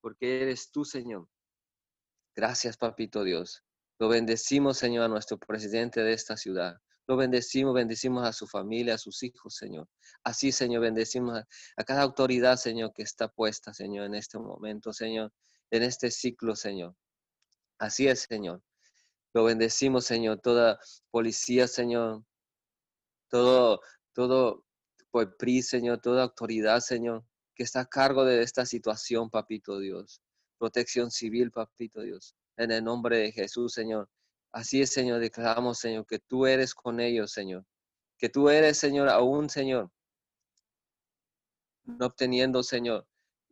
Porque 0.00 0.42
eres 0.42 0.70
tú, 0.70 0.84
Señor. 0.84 1.28
Gracias, 2.34 2.76
Papito 2.76 3.24
Dios. 3.24 3.64
Lo 3.98 4.08
bendecimos, 4.08 4.78
Señor, 4.78 5.04
a 5.04 5.08
nuestro 5.08 5.38
presidente 5.38 6.02
de 6.02 6.12
esta 6.12 6.36
ciudad. 6.36 6.80
Lo 7.08 7.16
bendecimos, 7.16 7.72
bendecimos 7.72 8.22
a 8.22 8.34
su 8.34 8.46
familia, 8.46 8.94
a 8.94 8.98
sus 8.98 9.22
hijos, 9.22 9.56
Señor. 9.56 9.88
Así, 10.22 10.52
Señor, 10.52 10.82
bendecimos 10.82 11.42
a, 11.76 11.84
cada 11.84 12.02
autoridad, 12.02 12.56
Señor, 12.58 12.92
que 12.92 13.02
está 13.02 13.28
puesta, 13.28 13.72
Señor, 13.72 14.04
en 14.04 14.14
este 14.14 14.38
momento, 14.38 14.92
Señor, 14.92 15.32
en 15.70 15.84
este 15.84 16.10
ciclo, 16.10 16.54
Señor. 16.54 16.94
Así 17.78 18.06
es, 18.06 18.26
Señor. 18.28 18.62
Lo 19.32 19.44
bendecimos, 19.44 20.04
Señor, 20.04 20.40
toda 20.40 20.78
policía, 21.10 21.66
Señor, 21.66 22.24
todo, 23.30 23.80
todo, 24.12 24.66
pues, 25.10 25.28
PRI, 25.38 25.62
Señor, 25.62 26.02
toda 26.02 26.24
autoridad, 26.24 26.80
Señor, 26.80 27.24
que 27.54 27.62
está 27.62 27.80
a 27.80 27.86
cargo 27.86 28.26
de 28.26 28.42
esta 28.42 28.66
situación, 28.66 29.30
Papito 29.30 29.78
Dios. 29.78 30.20
Protección 30.58 31.10
civil, 31.10 31.52
Papito 31.52 32.02
Dios. 32.02 32.36
En 32.58 32.70
el 32.70 32.84
nombre 32.84 33.16
de 33.16 33.32
Jesús, 33.32 33.72
Señor. 33.72 34.10
Así 34.52 34.80
es, 34.80 34.90
Señor, 34.90 35.20
declaramos, 35.20 35.78
Señor, 35.78 36.06
que 36.06 36.18
tú 36.18 36.46
eres 36.46 36.74
con 36.74 37.00
ellos, 37.00 37.32
Señor. 37.32 37.64
Que 38.18 38.28
tú 38.28 38.48
eres, 38.48 38.78
Señor, 38.78 39.08
aún, 39.08 39.48
Señor, 39.48 39.90
no 41.84 42.06
obteniendo, 42.06 42.62
Señor, 42.62 43.06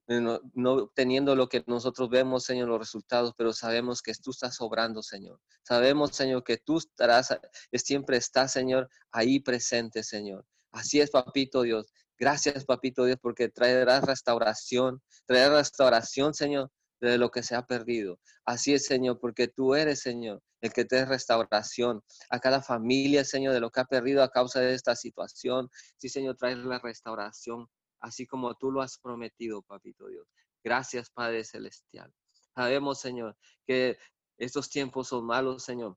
no, 0.09 0.41
obteniendo 0.73 1.35
lo 1.35 1.49
que 1.49 1.65
nosotros 1.67 2.09
vemos, 2.09 2.45
Señor, 2.45 2.69
los 2.69 2.79
resultados, 2.79 3.33
pero 3.37 3.53
sabemos 3.53 4.03
que 4.03 4.13
tú 4.15 4.31
estás 4.31 4.61
obrando, 4.61 5.03
Señor. 5.03 5.41
Sabemos, 5.63 6.15
Señor, 6.15 6.45
que 6.45 6.59
tú 6.59 6.79
estarás, 6.79 7.37
siempre 7.73 8.17
estás, 8.17 8.53
Señor, 8.53 8.89
ahí 9.11 9.41
presente, 9.41 10.03
Señor. 10.03 10.47
Así 10.71 11.01
es, 11.01 11.11
papito 11.11 11.63
Dios. 11.63 11.87
Gracias, 12.19 12.65
papito 12.65 13.05
Dios, 13.05 13.19
porque 13.21 13.49
traerás 13.49 14.05
restauración, 14.05 15.03
traerás 15.27 15.59
restauración, 15.59 16.35
Señor, 16.35 16.71
de 17.11 17.19
lo 17.19 17.31
que 17.31 17.43
se 17.43 17.55
ha 17.55 17.67
perdido. 17.67 18.19
Así 18.45 18.75
es, 18.75 18.87
Señor, 18.87 19.19
porque 19.21 19.49
tú 19.49 19.75
eres, 19.75 20.01
Señor, 20.01 20.43
el 20.61 20.73
que 20.73 20.85
te 20.85 21.05
restauración 21.05 22.03
a 22.31 22.41
cada 22.41 22.63
familia, 22.63 23.25
Señor, 23.25 23.55
de 23.55 23.61
lo 23.61 23.71
que 23.71 23.81
ha 23.81 23.85
perdido 23.85 24.23
a 24.23 24.31
causa 24.31 24.61
de 24.61 24.75
esta 24.75 24.97
situación. 24.97 25.69
Sí, 25.97 26.09
Señor, 26.09 26.37
traer 26.37 26.59
la 26.59 26.79
restauración, 26.79 27.69
así 28.01 28.27
como 28.27 28.55
tú 28.55 28.71
lo 28.71 28.83
has 28.83 28.99
prometido, 28.99 29.63
Papito 29.63 30.07
Dios. 30.09 30.27
Gracias, 30.63 31.11
Padre 31.11 31.45
Celestial. 31.45 32.13
Sabemos, 32.55 33.01
Señor, 33.01 33.37
que 33.67 33.99
estos 34.39 34.71
tiempos 34.71 35.09
son 35.09 35.25
malos, 35.25 35.63
Señor. 35.63 35.97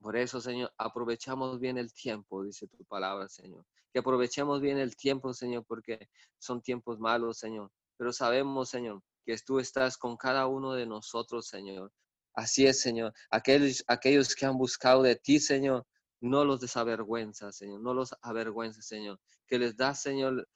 Por 0.00 0.16
eso, 0.16 0.40
Señor, 0.40 0.72
aprovechamos 0.76 1.58
bien 1.60 1.78
el 1.78 1.92
tiempo, 1.94 2.44
dice 2.44 2.66
tu 2.68 2.84
palabra, 2.84 3.28
Señor. 3.28 3.64
Que 3.92 4.00
aprovechemos 4.00 4.60
bien 4.60 4.78
el 4.78 4.96
tiempo, 4.96 5.32
Señor, 5.32 5.64
porque 5.66 6.08
son 6.38 6.60
tiempos 6.60 6.98
malos, 6.98 7.38
Señor. 7.38 7.70
Pero 7.96 8.12
sabemos, 8.12 8.68
Señor, 8.68 9.00
que 9.24 9.36
tú 9.44 9.58
estás 9.58 9.96
con 9.96 10.16
cada 10.16 10.46
uno 10.46 10.74
de 10.74 10.86
nosotros, 10.86 11.48
Señor. 11.48 11.92
Así 12.34 12.66
es, 12.66 12.80
Señor. 12.80 13.12
Aquellos, 13.30 13.84
aquellos 13.86 14.34
que 14.34 14.46
han 14.46 14.58
buscado 14.58 15.02
de 15.02 15.16
ti, 15.16 15.38
Señor, 15.38 15.86
no 16.20 16.44
los 16.44 16.60
desavergüenza, 16.60 17.52
Señor. 17.52 17.80
No 17.80 17.94
los 17.94 18.14
avergüenza, 18.22 18.82
Señor. 18.82 19.20
Que 19.46 19.58
les 19.58 19.76
da, 19.76 19.94
Señor, 19.94 20.48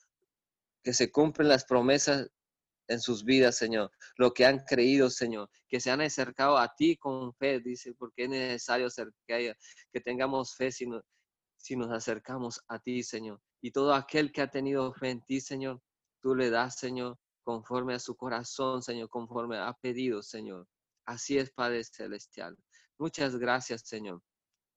que 0.82 0.92
se 0.92 1.12
cumplen 1.12 1.48
las 1.48 1.64
promesas 1.64 2.28
en 2.88 3.00
sus 3.00 3.24
vidas, 3.24 3.56
Señor. 3.56 3.90
Lo 4.16 4.32
que 4.32 4.46
han 4.46 4.60
creído, 4.64 5.10
Señor. 5.10 5.50
Que 5.68 5.80
se 5.80 5.90
han 5.90 6.00
acercado 6.00 6.58
a 6.58 6.74
ti 6.74 6.96
con 6.96 7.32
fe, 7.34 7.60
dice, 7.60 7.94
porque 7.94 8.24
es 8.24 8.30
necesario 8.30 8.88
que, 9.26 9.54
que 9.92 10.00
tengamos 10.00 10.56
fe 10.56 10.72
si, 10.72 10.86
si 11.56 11.76
nos 11.76 11.92
acercamos 11.92 12.60
a 12.68 12.78
ti, 12.80 13.02
Señor. 13.02 13.40
Y 13.60 13.70
todo 13.70 13.94
aquel 13.94 14.32
que 14.32 14.40
ha 14.40 14.50
tenido 14.50 14.92
fe 14.94 15.10
en 15.10 15.22
ti, 15.22 15.40
Señor, 15.40 15.80
tú 16.20 16.34
le 16.34 16.50
das, 16.50 16.78
Señor, 16.78 17.18
conforme 17.48 17.94
a 17.94 17.98
su 17.98 18.14
corazón, 18.14 18.82
Señor, 18.82 19.08
conforme 19.08 19.56
ha 19.56 19.72
pedido, 19.72 20.22
Señor. 20.22 20.66
Así 21.06 21.38
es, 21.38 21.50
Padre 21.50 21.82
Celestial. 21.82 22.54
Muchas 22.98 23.36
gracias, 23.36 23.88
Señor, 23.88 24.20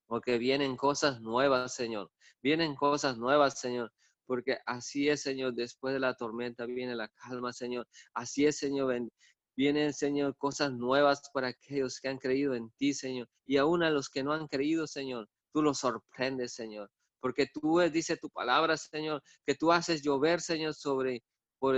porque 0.08 0.38
vienen 0.38 0.78
cosas 0.78 1.20
nuevas, 1.20 1.76
Señor. 1.76 2.10
Vienen 2.42 2.76
cosas 2.76 3.18
nuevas, 3.18 3.60
Señor, 3.60 3.92
porque 4.26 4.58
así 4.66 5.10
es, 5.10 5.22
Señor, 5.22 5.54
después 5.54 5.94
de 5.94 6.00
la 6.00 6.16
tormenta 6.16 6.66
viene 6.66 6.96
la 6.96 7.10
calma, 7.10 7.52
Señor. 7.52 7.86
Así 8.14 8.46
es, 8.46 8.58
Señor, 8.58 9.10
Vienen, 9.58 9.94
Señor, 9.94 10.38
cosas 10.38 10.72
nuevas 10.72 11.30
para 11.34 11.50
aquellos 11.50 12.00
que 12.00 12.08
han 12.08 12.20
creído 12.20 12.56
en 12.56 12.72
ti, 12.78 12.94
Señor. 12.94 13.28
Y 13.46 13.58
aún 13.58 13.84
a 13.84 13.90
los 13.90 14.08
que 14.08 14.24
no 14.24 14.32
han 14.32 14.48
creído, 14.48 14.88
Señor, 14.88 15.28
tú 15.52 15.62
los 15.62 15.80
sorprendes, 15.80 16.54
Señor. 16.54 16.90
Porque 17.20 17.48
tú, 17.54 17.82
dice 17.92 18.16
tu 18.16 18.30
palabra, 18.30 18.78
Señor, 18.78 19.22
que 19.46 19.56
tú 19.56 19.74
haces 19.74 20.02
llover, 20.02 20.40
Señor, 20.40 20.74
sobre, 20.74 21.22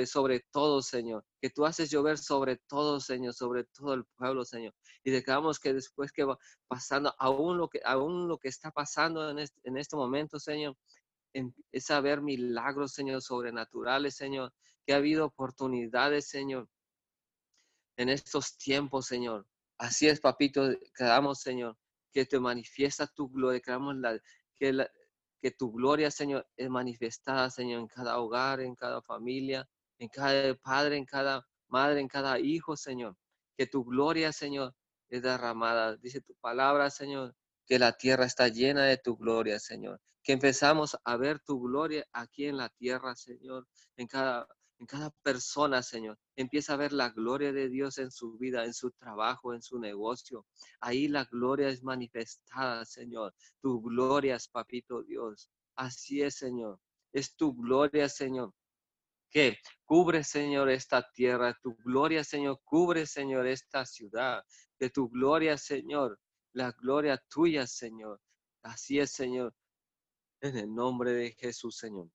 sobre 0.05 0.39
todo, 0.51 0.81
Señor. 0.81 1.25
Que 1.41 1.49
tú 1.49 1.65
haces 1.65 1.89
llover 1.91 2.17
sobre 2.17 2.57
todo, 2.57 2.99
Señor, 2.99 3.33
sobre 3.33 3.65
todo 3.65 3.93
el 3.93 4.05
pueblo, 4.05 4.45
Señor. 4.45 4.73
Y 5.03 5.11
declaramos 5.11 5.59
que 5.59 5.73
después 5.73 6.11
que 6.11 6.23
va 6.23 6.37
pasando, 6.67 7.13
aún 7.19 7.57
lo 7.57 7.67
que, 7.67 7.81
aún 7.83 8.27
lo 8.27 8.37
que 8.37 8.47
está 8.47 8.71
pasando 8.71 9.29
en 9.29 9.39
este, 9.39 9.59
en 9.63 9.77
este 9.77 9.95
momento, 9.95 10.39
Señor, 10.39 10.77
empieza 11.33 11.95
a 11.95 11.97
haber 11.97 12.21
milagros, 12.21 12.93
Señor, 12.93 13.21
sobrenaturales, 13.21 14.15
Señor. 14.15 14.53
Que 14.85 14.93
ha 14.93 14.97
habido 14.97 15.25
oportunidades, 15.25 16.27
Señor, 16.27 16.69
en 17.97 18.09
estos 18.09 18.57
tiempos, 18.57 19.05
Señor. 19.05 19.45
Así 19.77 20.07
es, 20.07 20.19
papito, 20.19 20.69
quedamos, 20.95 21.41
Señor, 21.41 21.77
que 22.11 22.25
te 22.25 22.39
manifiesta 22.39 23.07
tu 23.07 23.29
gloria, 23.29 23.61
la, 23.95 24.19
que, 24.55 24.73
la, 24.73 24.89
que 25.41 25.51
tu 25.51 25.71
gloria, 25.73 26.09
Señor, 26.09 26.47
es 26.55 26.69
manifestada, 26.69 27.49
Señor, 27.49 27.81
en 27.81 27.87
cada 27.87 28.19
hogar, 28.19 28.61
en 28.61 28.75
cada 28.75 29.01
familia, 29.01 29.67
en 30.03 30.09
cada 30.09 30.53
padre, 30.55 30.97
en 30.97 31.05
cada 31.05 31.47
madre, 31.69 32.01
en 32.01 32.09
cada 32.09 32.37
hijo, 32.39 32.75
Señor. 32.75 33.15
Que 33.57 33.67
tu 33.67 33.85
gloria, 33.85 34.33
Señor, 34.33 34.75
es 35.09 35.21
derramada. 35.21 35.95
Dice 35.95 36.19
tu 36.21 36.35
palabra, 36.41 36.89
Señor, 36.89 37.33
que 37.65 37.79
la 37.79 37.93
tierra 37.93 38.25
está 38.25 38.49
llena 38.49 38.83
de 38.83 38.97
tu 38.97 39.15
gloria, 39.15 39.59
Señor. 39.59 40.01
Que 40.21 40.33
empezamos 40.33 40.97
a 41.05 41.15
ver 41.15 41.39
tu 41.39 41.61
gloria 41.61 42.05
aquí 42.11 42.45
en 42.47 42.57
la 42.57 42.69
tierra, 42.69 43.15
Señor, 43.15 43.67
en 43.97 44.07
cada 44.07 44.47
en 44.79 44.87
cada 44.87 45.11
persona, 45.21 45.81
Señor. 45.81 46.17
Empieza 46.35 46.73
a 46.73 46.77
ver 46.77 46.91
la 46.91 47.09
gloria 47.09 47.53
de 47.53 47.69
Dios 47.69 47.97
en 47.99 48.11
su 48.11 48.37
vida, 48.37 48.65
en 48.65 48.73
su 48.73 48.91
trabajo, 48.91 49.53
en 49.53 49.61
su 49.61 49.79
negocio. 49.79 50.45
Ahí 50.81 51.07
la 51.07 51.23
gloria 51.23 51.69
es 51.69 51.83
manifestada, 51.83 52.83
Señor. 52.83 53.33
Tu 53.61 53.81
gloria 53.81 54.35
es, 54.35 54.49
papito 54.49 55.01
Dios. 55.03 55.49
Así 55.75 56.21
es, 56.21 56.35
Señor. 56.35 56.79
Es 57.13 57.37
tu 57.37 57.55
gloria, 57.55 58.09
Señor. 58.09 58.51
Que 59.33 59.57
cubre, 59.83 60.23
Señor, 60.23 60.69
esta 60.69 61.11
tierra. 61.11 61.57
Tu 61.61 61.75
gloria, 61.83 62.23
Señor, 62.23 62.61
cubre, 62.63 63.05
Señor, 63.05 63.47
esta 63.47 63.85
ciudad. 63.85 64.43
Que 64.77 64.89
tu 64.89 65.09
gloria, 65.09 65.57
Señor, 65.57 66.19
la 66.53 66.71
gloria 66.71 67.21
tuya, 67.29 67.67
Señor. 67.67 68.21
Así 68.61 68.99
es, 68.99 69.11
Señor. 69.11 69.53
En 70.39 70.55
el 70.57 70.73
nombre 70.73 71.13
de 71.13 71.31
Jesús, 71.33 71.77
Señor 71.77 72.09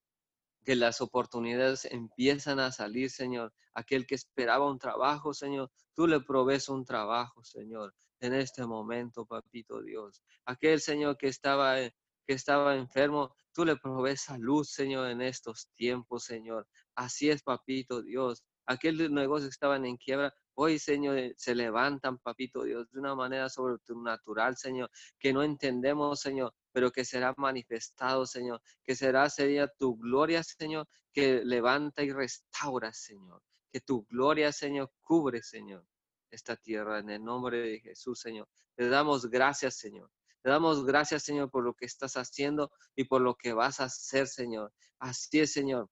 que 0.69 0.77
las 0.77 1.01
oportunidades 1.01 1.87
empiezan 1.87 2.61
a 2.61 2.71
salir, 2.71 3.11
Señor. 3.11 3.55
Aquel 3.73 4.07
que 4.07 4.15
esperaba 4.15 4.71
un 4.71 4.79
trabajo, 4.79 5.33
Señor, 5.33 5.71
tú 5.95 6.07
le 6.07 6.21
provees 6.21 6.69
un 6.69 6.85
trabajo, 6.85 7.43
Señor, 7.43 7.95
en 8.21 8.35
este 8.35 8.67
momento, 8.67 9.25
papito 9.25 9.81
Dios. 9.81 10.23
Aquel, 10.45 10.83
Señor, 10.83 11.17
que 11.17 11.29
estaba, 11.29 11.81
eh, 11.81 11.95
que 12.27 12.35
estaba 12.35 12.77
enfermo, 12.77 13.35
tú 13.55 13.65
le 13.65 13.77
provees 13.77 14.21
salud, 14.21 14.63
Señor, 14.63 15.09
en 15.09 15.23
estos 15.23 15.71
tiempos, 15.75 16.25
Señor. 16.25 16.69
Así 16.99 17.31
es, 17.31 17.43
papito 17.43 18.03
Dios. 18.03 18.43
Aquel 18.67 19.15
negocio 19.15 19.47
que 19.47 19.53
estaban 19.53 19.85
en 19.85 19.97
quiebra, 19.97 20.35
Hoy, 20.61 20.81
Señor, 20.81 21.17
eh, 21.17 21.35
se 21.37 21.55
levantan, 21.55 22.19
papito 22.19 22.65
Dios, 22.65 22.91
de 22.91 22.99
una 22.99 23.15
manera 23.15 23.49
sobrenatural, 23.49 24.57
Señor, 24.57 24.91
que 25.17 25.33
no 25.33 25.45
entendemos, 25.45 26.19
Señor, 26.19 26.53
pero 26.73 26.91
que 26.91 27.05
será 27.05 27.33
manifestado, 27.37 28.27
Señor, 28.27 28.61
que 28.83 28.97
será, 28.97 29.31
sería 29.31 29.69
tu 29.69 29.97
gloria, 29.97 30.43
Señor, 30.43 30.89
que 31.13 31.45
levanta 31.45 32.03
y 32.03 32.11
restaura, 32.11 32.93
Señor. 32.93 33.41
Que 33.71 33.81
tu 33.81 34.05
gloria, 34.07 34.51
Señor, 34.51 34.91
cubre, 35.01 35.45
Señor, 35.45 35.87
esta 36.29 36.57
tierra 36.57 36.99
en 36.99 37.11
el 37.11 37.23
nombre 37.23 37.61
de 37.61 37.79
Jesús, 37.79 38.19
Señor. 38.19 38.49
Te 38.75 38.89
damos 38.89 39.31
gracias, 39.31 39.77
Señor. 39.77 40.11
Te 40.43 40.51
damos 40.51 40.85
gracias, 40.85 41.23
Señor, 41.23 41.53
por 41.53 41.63
lo 41.63 41.75
que 41.75 41.87
estás 41.87 42.17
haciendo 42.17 42.73
y 42.97 43.05
por 43.05 43.21
lo 43.21 43.37
que 43.37 43.53
vas 43.53 43.79
a 43.79 43.85
hacer, 43.85 44.27
Señor. 44.27 44.73
Así 44.99 45.39
es, 45.39 45.53
Señor. 45.53 45.89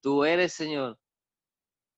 Tú 0.00 0.24
eres, 0.24 0.52
Señor, 0.52 0.98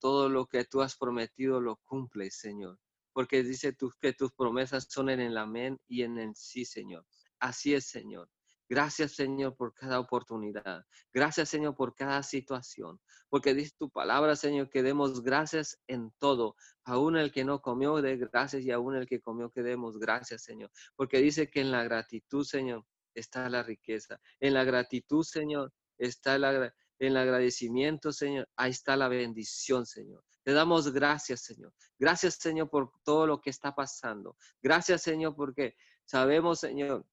todo 0.01 0.29
lo 0.29 0.47
que 0.47 0.65
tú 0.65 0.83
has 0.83 0.97
prometido 0.97 1.61
lo 1.61 1.77
cumples, 1.85 2.39
Señor. 2.39 2.79
Porque 3.13 3.43
dice 3.43 3.73
tú 3.73 3.91
que 4.01 4.13
tus 4.13 4.33
promesas 4.33 4.87
son 4.89 5.11
en 5.11 5.21
el 5.21 5.37
amén 5.37 5.79
y 5.87 6.03
en 6.03 6.19
el 6.19 6.35
sí, 6.35 6.65
Señor. 6.65 7.07
Así 7.39 7.75
es, 7.75 7.87
Señor. 7.87 8.29
Gracias, 8.69 9.13
Señor, 9.13 9.57
por 9.57 9.75
cada 9.75 10.01
oportunidad. 10.01 10.85
Gracias, 11.13 11.51
Señor, 11.51 11.77
por 11.77 11.95
cada 11.95 12.23
situación. 12.23 12.99
Porque 13.29 13.53
dice 13.53 13.73
tu 13.79 13.91
palabra, 13.91 14.37
Señor, 14.37 14.71
que 14.71 14.83
demos 14.83 15.23
gracias 15.23 15.79
en 15.87 16.11
todo. 16.19 16.57
Aún 16.85 17.17
el 17.17 17.31
que 17.31 17.45
no 17.45 17.61
comió, 17.61 18.01
de 18.01 18.17
gracias 18.17 18.63
y 18.63 18.71
aún 18.71 18.97
el 18.97 19.07
que 19.07 19.21
comió, 19.21 19.51
que 19.51 19.63
demos 19.63 19.99
gracias, 19.99 20.43
Señor. 20.43 20.71
Porque 20.97 21.19
dice 21.19 21.51
que 21.51 21.61
en 21.61 21.71
la 21.71 21.85
gratitud, 21.85 22.45
Señor, 22.45 22.85
está 23.15 23.49
la 23.51 23.63
riqueza. 23.63 24.19
En 24.41 24.55
la 24.55 24.65
gratitud, 24.65 25.23
Señor, 25.23 25.73
está 25.99 26.39
la, 26.39 26.75
en 26.99 27.09
el 27.09 27.17
agradecimiento, 27.17 28.13
Señor, 28.13 28.49
ahí 28.57 28.71
está 28.71 28.97
la 28.97 29.09
bendición, 29.09 29.87
Señor. 29.87 30.25
Te 30.45 30.53
damos 30.53 30.93
gracias, 30.93 31.43
Señor. 31.43 31.73
Gracias, 31.99 32.35
Señor, 32.35 32.69
por 32.69 32.93
todo 33.03 33.27
lo 33.27 33.41
que 33.41 33.51
está 33.51 33.75
pasando. 33.75 34.37
Gracias, 34.63 35.03
Señor, 35.03 35.35
porque 35.35 35.75
sabemos, 36.05 36.61
Señor, 36.61 37.07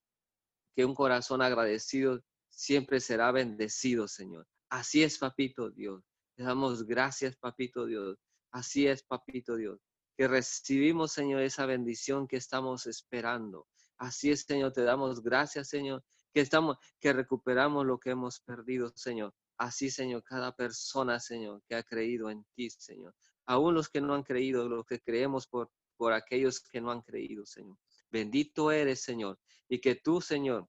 que 0.75 0.85
un 0.85 0.93
corazón 0.93 1.41
agradecido 1.41 2.21
siempre 2.49 2.99
será 2.99 3.31
bendecido, 3.31 4.07
Señor. 4.07 4.47
Así 4.69 5.03
es, 5.03 5.17
papito 5.17 5.69
Dios. 5.69 6.03
Te 6.35 6.43
damos 6.43 6.85
gracias, 6.85 7.37
papito 7.37 7.85
Dios. 7.85 8.17
Así 8.51 8.87
es, 8.87 9.03
papito 9.03 9.55
Dios. 9.55 9.79
Que 10.17 10.27
recibimos, 10.27 11.13
Señor, 11.13 11.41
esa 11.41 11.65
bendición 11.65 12.27
que 12.27 12.37
estamos 12.37 12.85
esperando. 12.85 13.67
Así 13.97 14.31
es, 14.31 14.41
Señor. 14.41 14.73
Te 14.73 14.83
damos 14.83 15.21
gracias, 15.21 15.69
Señor. 15.69 16.03
Que 16.33 16.41
estamos, 16.41 16.77
que 16.99 17.13
recuperamos 17.13 17.85
lo 17.85 17.99
que 17.99 18.11
hemos 18.11 18.39
perdido, 18.41 18.91
Señor. 18.95 19.33
Así, 19.61 19.91
Señor, 19.91 20.23
cada 20.23 20.55
persona, 20.55 21.19
Señor, 21.19 21.61
que 21.67 21.75
ha 21.75 21.83
creído 21.83 22.31
en 22.31 22.43
ti, 22.55 22.71
Señor. 22.71 23.13
Aún 23.45 23.75
los 23.75 23.89
que 23.89 24.01
no 24.01 24.15
han 24.15 24.23
creído, 24.23 24.67
los 24.67 24.87
que 24.87 24.99
creemos 24.99 25.45
por, 25.45 25.69
por 25.97 26.13
aquellos 26.13 26.59
que 26.59 26.81
no 26.81 26.89
han 26.89 27.03
creído, 27.03 27.45
Señor. 27.45 27.77
Bendito 28.09 28.71
eres, 28.71 29.03
Señor. 29.03 29.39
Y 29.69 29.79
que 29.79 29.93
tú, 29.93 30.19
Señor, 30.19 30.67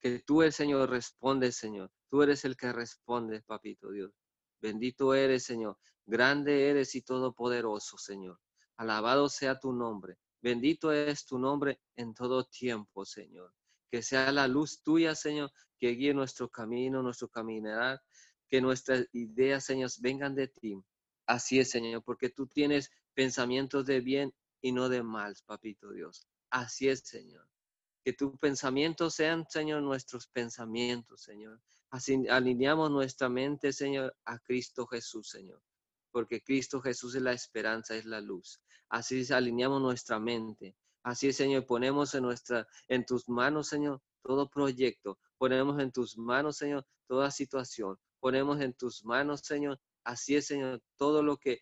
que 0.00 0.18
tú, 0.18 0.42
el 0.42 0.52
Señor, 0.52 0.90
respondes, 0.90 1.54
Señor. 1.54 1.92
Tú 2.10 2.22
eres 2.24 2.44
el 2.44 2.56
que 2.56 2.72
responde, 2.72 3.40
papito 3.42 3.92
Dios. 3.92 4.10
Bendito 4.60 5.14
eres, 5.14 5.44
Señor. 5.44 5.78
Grande 6.06 6.68
eres 6.68 6.96
y 6.96 7.02
todopoderoso, 7.02 7.98
Señor. 7.98 8.40
Alabado 8.78 9.28
sea 9.28 9.60
tu 9.60 9.72
nombre. 9.72 10.18
Bendito 10.42 10.90
es 10.90 11.24
tu 11.24 11.38
nombre 11.38 11.80
en 11.94 12.14
todo 12.14 12.46
tiempo, 12.46 13.04
Señor. 13.04 13.54
Que 13.92 14.02
sea 14.02 14.32
la 14.32 14.48
luz 14.48 14.82
tuya, 14.82 15.14
Señor, 15.14 15.52
que 15.78 15.90
guíe 15.90 16.14
nuestro 16.14 16.48
camino, 16.48 17.02
nuestro 17.02 17.28
caminar, 17.28 18.02
que 18.48 18.60
nuestras 18.60 19.06
ideas, 19.12 19.64
Señor, 19.64 19.90
vengan 20.00 20.34
de 20.34 20.48
ti. 20.48 20.82
Así 21.26 21.58
es, 21.60 21.70
Señor, 21.70 22.02
porque 22.02 22.30
tú 22.30 22.46
tienes 22.46 22.90
pensamientos 23.14 23.86
de 23.86 24.00
bien 24.00 24.34
y 24.60 24.72
no 24.72 24.88
de 24.88 25.02
mal, 25.02 25.34
papito 25.46 25.92
Dios. 25.92 26.26
Así 26.50 26.88
es, 26.88 27.00
Señor. 27.00 27.46
Que 28.04 28.12
tus 28.12 28.38
pensamientos 28.38 29.14
sean, 29.14 29.46
Señor, 29.48 29.82
nuestros 29.82 30.26
pensamientos, 30.28 31.22
Señor. 31.22 31.60
Así 31.90 32.26
alineamos 32.28 32.90
nuestra 32.90 33.28
mente, 33.28 33.72
Señor, 33.72 34.16
a 34.24 34.38
Cristo 34.38 34.86
Jesús, 34.86 35.28
Señor. 35.28 35.62
Porque 36.10 36.42
Cristo 36.42 36.80
Jesús 36.80 37.14
es 37.14 37.22
la 37.22 37.32
esperanza, 37.32 37.94
es 37.94 38.06
la 38.06 38.20
luz. 38.20 38.60
Así 38.88 39.30
alineamos 39.32 39.82
nuestra 39.82 40.18
mente. 40.18 40.74
Así, 41.02 41.32
Señor, 41.32 41.66
ponemos 41.66 42.14
en, 42.14 42.24
en 42.88 43.04
tus 43.06 43.28
manos, 43.28 43.68
Señor, 43.68 44.02
todo 44.22 44.50
proyecto, 44.50 45.18
Ponemos 45.38 45.80
en 45.80 45.92
tus 45.92 46.18
manos, 46.18 46.56
Señor, 46.56 46.84
toda 47.06 47.30
situación. 47.30 47.96
Ponemos 48.20 48.60
en 48.60 48.74
tus 48.74 49.04
manos, 49.04 49.40
Señor. 49.44 49.80
Así 50.04 50.34
es, 50.34 50.46
Señor, 50.46 50.82
todo 50.96 51.22
lo 51.22 51.36
que, 51.36 51.60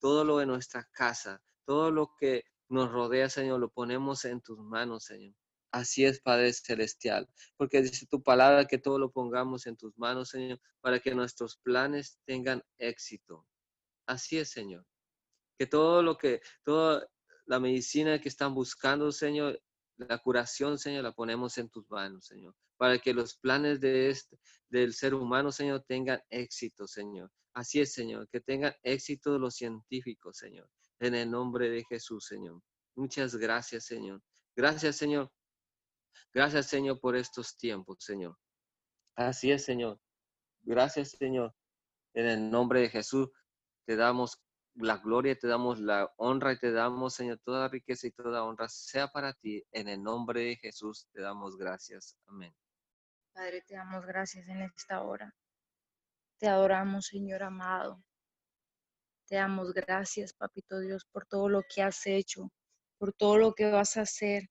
todo 0.00 0.24
lo 0.24 0.38
de 0.38 0.46
nuestra 0.46 0.88
casa, 0.92 1.40
todo 1.64 1.92
lo 1.92 2.14
que 2.18 2.44
nos 2.68 2.90
rodea, 2.90 3.30
Señor, 3.30 3.60
lo 3.60 3.70
ponemos 3.70 4.24
en 4.24 4.40
tus 4.40 4.58
manos, 4.58 5.04
Señor. 5.04 5.34
Así 5.70 6.04
es, 6.04 6.20
Padre 6.20 6.52
Celestial, 6.52 7.28
porque 7.56 7.82
dice 7.82 8.06
tu 8.06 8.22
palabra 8.22 8.66
que 8.66 8.78
todo 8.78 8.98
lo 8.98 9.12
pongamos 9.12 9.66
en 9.66 9.76
tus 9.76 9.96
manos, 9.98 10.30
Señor, 10.30 10.60
para 10.80 10.98
que 10.98 11.14
nuestros 11.14 11.58
planes 11.58 12.18
tengan 12.24 12.64
éxito. 12.78 13.46
Así 14.06 14.38
es, 14.38 14.50
Señor. 14.50 14.86
Que 15.58 15.66
todo 15.66 16.02
lo 16.02 16.16
que, 16.16 16.40
toda 16.64 17.06
la 17.44 17.60
medicina 17.60 18.20
que 18.20 18.28
están 18.28 18.54
buscando, 18.54 19.12
Señor, 19.12 19.60
la 19.98 20.18
curación, 20.18 20.78
Señor, 20.78 21.04
la 21.04 21.12
ponemos 21.12 21.58
en 21.58 21.68
tus 21.68 21.88
manos, 21.90 22.26
Señor 22.26 22.54
para 22.78 22.98
que 22.98 23.12
los 23.12 23.36
planes 23.36 23.80
de 23.80 24.08
este, 24.08 24.38
del 24.70 24.94
ser 24.94 25.14
humano, 25.14 25.52
Señor, 25.52 25.84
tengan 25.86 26.20
éxito, 26.30 26.86
Señor. 26.86 27.30
Así 27.52 27.80
es, 27.80 27.92
Señor, 27.92 28.28
que 28.30 28.40
tengan 28.40 28.72
éxito 28.82 29.38
los 29.38 29.56
científicos, 29.56 30.38
Señor, 30.38 30.70
en 31.00 31.14
el 31.14 31.30
nombre 31.30 31.68
de 31.68 31.84
Jesús, 31.84 32.24
Señor. 32.26 32.62
Muchas 32.94 33.34
gracias, 33.34 33.84
Señor. 33.84 34.22
Gracias, 34.56 34.96
Señor. 34.96 35.30
Gracias, 36.32 36.66
Señor, 36.66 37.00
por 37.00 37.16
estos 37.16 37.56
tiempos, 37.56 37.98
Señor. 38.00 38.36
Así 39.16 39.50
es, 39.50 39.64
Señor. 39.64 40.00
Gracias, 40.62 41.10
Señor. 41.10 41.54
En 42.14 42.26
el 42.26 42.50
nombre 42.50 42.80
de 42.80 42.90
Jesús 42.90 43.28
te 43.86 43.96
damos 43.96 44.40
la 44.74 44.98
gloria, 44.98 45.36
te 45.36 45.48
damos 45.48 45.80
la 45.80 46.12
honra 46.16 46.52
y 46.52 46.58
te 46.58 46.70
damos, 46.70 47.14
Señor, 47.14 47.40
toda 47.44 47.68
riqueza 47.68 48.06
y 48.06 48.12
toda 48.12 48.44
honra 48.44 48.68
sea 48.68 49.08
para 49.08 49.32
ti. 49.32 49.62
En 49.72 49.88
el 49.88 50.02
nombre 50.02 50.42
de 50.42 50.56
Jesús 50.56 51.08
te 51.12 51.22
damos 51.22 51.56
gracias. 51.56 52.16
Amén. 52.26 52.54
Padre, 53.38 53.62
te 53.62 53.76
damos 53.76 54.04
gracias 54.04 54.48
en 54.48 54.62
esta 54.62 55.00
hora. 55.00 55.32
Te 56.40 56.48
adoramos, 56.48 57.06
Señor 57.06 57.44
amado. 57.44 58.02
Te 59.28 59.36
damos 59.36 59.72
gracias, 59.72 60.32
Papito 60.32 60.80
Dios, 60.80 61.04
por 61.12 61.24
todo 61.24 61.48
lo 61.48 61.62
que 61.72 61.80
has 61.80 62.04
hecho, 62.08 62.50
por 62.98 63.12
todo 63.12 63.38
lo 63.38 63.54
que 63.54 63.70
vas 63.70 63.96
a 63.96 64.00
hacer. 64.00 64.48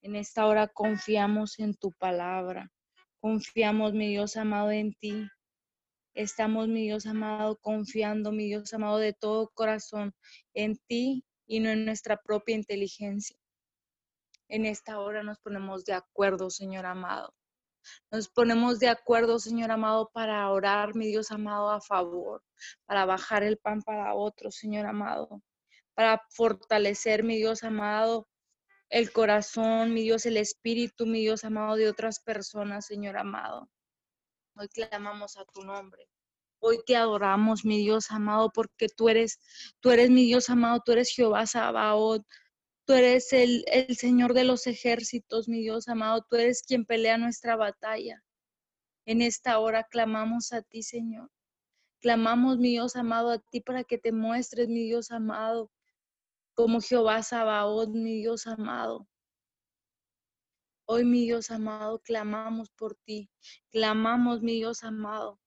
En 0.00 0.16
esta 0.16 0.46
hora 0.46 0.68
confiamos 0.68 1.58
en 1.58 1.74
tu 1.74 1.92
palabra. 1.92 2.72
Confiamos, 3.20 3.92
mi 3.92 4.08
Dios 4.08 4.38
amado, 4.38 4.70
en 4.70 4.94
ti. 4.94 5.28
Estamos, 6.14 6.66
mi 6.66 6.84
Dios 6.84 7.04
amado, 7.04 7.58
confiando, 7.58 8.32
mi 8.32 8.46
Dios 8.46 8.72
amado, 8.72 8.96
de 8.96 9.12
todo 9.12 9.50
corazón 9.52 10.14
en 10.54 10.78
ti 10.86 11.26
y 11.46 11.60
no 11.60 11.68
en 11.68 11.84
nuestra 11.84 12.16
propia 12.16 12.56
inteligencia. 12.56 13.36
En 14.48 14.64
esta 14.64 14.98
hora 14.98 15.22
nos 15.22 15.38
ponemos 15.40 15.84
de 15.84 15.92
acuerdo, 15.92 16.48
Señor 16.48 16.86
amado. 16.86 17.34
Nos 18.10 18.28
ponemos 18.28 18.78
de 18.78 18.88
acuerdo, 18.88 19.38
Señor 19.38 19.70
amado, 19.70 20.10
para 20.12 20.50
orar, 20.50 20.94
mi 20.94 21.06
Dios 21.06 21.30
amado, 21.30 21.70
a 21.70 21.80
favor, 21.80 22.42
para 22.86 23.04
bajar 23.04 23.42
el 23.42 23.58
pan 23.58 23.82
para 23.82 24.14
otro, 24.14 24.50
Señor 24.50 24.86
amado, 24.86 25.42
para 25.94 26.22
fortalecer, 26.30 27.24
mi 27.24 27.36
Dios 27.36 27.64
amado, 27.64 28.28
el 28.90 29.12
corazón, 29.12 29.92
mi 29.92 30.02
Dios, 30.02 30.26
el 30.26 30.36
espíritu, 30.36 31.06
mi 31.06 31.20
Dios 31.20 31.44
amado, 31.44 31.76
de 31.76 31.88
otras 31.88 32.20
personas, 32.20 32.86
Señor 32.86 33.16
amado. 33.16 33.68
Hoy 34.56 34.68
clamamos 34.68 35.36
a 35.36 35.44
tu 35.44 35.62
nombre. 35.62 36.08
Hoy 36.60 36.80
te 36.84 36.96
adoramos, 36.96 37.64
mi 37.64 37.78
Dios 37.78 38.10
amado, 38.10 38.50
porque 38.52 38.88
tú 38.88 39.08
eres, 39.08 39.38
tú 39.80 39.90
eres 39.90 40.10
mi 40.10 40.24
Dios 40.24 40.50
amado, 40.50 40.82
tú 40.84 40.92
eres 40.92 41.12
Jehová 41.14 41.46
Sabaoth. 41.46 42.26
Tú 42.88 42.94
eres 42.94 43.34
el, 43.34 43.66
el 43.70 43.98
Señor 43.98 44.32
de 44.32 44.44
los 44.44 44.66
ejércitos, 44.66 45.46
mi 45.46 45.60
Dios 45.60 45.88
amado. 45.88 46.24
Tú 46.26 46.36
eres 46.36 46.62
quien 46.62 46.86
pelea 46.86 47.18
nuestra 47.18 47.54
batalla. 47.54 48.24
En 49.04 49.20
esta 49.20 49.58
hora 49.58 49.84
clamamos 49.84 50.54
a 50.54 50.62
ti, 50.62 50.82
Señor. 50.82 51.30
Clamamos, 52.00 52.56
mi 52.56 52.70
Dios 52.70 52.96
amado, 52.96 53.30
a 53.30 53.40
ti 53.40 53.60
para 53.60 53.84
que 53.84 53.98
te 53.98 54.10
muestres, 54.10 54.68
mi 54.68 54.84
Dios 54.84 55.10
amado, 55.10 55.70
como 56.54 56.80
Jehová 56.80 57.22
Sabaoth, 57.22 57.90
mi 57.90 58.22
Dios 58.22 58.46
amado. 58.46 59.06
Hoy, 60.86 61.04
mi 61.04 61.26
Dios 61.26 61.50
amado, 61.50 62.00
clamamos 62.00 62.70
por 62.70 62.94
ti. 63.04 63.28
Clamamos, 63.70 64.40
mi 64.40 64.54
Dios 64.54 64.82
amado. 64.82 65.38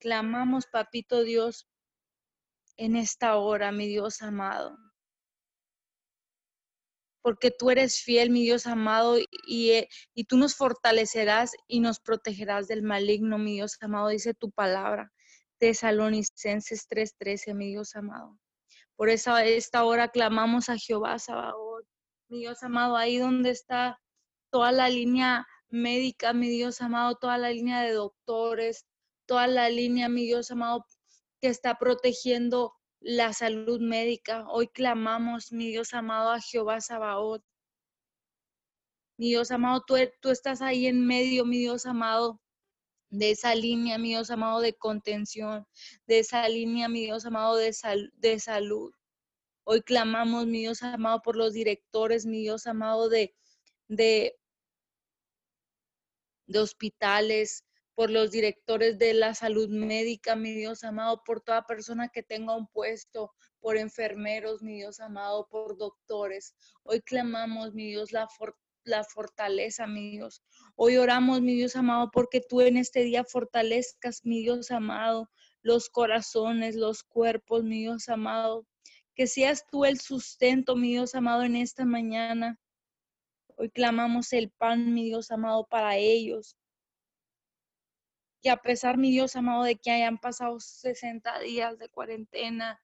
Clamamos, 0.00 0.66
papito 0.66 1.22
Dios, 1.22 1.68
en 2.76 2.96
esta 2.96 3.36
hora, 3.36 3.70
mi 3.70 3.86
Dios 3.86 4.20
amado. 4.20 4.76
Porque 7.28 7.50
tú 7.50 7.68
eres 7.68 8.00
fiel, 8.00 8.30
mi 8.30 8.42
Dios 8.42 8.66
amado, 8.66 9.18
y, 9.46 9.72
eh, 9.72 9.88
y 10.14 10.24
tú 10.24 10.38
nos 10.38 10.54
fortalecerás 10.54 11.52
y 11.66 11.80
nos 11.80 12.00
protegerás 12.00 12.68
del 12.68 12.82
maligno, 12.82 13.36
mi 13.36 13.52
Dios 13.52 13.76
amado, 13.82 14.08
dice 14.08 14.32
tu 14.32 14.50
palabra. 14.50 15.12
Tesalonicenses 15.58 16.88
3:13, 16.88 17.52
mi 17.52 17.66
Dios 17.66 17.94
amado. 17.96 18.38
Por 18.96 19.10
esta 19.10 19.84
hora 19.84 20.08
clamamos 20.08 20.70
a 20.70 20.78
Jehová 20.78 21.18
Sabaoth, 21.18 21.84
mi 22.30 22.38
Dios 22.38 22.62
amado, 22.62 22.96
ahí 22.96 23.18
donde 23.18 23.50
está 23.50 24.00
toda 24.50 24.72
la 24.72 24.88
línea 24.88 25.46
médica, 25.68 26.32
mi 26.32 26.48
Dios 26.48 26.80
amado, 26.80 27.16
toda 27.16 27.36
la 27.36 27.50
línea 27.50 27.82
de 27.82 27.92
doctores, 27.92 28.86
toda 29.26 29.46
la 29.48 29.68
línea, 29.68 30.08
mi 30.08 30.24
Dios 30.24 30.50
amado, 30.50 30.86
que 31.42 31.48
está 31.48 31.76
protegiendo 31.78 32.72
la 33.00 33.32
salud 33.32 33.80
médica. 33.80 34.46
Hoy 34.48 34.68
clamamos, 34.68 35.52
mi 35.52 35.68
Dios 35.68 35.94
amado, 35.94 36.30
a 36.30 36.40
Jehová 36.40 36.80
Sabaoth. 36.80 37.44
Mi 39.18 39.30
Dios 39.30 39.50
amado, 39.50 39.82
tú, 39.86 39.96
tú 40.20 40.30
estás 40.30 40.62
ahí 40.62 40.86
en 40.86 41.04
medio, 41.06 41.44
mi 41.44 41.58
Dios 41.58 41.86
amado, 41.86 42.40
de 43.10 43.30
esa 43.30 43.54
línea, 43.54 43.98
mi 43.98 44.10
Dios 44.10 44.30
amado, 44.30 44.60
de 44.60 44.74
contención, 44.74 45.66
de 46.06 46.20
esa 46.20 46.48
línea, 46.48 46.88
mi 46.88 47.00
Dios 47.02 47.24
amado, 47.24 47.56
de, 47.56 47.74
de 48.14 48.38
salud. 48.38 48.92
Hoy 49.64 49.82
clamamos, 49.82 50.46
mi 50.46 50.60
Dios 50.60 50.82
amado, 50.82 51.20
por 51.22 51.36
los 51.36 51.52
directores, 51.52 52.26
mi 52.26 52.42
Dios 52.42 52.66
amado, 52.66 53.08
de, 53.08 53.34
de, 53.88 54.38
de 56.46 56.58
hospitales, 56.58 57.64
por 57.98 58.12
los 58.12 58.30
directores 58.30 58.96
de 58.96 59.12
la 59.12 59.34
salud 59.34 59.68
médica, 59.70 60.36
mi 60.36 60.54
Dios 60.54 60.84
amado, 60.84 61.24
por 61.24 61.40
toda 61.40 61.66
persona 61.66 62.08
que 62.08 62.22
tenga 62.22 62.54
un 62.56 62.68
puesto, 62.68 63.32
por 63.58 63.76
enfermeros, 63.76 64.62
mi 64.62 64.76
Dios 64.76 65.00
amado, 65.00 65.48
por 65.50 65.76
doctores. 65.76 66.54
Hoy 66.84 67.00
clamamos, 67.00 67.74
mi 67.74 67.88
Dios, 67.88 68.12
la, 68.12 68.28
la 68.84 69.02
fortaleza, 69.02 69.88
mi 69.88 70.12
Dios. 70.12 70.44
Hoy 70.76 70.96
oramos, 70.96 71.40
mi 71.40 71.56
Dios 71.56 71.74
amado, 71.74 72.12
porque 72.12 72.40
tú 72.40 72.60
en 72.60 72.76
este 72.76 73.00
día 73.00 73.24
fortalezcas, 73.24 74.20
mi 74.24 74.42
Dios 74.42 74.70
amado, 74.70 75.28
los 75.62 75.90
corazones, 75.90 76.76
los 76.76 77.02
cuerpos, 77.02 77.64
mi 77.64 77.80
Dios 77.80 78.08
amado. 78.08 78.64
Que 79.16 79.26
seas 79.26 79.66
tú 79.72 79.84
el 79.84 79.98
sustento, 79.98 80.76
mi 80.76 80.90
Dios 80.90 81.16
amado, 81.16 81.42
en 81.42 81.56
esta 81.56 81.84
mañana. 81.84 82.60
Hoy 83.56 83.70
clamamos 83.70 84.32
el 84.32 84.52
pan, 84.52 84.94
mi 84.94 85.06
Dios 85.06 85.32
amado, 85.32 85.66
para 85.68 85.96
ellos. 85.96 86.57
Que 88.42 88.50
a 88.50 88.56
pesar, 88.56 88.98
mi 88.98 89.10
Dios 89.10 89.36
amado, 89.36 89.64
de 89.64 89.76
que 89.76 89.90
hayan 89.90 90.18
pasado 90.18 90.60
60 90.60 91.40
días 91.40 91.78
de 91.78 91.88
cuarentena, 91.88 92.80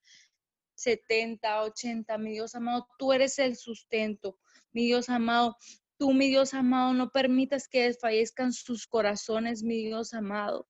70, 0.75 1.63
80, 1.63 2.17
mi 2.17 2.31
Dios 2.31 2.55
amado, 2.55 2.87
tú 2.97 3.13
eres 3.13 3.39
el 3.39 3.55
sustento. 3.55 4.37
Mi 4.73 4.85
Dios 4.85 5.09
amado, 5.09 5.55
tú, 5.97 6.13
mi 6.13 6.27
Dios 6.27 6.53
amado, 6.53 6.93
no 6.93 7.09
permitas 7.09 7.67
que 7.67 7.83
desfallezcan 7.83 8.53
sus 8.53 8.87
corazones, 8.87 9.63
mi 9.63 9.85
Dios 9.85 10.13
amado. 10.13 10.67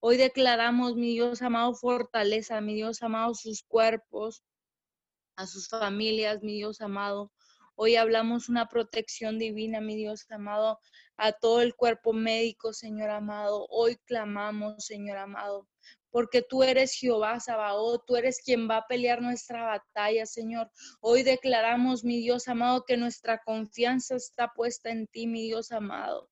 Hoy 0.00 0.16
declaramos, 0.16 0.94
mi 0.94 1.12
Dios 1.12 1.42
amado, 1.42 1.74
fortaleza, 1.74 2.60
mi 2.60 2.74
Dios 2.74 3.02
amado, 3.02 3.34
sus 3.34 3.62
cuerpos, 3.62 4.44
a 5.36 5.46
sus 5.46 5.68
familias, 5.68 6.42
mi 6.42 6.54
Dios 6.54 6.80
amado. 6.80 7.32
Hoy 7.80 7.94
hablamos 7.94 8.48
una 8.48 8.66
protección 8.66 9.38
divina, 9.38 9.80
mi 9.80 9.94
Dios 9.94 10.28
amado, 10.32 10.80
a 11.16 11.30
todo 11.30 11.60
el 11.60 11.76
cuerpo 11.76 12.12
médico, 12.12 12.72
Señor 12.72 13.08
amado. 13.08 13.68
Hoy 13.70 13.94
clamamos, 14.04 14.84
Señor 14.84 15.16
amado, 15.18 15.68
porque 16.10 16.42
tú 16.42 16.64
eres 16.64 16.92
Jehová 16.92 17.38
Sabaoth, 17.38 18.02
tú 18.04 18.16
eres 18.16 18.42
quien 18.44 18.68
va 18.68 18.78
a 18.78 18.86
pelear 18.88 19.22
nuestra 19.22 19.62
batalla, 19.62 20.26
Señor. 20.26 20.68
Hoy 21.00 21.22
declaramos, 21.22 22.02
mi 22.02 22.18
Dios 22.18 22.48
amado, 22.48 22.84
que 22.84 22.96
nuestra 22.96 23.38
confianza 23.44 24.16
está 24.16 24.52
puesta 24.56 24.90
en 24.90 25.06
ti, 25.06 25.28
mi 25.28 25.42
Dios 25.42 25.70
amado. 25.70 26.28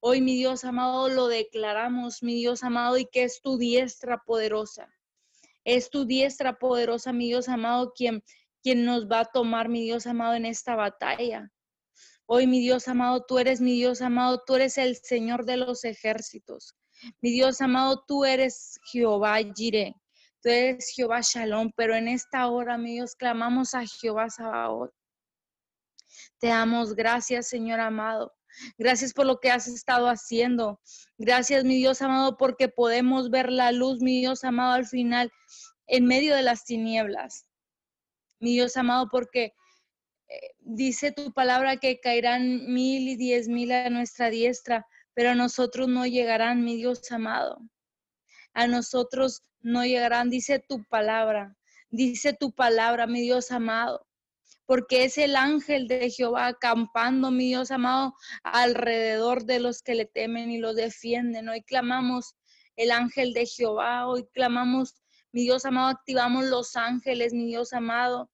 Hoy, 0.00 0.20
mi 0.20 0.36
Dios 0.36 0.64
amado, 0.64 1.08
lo 1.08 1.28
declaramos, 1.28 2.22
mi 2.22 2.34
Dios 2.34 2.62
amado, 2.62 2.98
y 2.98 3.06
que 3.06 3.22
es 3.22 3.40
tu 3.40 3.56
diestra 3.56 4.22
poderosa. 4.26 4.86
Es 5.64 5.88
tu 5.88 6.04
diestra 6.04 6.58
poderosa, 6.58 7.14
mi 7.14 7.28
Dios 7.28 7.48
amado, 7.48 7.94
quien 7.94 8.22
quien 8.62 8.84
nos 8.84 9.10
va 9.10 9.20
a 9.20 9.24
tomar, 9.24 9.68
mi 9.68 9.82
Dios 9.82 10.06
amado, 10.06 10.34
en 10.34 10.46
esta 10.46 10.76
batalla. 10.76 11.50
Hoy, 12.26 12.46
mi 12.46 12.60
Dios 12.60 12.88
amado, 12.88 13.24
tú 13.26 13.38
eres 13.38 13.60
mi 13.60 13.72
Dios 13.72 14.00
amado, 14.00 14.42
tú 14.46 14.54
eres 14.54 14.78
el 14.78 14.96
Señor 14.96 15.44
de 15.44 15.56
los 15.56 15.84
ejércitos. 15.84 16.74
Mi 17.20 17.32
Dios 17.32 17.60
amado, 17.60 18.04
tú 18.06 18.24
eres 18.24 18.78
Jehová 18.90 19.38
Jireh, 19.54 19.94
tú 20.40 20.48
eres 20.48 20.92
Jehová 20.94 21.20
Shalom, 21.22 21.72
pero 21.76 21.96
en 21.96 22.08
esta 22.08 22.46
hora, 22.46 22.78
mi 22.78 22.92
Dios, 22.92 23.16
clamamos 23.16 23.74
a 23.74 23.84
Jehová 23.84 24.30
Sabaoth. 24.30 24.92
Te 26.38 26.48
damos 26.48 26.94
gracias, 26.94 27.48
Señor 27.48 27.80
amado. 27.80 28.32
Gracias 28.78 29.12
por 29.12 29.26
lo 29.26 29.40
que 29.40 29.50
has 29.50 29.66
estado 29.66 30.08
haciendo. 30.08 30.80
Gracias, 31.18 31.64
mi 31.64 31.76
Dios 31.76 32.00
amado, 32.02 32.36
porque 32.36 32.68
podemos 32.68 33.30
ver 33.30 33.50
la 33.50 33.72
luz, 33.72 34.00
mi 34.00 34.20
Dios 34.20 34.44
amado, 34.44 34.74
al 34.74 34.86
final, 34.86 35.32
en 35.86 36.06
medio 36.06 36.34
de 36.36 36.42
las 36.42 36.64
tinieblas 36.64 37.46
mi 38.42 38.54
Dios 38.54 38.76
amado, 38.76 39.08
porque 39.08 39.54
eh, 40.28 40.50
dice 40.58 41.12
tu 41.12 41.32
palabra 41.32 41.76
que 41.76 42.00
caerán 42.00 42.72
mil 42.72 43.08
y 43.08 43.16
diez 43.16 43.48
mil 43.48 43.70
a 43.72 43.88
nuestra 43.88 44.30
diestra, 44.30 44.86
pero 45.14 45.30
a 45.30 45.34
nosotros 45.34 45.88
no 45.88 46.06
llegarán, 46.06 46.64
mi 46.64 46.76
Dios 46.76 47.10
amado. 47.12 47.60
A 48.52 48.66
nosotros 48.66 49.42
no 49.60 49.84
llegarán, 49.84 50.28
dice 50.28 50.58
tu 50.58 50.84
palabra, 50.84 51.56
dice 51.90 52.32
tu 52.32 52.52
palabra, 52.52 53.06
mi 53.06 53.20
Dios 53.20 53.52
amado, 53.52 54.06
porque 54.66 55.04
es 55.04 55.18
el 55.18 55.36
ángel 55.36 55.86
de 55.86 56.10
Jehová 56.10 56.48
acampando, 56.48 57.30
mi 57.30 57.46
Dios 57.46 57.70
amado, 57.70 58.14
alrededor 58.42 59.44
de 59.44 59.60
los 59.60 59.82
que 59.82 59.94
le 59.94 60.06
temen 60.06 60.50
y 60.50 60.58
los 60.58 60.74
defienden. 60.74 61.48
Hoy 61.48 61.62
clamamos 61.62 62.34
el 62.74 62.90
ángel 62.90 63.34
de 63.34 63.46
Jehová, 63.46 64.08
hoy 64.08 64.26
clamamos 64.32 64.94
mi 65.30 65.42
Dios 65.42 65.64
amado, 65.64 65.88
activamos 65.88 66.44
los 66.44 66.76
ángeles, 66.76 67.32
mi 67.32 67.46
Dios 67.46 67.72
amado, 67.72 68.30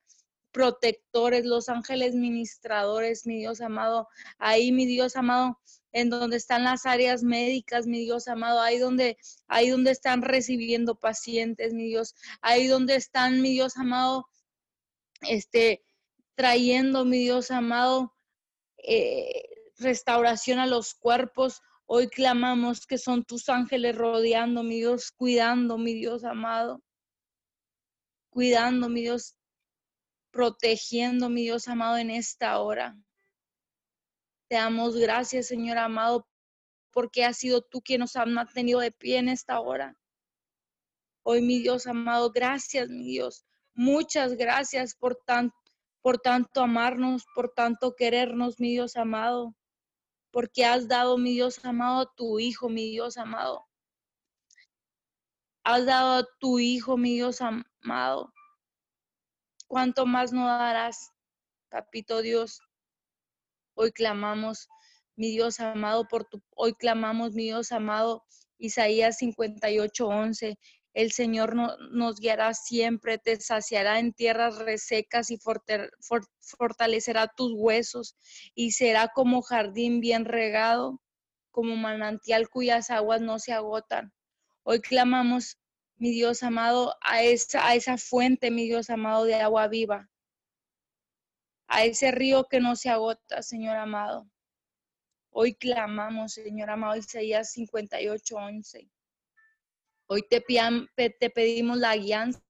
protectores, 0.58 1.46
los 1.46 1.68
ángeles 1.68 2.16
ministradores, 2.16 3.26
mi 3.26 3.38
Dios 3.38 3.60
amado. 3.60 4.08
Ahí, 4.38 4.72
mi 4.72 4.86
Dios 4.86 5.14
amado, 5.14 5.60
en 5.92 6.10
donde 6.10 6.36
están 6.36 6.64
las 6.64 6.84
áreas 6.84 7.22
médicas, 7.22 7.86
mi 7.86 8.00
Dios 8.00 8.26
amado, 8.26 8.60
ahí 8.60 8.78
donde, 8.78 9.18
ahí 9.46 9.70
donde 9.70 9.92
están 9.92 10.20
recibiendo 10.20 10.96
pacientes, 10.96 11.74
mi 11.74 11.84
Dios, 11.86 12.16
ahí 12.42 12.66
donde 12.66 12.96
están, 12.96 13.40
mi 13.40 13.52
Dios 13.52 13.76
amado, 13.76 14.28
este, 15.20 15.84
trayendo, 16.34 17.04
mi 17.04 17.18
Dios 17.18 17.52
amado, 17.52 18.16
eh, 18.78 19.44
restauración 19.76 20.58
a 20.58 20.66
los 20.66 20.92
cuerpos. 20.92 21.62
Hoy 21.86 22.08
clamamos 22.08 22.84
que 22.84 22.98
son 22.98 23.22
tus 23.22 23.48
ángeles 23.48 23.94
rodeando, 23.94 24.64
mi 24.64 24.78
Dios, 24.78 25.12
cuidando, 25.12 25.78
mi 25.78 25.94
Dios 25.94 26.24
amado, 26.24 26.82
cuidando, 28.28 28.88
mi 28.88 29.02
Dios, 29.02 29.37
protegiendo, 30.30 31.28
mi 31.28 31.42
Dios 31.42 31.68
amado, 31.68 31.96
en 31.96 32.10
esta 32.10 32.58
hora. 32.60 32.96
Te 34.48 34.56
damos 34.56 34.96
gracias, 34.96 35.46
Señor 35.46 35.78
amado, 35.78 36.26
porque 36.90 37.24
has 37.24 37.36
sido 37.36 37.62
tú 37.62 37.82
quien 37.82 38.00
nos 38.00 38.16
ha 38.16 38.24
mantenido 38.24 38.80
de 38.80 38.92
pie 38.92 39.18
en 39.18 39.28
esta 39.28 39.60
hora. 39.60 39.96
Hoy, 41.22 41.42
mi 41.42 41.58
Dios 41.60 41.86
amado, 41.86 42.30
gracias, 42.30 42.88
mi 42.88 43.04
Dios. 43.04 43.44
Muchas 43.74 44.34
gracias 44.34 44.94
por 44.94 45.16
tanto, 45.26 45.54
por 46.00 46.18
tanto 46.18 46.62
amarnos, 46.62 47.26
por 47.34 47.50
tanto 47.50 47.94
querernos, 47.94 48.58
mi 48.58 48.70
Dios 48.70 48.96
amado. 48.96 49.54
Porque 50.30 50.64
has 50.64 50.88
dado, 50.88 51.18
mi 51.18 51.32
Dios 51.32 51.62
amado, 51.64 52.00
a 52.00 52.14
tu 52.14 52.38
Hijo, 52.38 52.68
mi 52.68 52.90
Dios 52.90 53.18
amado. 53.18 53.66
Has 55.64 55.84
dado 55.84 56.12
a 56.20 56.28
tu 56.40 56.58
Hijo, 56.58 56.96
mi 56.96 57.14
Dios 57.14 57.40
amado. 57.42 58.32
¿Cuánto 59.68 60.06
más 60.06 60.32
no 60.32 60.46
darás, 60.46 61.12
papito 61.68 62.22
Dios? 62.22 62.62
Hoy 63.74 63.92
clamamos, 63.92 64.66
mi 65.14 65.30
Dios 65.30 65.60
amado, 65.60 66.08
por 66.08 66.24
tu, 66.24 66.42
hoy 66.56 66.72
clamamos, 66.72 67.34
mi 67.34 67.44
Dios 67.44 67.70
amado, 67.70 68.24
Isaías 68.56 69.18
58, 69.18 70.08
11. 70.08 70.58
El 70.94 71.12
Señor 71.12 71.54
no, 71.54 71.76
nos 71.90 72.18
guiará 72.18 72.54
siempre, 72.54 73.18
te 73.18 73.38
saciará 73.38 73.98
en 73.98 74.14
tierras 74.14 74.56
resecas 74.56 75.30
y 75.30 75.38
fortalecerá 75.38 77.28
tus 77.28 77.52
huesos 77.54 78.16
y 78.54 78.70
será 78.70 79.08
como 79.14 79.42
jardín 79.42 80.00
bien 80.00 80.24
regado, 80.24 81.02
como 81.50 81.76
manantial 81.76 82.48
cuyas 82.48 82.88
aguas 82.88 83.20
no 83.20 83.38
se 83.38 83.52
agotan. 83.52 84.14
Hoy 84.62 84.80
clamamos, 84.80 85.58
mi 85.98 86.10
Dios 86.10 86.42
amado, 86.42 86.96
a 87.00 87.22
esa, 87.22 87.66
a 87.66 87.74
esa 87.74 87.98
fuente, 87.98 88.50
mi 88.50 88.66
Dios 88.66 88.90
amado, 88.90 89.24
de 89.24 89.34
agua 89.34 89.68
viva 89.68 90.08
a 91.68 91.84
ese 91.84 92.10
río 92.10 92.48
que 92.48 92.60
no 92.60 92.74
se 92.74 92.88
agota, 92.88 93.42
Señor 93.42 93.76
amado. 93.76 94.28
Hoy 95.30 95.54
clamamos, 95.54 96.32
Señor 96.32 96.70
amado, 96.70 96.96
Isaías 96.96 97.52
58, 97.52 98.36
11. 98.36 98.90
Hoy 100.06 100.26
te, 100.28 100.40
pedimos 101.30 101.76
la 101.76 101.94
guianza 101.94 102.42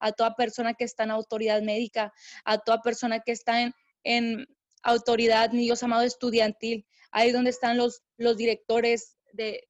a 0.00 0.12
toda 0.12 0.34
persona 0.34 0.72
que 0.72 0.84
está 0.84 1.04
en 1.04 1.10
autoridad 1.10 1.60
médica, 1.60 2.12
a 2.44 2.58
toda 2.58 2.80
persona 2.80 3.20
que 3.20 3.32
está 3.32 3.60
en, 3.60 3.74
en 4.02 4.46
autoridad, 4.82 5.50
mi 5.52 5.64
Dios 5.64 5.82
amado, 5.82 6.02
estudiantil, 6.02 6.86
ahí 7.10 7.30
donde 7.30 7.50
están 7.50 7.76
los, 7.76 8.02
los 8.16 8.38
directores 8.38 9.18
de, 9.34 9.68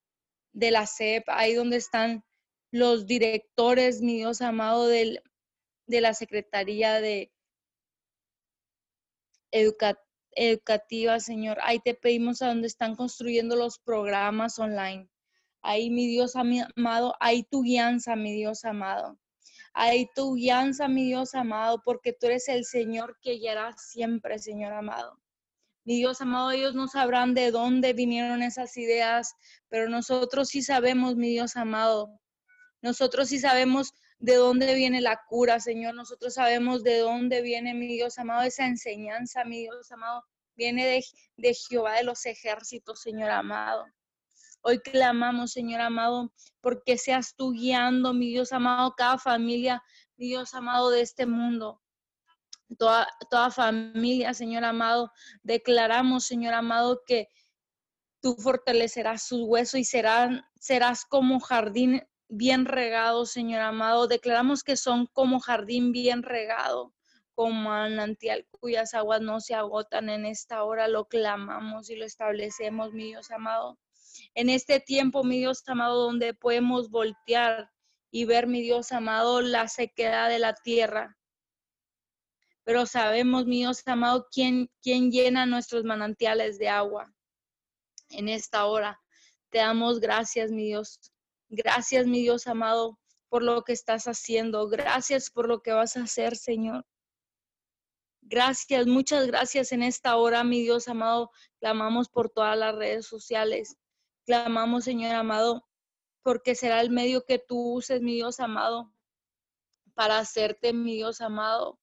de 0.52 0.70
la 0.70 0.86
SEP, 0.86 1.24
ahí 1.26 1.54
donde 1.54 1.76
están 1.76 2.24
los 2.72 3.06
directores, 3.06 4.00
mi 4.00 4.16
Dios 4.16 4.40
amado, 4.40 4.88
del, 4.88 5.22
de 5.86 6.00
la 6.00 6.14
Secretaría 6.14 7.00
de, 7.00 7.30
educativa, 10.34 11.20
Señor. 11.20 11.58
Ahí 11.62 11.78
te 11.80 11.94
pedimos 11.94 12.42
a 12.42 12.48
donde 12.48 12.66
están 12.66 12.96
construyendo 12.96 13.54
los 13.56 13.78
programas 13.78 14.58
online. 14.58 15.08
Ahí, 15.60 15.90
mi 15.90 16.08
Dios 16.08 16.34
amado, 16.34 17.14
ahí 17.20 17.44
tu 17.44 17.62
guianza, 17.62 18.16
mi 18.16 18.32
Dios 18.32 18.64
amado. 18.64 19.18
Ahí 19.74 20.08
tu 20.14 20.34
guianza, 20.34 20.88
mi 20.88 21.06
Dios 21.06 21.34
amado, 21.34 21.82
porque 21.84 22.12
tú 22.12 22.26
eres 22.26 22.48
el 22.48 22.64
Señor 22.64 23.18
que 23.20 23.34
guiará 23.34 23.74
siempre, 23.76 24.38
Señor 24.38 24.72
amado. 24.72 25.18
Mi 25.84 25.96
Dios 25.96 26.20
amado, 26.20 26.50
ellos 26.50 26.74
no 26.74 26.88
sabrán 26.88 27.34
de 27.34 27.50
dónde 27.50 27.92
vinieron 27.92 28.42
esas 28.42 28.76
ideas, 28.76 29.34
pero 29.68 29.88
nosotros 29.88 30.48
sí 30.48 30.62
sabemos, 30.62 31.16
mi 31.16 31.30
Dios 31.30 31.56
amado. 31.56 32.21
Nosotros 32.82 33.28
sí 33.28 33.38
sabemos 33.38 33.94
de 34.18 34.34
dónde 34.34 34.74
viene 34.74 35.00
la 35.00 35.20
cura, 35.28 35.60
Señor. 35.60 35.94
Nosotros 35.94 36.34
sabemos 36.34 36.82
de 36.82 36.98
dónde 36.98 37.40
viene, 37.40 37.74
mi 37.74 37.86
Dios 37.86 38.18
amado, 38.18 38.42
esa 38.42 38.66
enseñanza, 38.66 39.44
mi 39.44 39.60
Dios 39.60 39.90
amado. 39.92 40.24
Viene 40.54 40.84
de, 40.86 41.04
de 41.36 41.54
Jehová 41.54 41.94
de 41.94 42.04
los 42.04 42.26
ejércitos, 42.26 43.00
Señor 43.00 43.30
amado. 43.30 43.86
Hoy 44.62 44.80
clamamos, 44.80 45.52
Señor 45.52 45.80
amado, 45.80 46.32
porque 46.60 46.98
seas 46.98 47.34
tú 47.36 47.52
guiando, 47.52 48.14
mi 48.14 48.28
Dios 48.28 48.52
amado, 48.52 48.94
cada 48.96 49.18
familia, 49.18 49.82
mi 50.16 50.26
Dios 50.26 50.54
amado, 50.54 50.90
de 50.90 51.00
este 51.00 51.26
mundo. 51.26 51.80
Toda, 52.78 53.08
toda 53.28 53.50
familia, 53.50 54.34
Señor 54.34 54.64
amado, 54.64 55.10
declaramos, 55.42 56.24
Señor 56.24 56.54
amado, 56.54 57.02
que 57.06 57.28
tú 58.20 58.36
fortalecerás 58.36 59.24
sus 59.24 59.42
huesos 59.42 59.80
y 59.80 59.84
serán, 59.84 60.44
serás 60.60 61.04
como 61.04 61.40
jardín 61.40 62.02
bien 62.32 62.64
regado, 62.64 63.26
Señor 63.26 63.60
amado. 63.60 64.08
Declaramos 64.08 64.62
que 64.62 64.76
son 64.76 65.06
como 65.12 65.38
jardín 65.38 65.92
bien 65.92 66.22
regado, 66.22 66.94
como 67.34 67.68
manantial 67.68 68.46
cuyas 68.50 68.94
aguas 68.94 69.20
no 69.20 69.40
se 69.40 69.54
agotan. 69.54 70.08
En 70.08 70.24
esta 70.24 70.64
hora 70.64 70.88
lo 70.88 71.04
clamamos 71.06 71.90
y 71.90 71.96
lo 71.96 72.06
establecemos, 72.06 72.92
mi 72.92 73.04
Dios 73.08 73.30
amado. 73.30 73.78
En 74.34 74.48
este 74.48 74.80
tiempo, 74.80 75.24
mi 75.24 75.38
Dios 75.38 75.62
amado, 75.66 76.04
donde 76.04 76.32
podemos 76.32 76.88
voltear 76.88 77.70
y 78.10 78.24
ver, 78.24 78.46
mi 78.46 78.62
Dios 78.62 78.92
amado, 78.92 79.42
la 79.42 79.68
sequedad 79.68 80.30
de 80.30 80.38
la 80.38 80.54
tierra. 80.54 81.18
Pero 82.64 82.86
sabemos, 82.86 83.44
mi 83.44 83.58
Dios 83.58 83.82
amado, 83.86 84.26
quién, 84.32 84.70
quién 84.80 85.10
llena 85.10 85.44
nuestros 85.44 85.84
manantiales 85.84 86.58
de 86.58 86.70
agua. 86.70 87.12
En 88.08 88.28
esta 88.28 88.64
hora 88.64 88.98
te 89.50 89.58
damos 89.58 90.00
gracias, 90.00 90.50
mi 90.50 90.64
Dios, 90.64 91.12
Gracias, 91.54 92.06
mi 92.06 92.22
Dios 92.22 92.46
amado, 92.46 92.98
por 93.28 93.42
lo 93.42 93.62
que 93.62 93.74
estás 93.74 94.06
haciendo. 94.06 94.68
Gracias 94.68 95.28
por 95.28 95.46
lo 95.46 95.60
que 95.60 95.72
vas 95.72 95.98
a 95.98 96.04
hacer, 96.04 96.34
Señor. 96.34 96.86
Gracias, 98.22 98.86
muchas 98.86 99.26
gracias 99.26 99.70
en 99.72 99.82
esta 99.82 100.16
hora, 100.16 100.44
mi 100.44 100.62
Dios 100.62 100.88
amado. 100.88 101.30
Clamamos 101.60 102.08
por 102.08 102.30
todas 102.30 102.56
las 102.56 102.74
redes 102.74 103.04
sociales. 103.04 103.76
Clamamos, 104.24 104.84
Señor 104.84 105.14
amado, 105.14 105.68
porque 106.22 106.54
será 106.54 106.80
el 106.80 106.88
medio 106.88 107.26
que 107.26 107.38
tú 107.38 107.74
uses, 107.74 108.00
mi 108.00 108.14
Dios 108.14 108.40
amado, 108.40 108.90
para 109.92 110.20
hacerte, 110.20 110.72
mi 110.72 110.94
Dios 110.94 111.20
amado, 111.20 111.78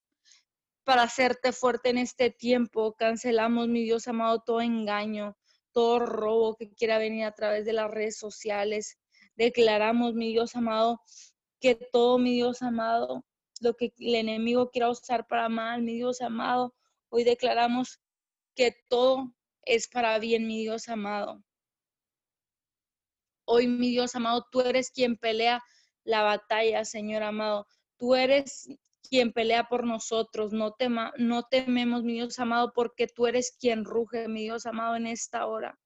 para 0.83 1.03
hacerte 1.03 1.51
fuerte 1.51 1.89
en 1.89 1.99
este 1.99 2.31
tiempo. 2.31 2.95
Cancelamos, 2.95 3.67
mi 3.67 3.83
Dios 3.83 4.07
amado, 4.07 4.41
todo 4.41 4.61
engaño, 4.61 5.37
todo 5.73 5.99
robo 5.99 6.55
que 6.55 6.73
quiera 6.73 6.97
venir 6.97 7.25
a 7.25 7.35
través 7.35 7.65
de 7.65 7.73
las 7.73 7.91
redes 7.91 8.17
sociales. 8.17 8.98
Declaramos, 9.39 10.15
mi 10.15 10.33
Dios 10.33 10.53
amado, 10.57 10.99
que 11.61 11.73
todo, 11.73 12.17
mi 12.17 12.33
Dios 12.33 12.61
amado, 12.61 13.23
lo 13.61 13.73
que 13.73 13.93
el 13.97 14.15
enemigo 14.15 14.69
quiera 14.69 14.89
usar 14.89 15.27
para 15.27 15.47
mal, 15.47 15.81
mi 15.81 15.93
Dios 15.93 16.19
amado, 16.19 16.75
hoy 17.07 17.23
declaramos 17.23 18.01
que 18.53 18.75
todo 18.89 19.33
es 19.61 19.87
para 19.87 20.19
bien, 20.19 20.45
mi 20.45 20.59
Dios 20.59 20.89
amado. 20.89 21.41
Hoy, 23.45 23.67
mi 23.67 23.91
Dios 23.91 24.13
amado, 24.13 24.45
tú 24.51 24.59
eres 24.59 24.91
quien 24.91 25.15
pelea 25.15 25.63
la 26.03 26.21
batalla, 26.21 26.83
Señor 26.83 27.23
amado. 27.23 27.65
Tú 27.97 28.15
eres 28.15 28.67
quien 29.09 29.31
pelea 29.31 29.69
por 29.69 29.85
nosotros. 29.85 30.51
No, 30.51 30.73
tema, 30.73 31.13
no 31.17 31.43
tememos, 31.43 32.03
mi 32.03 32.15
Dios 32.15 32.39
amado, 32.39 32.73
porque 32.75 33.07
tú 33.07 33.25
eres 33.25 33.55
quien 33.57 33.85
ruge, 33.85 34.27
mi 34.27 34.41
Dios 34.41 34.65
amado, 34.65 34.97
en 34.97 35.07
esta 35.07 35.47
hora. 35.47 35.79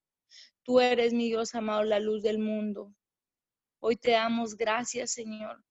Tú 0.64 0.80
eres, 0.80 1.14
mi 1.14 1.28
Dios 1.28 1.54
amado, 1.54 1.84
la 1.84 2.00
luz 2.00 2.24
del 2.24 2.40
mundo. 2.40 2.96
Hoy 3.86 3.98
te 3.98 4.12
damos 4.12 4.56
gracias, 4.56 5.12
Señor. 5.12 5.62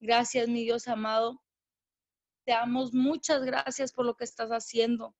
Gracias, 0.00 0.48
mi 0.48 0.64
Dios 0.64 0.88
amado. 0.88 1.40
Te 2.44 2.50
damos 2.50 2.92
muchas 2.92 3.44
gracias 3.44 3.92
por 3.92 4.04
lo 4.04 4.16
que 4.16 4.24
estás 4.24 4.50
haciendo. 4.50 5.14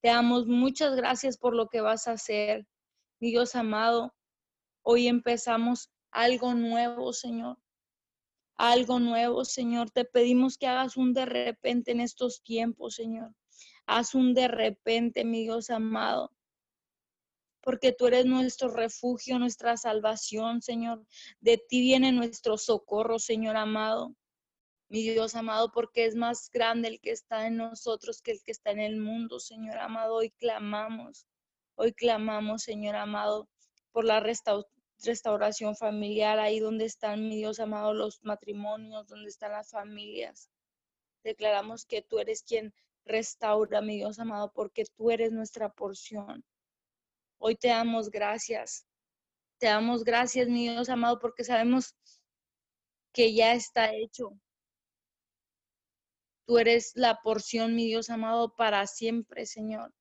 Te 0.00 0.08
damos 0.08 0.48
muchas 0.48 0.96
gracias 0.96 1.38
por 1.38 1.54
lo 1.54 1.68
que 1.68 1.82
vas 1.82 2.08
a 2.08 2.14
hacer. 2.14 2.66
Mi 3.20 3.30
Dios 3.30 3.54
amado, 3.54 4.12
hoy 4.82 5.06
empezamos 5.06 5.92
algo 6.10 6.54
nuevo, 6.54 7.12
Señor. 7.12 7.58
Algo 8.56 8.98
nuevo, 8.98 9.44
Señor. 9.44 9.92
Te 9.92 10.04
pedimos 10.04 10.58
que 10.58 10.66
hagas 10.66 10.96
un 10.96 11.12
de 11.12 11.26
repente 11.26 11.92
en 11.92 12.00
estos 12.00 12.42
tiempos, 12.42 12.96
Señor. 12.96 13.36
Haz 13.86 14.16
un 14.16 14.34
de 14.34 14.48
repente, 14.48 15.24
mi 15.24 15.44
Dios 15.44 15.70
amado 15.70 16.33
porque 17.64 17.92
tú 17.92 18.06
eres 18.06 18.26
nuestro 18.26 18.68
refugio, 18.68 19.38
nuestra 19.38 19.78
salvación, 19.78 20.60
Señor. 20.60 21.02
De 21.40 21.56
ti 21.56 21.80
viene 21.80 22.12
nuestro 22.12 22.58
socorro, 22.58 23.18
Señor 23.18 23.56
amado. 23.56 24.14
Mi 24.90 25.02
Dios 25.02 25.34
amado, 25.34 25.72
porque 25.72 26.04
es 26.04 26.14
más 26.14 26.50
grande 26.50 26.88
el 26.88 27.00
que 27.00 27.10
está 27.10 27.46
en 27.46 27.56
nosotros 27.56 28.20
que 28.20 28.32
el 28.32 28.42
que 28.44 28.52
está 28.52 28.70
en 28.70 28.80
el 28.80 29.00
mundo, 29.00 29.40
Señor 29.40 29.78
amado. 29.78 30.16
Hoy 30.16 30.30
clamamos. 30.32 31.26
Hoy 31.74 31.94
clamamos, 31.94 32.62
Señor 32.62 32.96
amado, 32.96 33.48
por 33.92 34.04
la 34.04 34.20
restauración 34.20 35.74
familiar, 35.74 36.38
ahí 36.38 36.60
donde 36.60 36.84
están, 36.84 37.28
mi 37.28 37.36
Dios 37.36 37.60
amado, 37.60 37.94
los 37.94 38.22
matrimonios, 38.22 39.08
donde 39.08 39.30
están 39.30 39.52
las 39.52 39.70
familias. 39.70 40.50
Declaramos 41.24 41.86
que 41.86 42.02
tú 42.02 42.18
eres 42.18 42.42
quien 42.42 42.74
restaura, 43.06 43.80
mi 43.80 43.96
Dios 43.96 44.18
amado, 44.18 44.52
porque 44.54 44.84
tú 44.96 45.10
eres 45.10 45.32
nuestra 45.32 45.70
porción. 45.70 46.44
Hoy 47.44 47.56
te 47.56 47.68
damos 47.68 48.10
gracias. 48.10 48.86
Te 49.58 49.66
damos 49.66 50.04
gracias, 50.04 50.48
mi 50.48 50.68
Dios 50.68 50.88
amado, 50.88 51.18
porque 51.18 51.44
sabemos 51.44 51.94
que 53.12 53.34
ya 53.34 53.52
está 53.52 53.92
hecho. 53.92 54.30
Tú 56.46 56.58
eres 56.58 56.92
la 56.94 57.20
porción, 57.22 57.74
mi 57.74 57.86
Dios 57.86 58.08
amado, 58.08 58.54
para 58.54 58.86
siempre, 58.86 59.46
Señor 59.46 59.92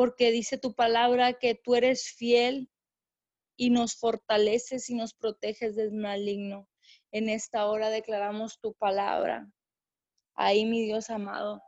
porque 0.00 0.30
dice 0.30 0.56
tu 0.56 0.74
palabra 0.74 1.34
que 1.34 1.54
tú 1.54 1.74
eres 1.74 2.14
fiel 2.16 2.70
y 3.54 3.68
nos 3.68 3.96
fortaleces 3.96 4.88
y 4.88 4.94
nos 4.94 5.12
proteges 5.12 5.76
del 5.76 5.92
maligno. 5.92 6.66
En 7.12 7.28
esta 7.28 7.66
hora 7.66 7.90
declaramos 7.90 8.58
tu 8.60 8.72
palabra. 8.72 9.52
Ahí, 10.34 10.64
mi 10.64 10.86
Dios 10.86 11.10
amado, 11.10 11.62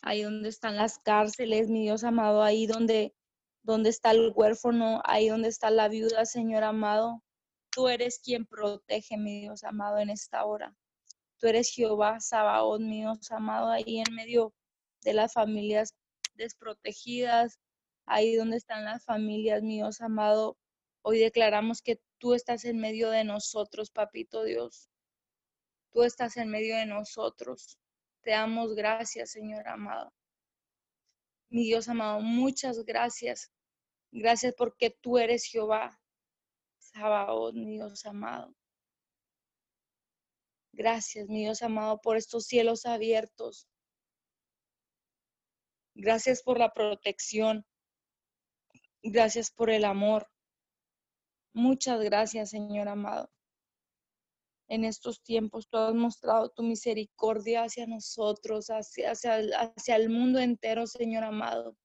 ahí 0.00 0.22
donde 0.22 0.48
están 0.48 0.76
las 0.76 0.98
cárceles, 0.98 1.68
mi 1.68 1.82
Dios 1.82 2.04
amado, 2.04 2.42
ahí 2.42 2.66
donde, 2.66 3.14
donde 3.66 3.90
está 3.90 4.12
el 4.12 4.32
huérfano, 4.32 5.02
ahí 5.04 5.28
donde 5.28 5.48
está 5.48 5.70
la 5.70 5.88
viuda, 5.88 6.24
Señor 6.24 6.62
amado. 6.62 7.24
Tú 7.70 7.88
eres 7.88 8.20
quien 8.20 8.46
protege, 8.46 9.16
mi 9.16 9.40
Dios 9.40 9.64
amado, 9.64 9.98
en 9.98 10.08
esta 10.08 10.44
hora. 10.44 10.72
Tú 11.38 11.48
eres 11.48 11.72
Jehová, 11.74 12.20
Sabaoth, 12.20 12.80
mi 12.80 13.00
Dios 13.00 13.30
amado, 13.32 13.68
ahí 13.68 13.98
en 13.98 14.14
medio 14.14 14.54
de 15.02 15.14
las 15.14 15.32
familias 15.32 15.94
desprotegidas, 16.34 17.58
ahí 18.06 18.36
donde 18.36 18.56
están 18.56 18.84
las 18.84 19.04
familias, 19.04 19.62
míos 19.62 20.00
amado. 20.00 20.56
Hoy 21.02 21.18
declaramos 21.18 21.82
que 21.82 22.00
tú 22.18 22.34
estás 22.34 22.64
en 22.64 22.78
medio 22.78 23.10
de 23.10 23.24
nosotros, 23.24 23.90
papito 23.90 24.44
Dios. 24.44 24.88
Tú 25.90 26.04
estás 26.04 26.36
en 26.36 26.50
medio 26.50 26.76
de 26.76 26.86
nosotros. 26.86 27.78
Te 28.22 28.30
damos 28.30 28.76
gracias, 28.76 29.32
Señor 29.32 29.66
amado. 29.66 30.12
Mi 31.50 31.64
Dios 31.64 31.88
amado, 31.88 32.20
muchas 32.20 32.84
gracias. 32.84 33.50
Gracias 34.18 34.54
porque 34.56 34.96
tú 35.02 35.18
eres 35.18 35.44
Jehová. 35.44 36.00
Sabaoth, 36.78 37.54
mi 37.54 37.72
Dios 37.72 38.06
amado. 38.06 38.54
Gracias, 40.72 41.28
mi 41.28 41.40
Dios 41.40 41.62
amado, 41.62 42.00
por 42.00 42.16
estos 42.16 42.46
cielos 42.46 42.86
abiertos. 42.86 43.68
Gracias 45.94 46.42
por 46.42 46.58
la 46.58 46.72
protección. 46.72 47.66
Gracias 49.02 49.50
por 49.50 49.68
el 49.68 49.84
amor. 49.84 50.26
Muchas 51.52 52.00
gracias, 52.00 52.50
Señor 52.50 52.88
amado. 52.88 53.30
En 54.68 54.84
estos 54.84 55.22
tiempos 55.22 55.68
tú 55.68 55.76
has 55.76 55.94
mostrado 55.94 56.48
tu 56.48 56.62
misericordia 56.62 57.64
hacia 57.64 57.86
nosotros, 57.86 58.68
hacia, 58.68 59.10
hacia, 59.10 59.96
el 59.96 60.08
mundo 60.08 60.38
entero, 60.38 60.86
Señor 60.86 61.24
amado. 61.24 61.76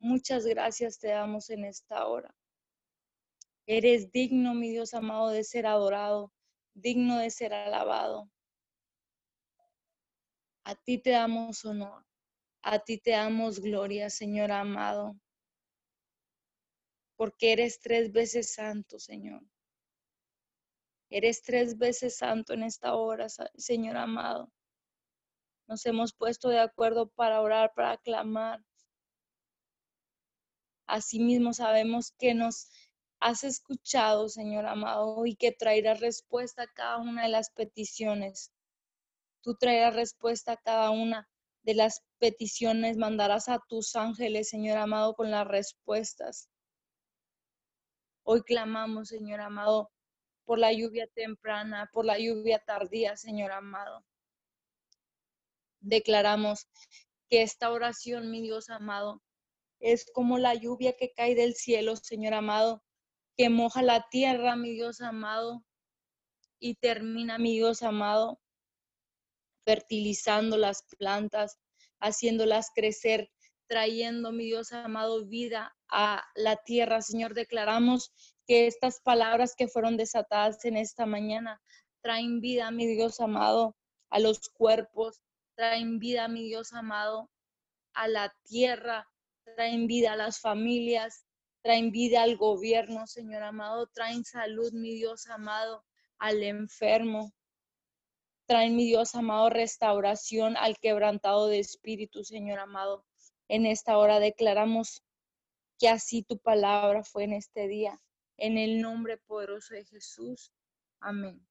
Muchas 0.00 0.46
gracias 0.46 0.98
te 0.98 1.08
damos 1.08 1.50
en 1.50 1.64
esta 1.64 2.06
hora. 2.06 2.34
Eres 3.66 4.10
digno, 4.10 4.54
mi 4.54 4.70
Dios 4.70 4.94
amado, 4.94 5.28
de 5.28 5.44
ser 5.44 5.66
adorado, 5.66 6.32
digno 6.74 7.18
de 7.18 7.30
ser 7.30 7.52
alabado. 7.54 8.28
A 10.64 10.74
ti 10.74 10.98
te 10.98 11.10
damos 11.10 11.64
honor. 11.64 12.04
A 12.62 12.78
ti 12.78 12.98
te 12.98 13.12
damos 13.12 13.60
gloria, 13.60 14.10
Señor 14.10 14.52
amado, 14.52 15.18
porque 17.16 17.52
eres 17.52 17.80
tres 17.80 18.12
veces 18.12 18.54
santo, 18.54 18.98
Señor. 18.98 19.42
Eres 21.10 21.42
tres 21.42 21.78
veces 21.78 22.16
santo 22.16 22.52
en 22.52 22.62
esta 22.62 22.94
hora, 22.94 23.28
Señor 23.56 23.96
amado. 23.96 24.52
Nos 25.66 25.84
hemos 25.86 26.12
puesto 26.12 26.48
de 26.48 26.60
acuerdo 26.60 27.08
para 27.08 27.40
orar, 27.40 27.72
para 27.74 27.96
clamar. 27.96 28.62
Asimismo 30.90 31.52
sabemos 31.52 32.12
que 32.18 32.34
nos 32.34 32.68
has 33.20 33.44
escuchado, 33.44 34.28
Señor 34.28 34.66
amado, 34.66 35.24
y 35.24 35.36
que 35.36 35.52
traerás 35.52 36.00
respuesta 36.00 36.64
a 36.64 36.72
cada 36.74 36.98
una 36.98 37.22
de 37.22 37.28
las 37.28 37.50
peticiones. 37.50 38.50
Tú 39.40 39.54
traerás 39.54 39.94
respuesta 39.94 40.52
a 40.52 40.56
cada 40.56 40.90
una 40.90 41.28
de 41.62 41.74
las 41.74 42.02
peticiones, 42.18 42.96
mandarás 42.96 43.48
a 43.48 43.60
tus 43.68 43.94
ángeles, 43.94 44.48
Señor 44.48 44.78
amado, 44.78 45.14
con 45.14 45.30
las 45.30 45.46
respuestas. 45.46 46.48
Hoy 48.24 48.42
clamamos, 48.42 49.10
Señor 49.10 49.40
amado, 49.42 49.92
por 50.44 50.58
la 50.58 50.72
lluvia 50.72 51.06
temprana, 51.06 51.88
por 51.92 52.04
la 52.04 52.18
lluvia 52.18 52.58
tardía, 52.58 53.16
Señor 53.16 53.52
amado. 53.52 54.04
Declaramos 55.78 56.66
que 57.28 57.42
esta 57.42 57.70
oración, 57.70 58.32
mi 58.32 58.42
Dios 58.42 58.70
amado, 58.70 59.22
es 59.80 60.10
como 60.12 60.38
la 60.38 60.54
lluvia 60.54 60.96
que 60.96 61.12
cae 61.12 61.34
del 61.34 61.54
cielo, 61.54 61.96
Señor 61.96 62.34
amado, 62.34 62.84
que 63.36 63.48
moja 63.48 63.82
la 63.82 64.06
tierra, 64.10 64.54
mi 64.56 64.70
Dios 64.70 65.00
amado, 65.00 65.64
y 66.60 66.74
termina, 66.74 67.38
mi 67.38 67.54
Dios 67.54 67.82
amado, 67.82 68.40
fertilizando 69.64 70.58
las 70.58 70.84
plantas, 70.98 71.58
haciéndolas 72.00 72.70
crecer, 72.74 73.30
trayendo, 73.66 74.32
mi 74.32 74.44
Dios 74.44 74.72
amado, 74.72 75.26
vida 75.26 75.74
a 75.88 76.22
la 76.34 76.56
tierra. 76.56 77.00
Señor, 77.00 77.34
declaramos 77.34 78.12
que 78.46 78.66
estas 78.66 79.00
palabras 79.00 79.54
que 79.56 79.68
fueron 79.68 79.96
desatadas 79.96 80.64
en 80.64 80.76
esta 80.76 81.06
mañana 81.06 81.60
traen 82.02 82.40
vida, 82.40 82.70
mi 82.70 82.86
Dios 82.86 83.20
amado, 83.20 83.76
a 84.10 84.18
los 84.18 84.48
cuerpos, 84.50 85.20
traen 85.56 85.98
vida, 85.98 86.28
mi 86.28 86.44
Dios 86.44 86.72
amado, 86.72 87.30
a 87.94 88.08
la 88.08 88.34
tierra, 88.44 89.09
traen 89.60 89.86
vida 89.86 90.14
a 90.14 90.16
las 90.16 90.40
familias, 90.40 91.26
traen 91.62 91.90
vida 91.90 92.22
al 92.22 92.38
gobierno, 92.38 93.06
Señor 93.06 93.42
amado, 93.42 93.88
traen 93.88 94.24
salud, 94.24 94.72
mi 94.72 94.94
Dios 94.94 95.26
amado, 95.26 95.84
al 96.18 96.42
enfermo, 96.42 97.34
Traen, 98.46 98.74
mi 98.74 98.86
Dios 98.86 99.14
amado, 99.14 99.50
restauración 99.50 100.56
al 100.56 100.78
quebrantado 100.78 101.46
de 101.46 101.58
espíritu, 101.58 102.24
Señor 102.24 102.58
amado. 102.58 103.04
En 103.48 103.66
esta 103.66 103.98
hora 103.98 104.18
declaramos 104.18 105.04
que 105.78 105.90
así 105.90 106.22
tu 106.22 106.38
palabra 106.38 107.04
fue 107.04 107.24
en 107.24 107.34
este 107.34 107.68
día. 107.68 108.00
En 108.38 108.56
el 108.56 108.80
nombre 108.80 109.18
poderoso 109.18 109.74
de 109.74 109.84
Jesús. 109.84 110.54
Amén. 111.00 111.46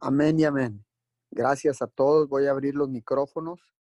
Amén 0.00 0.38
y 0.38 0.44
amén. 0.44 0.84
Gracias 1.30 1.80
a 1.80 1.86
todos. 1.86 2.28
Voy 2.28 2.46
a 2.46 2.50
abrir 2.50 2.74
los 2.74 2.90
micrófonos 2.90 3.72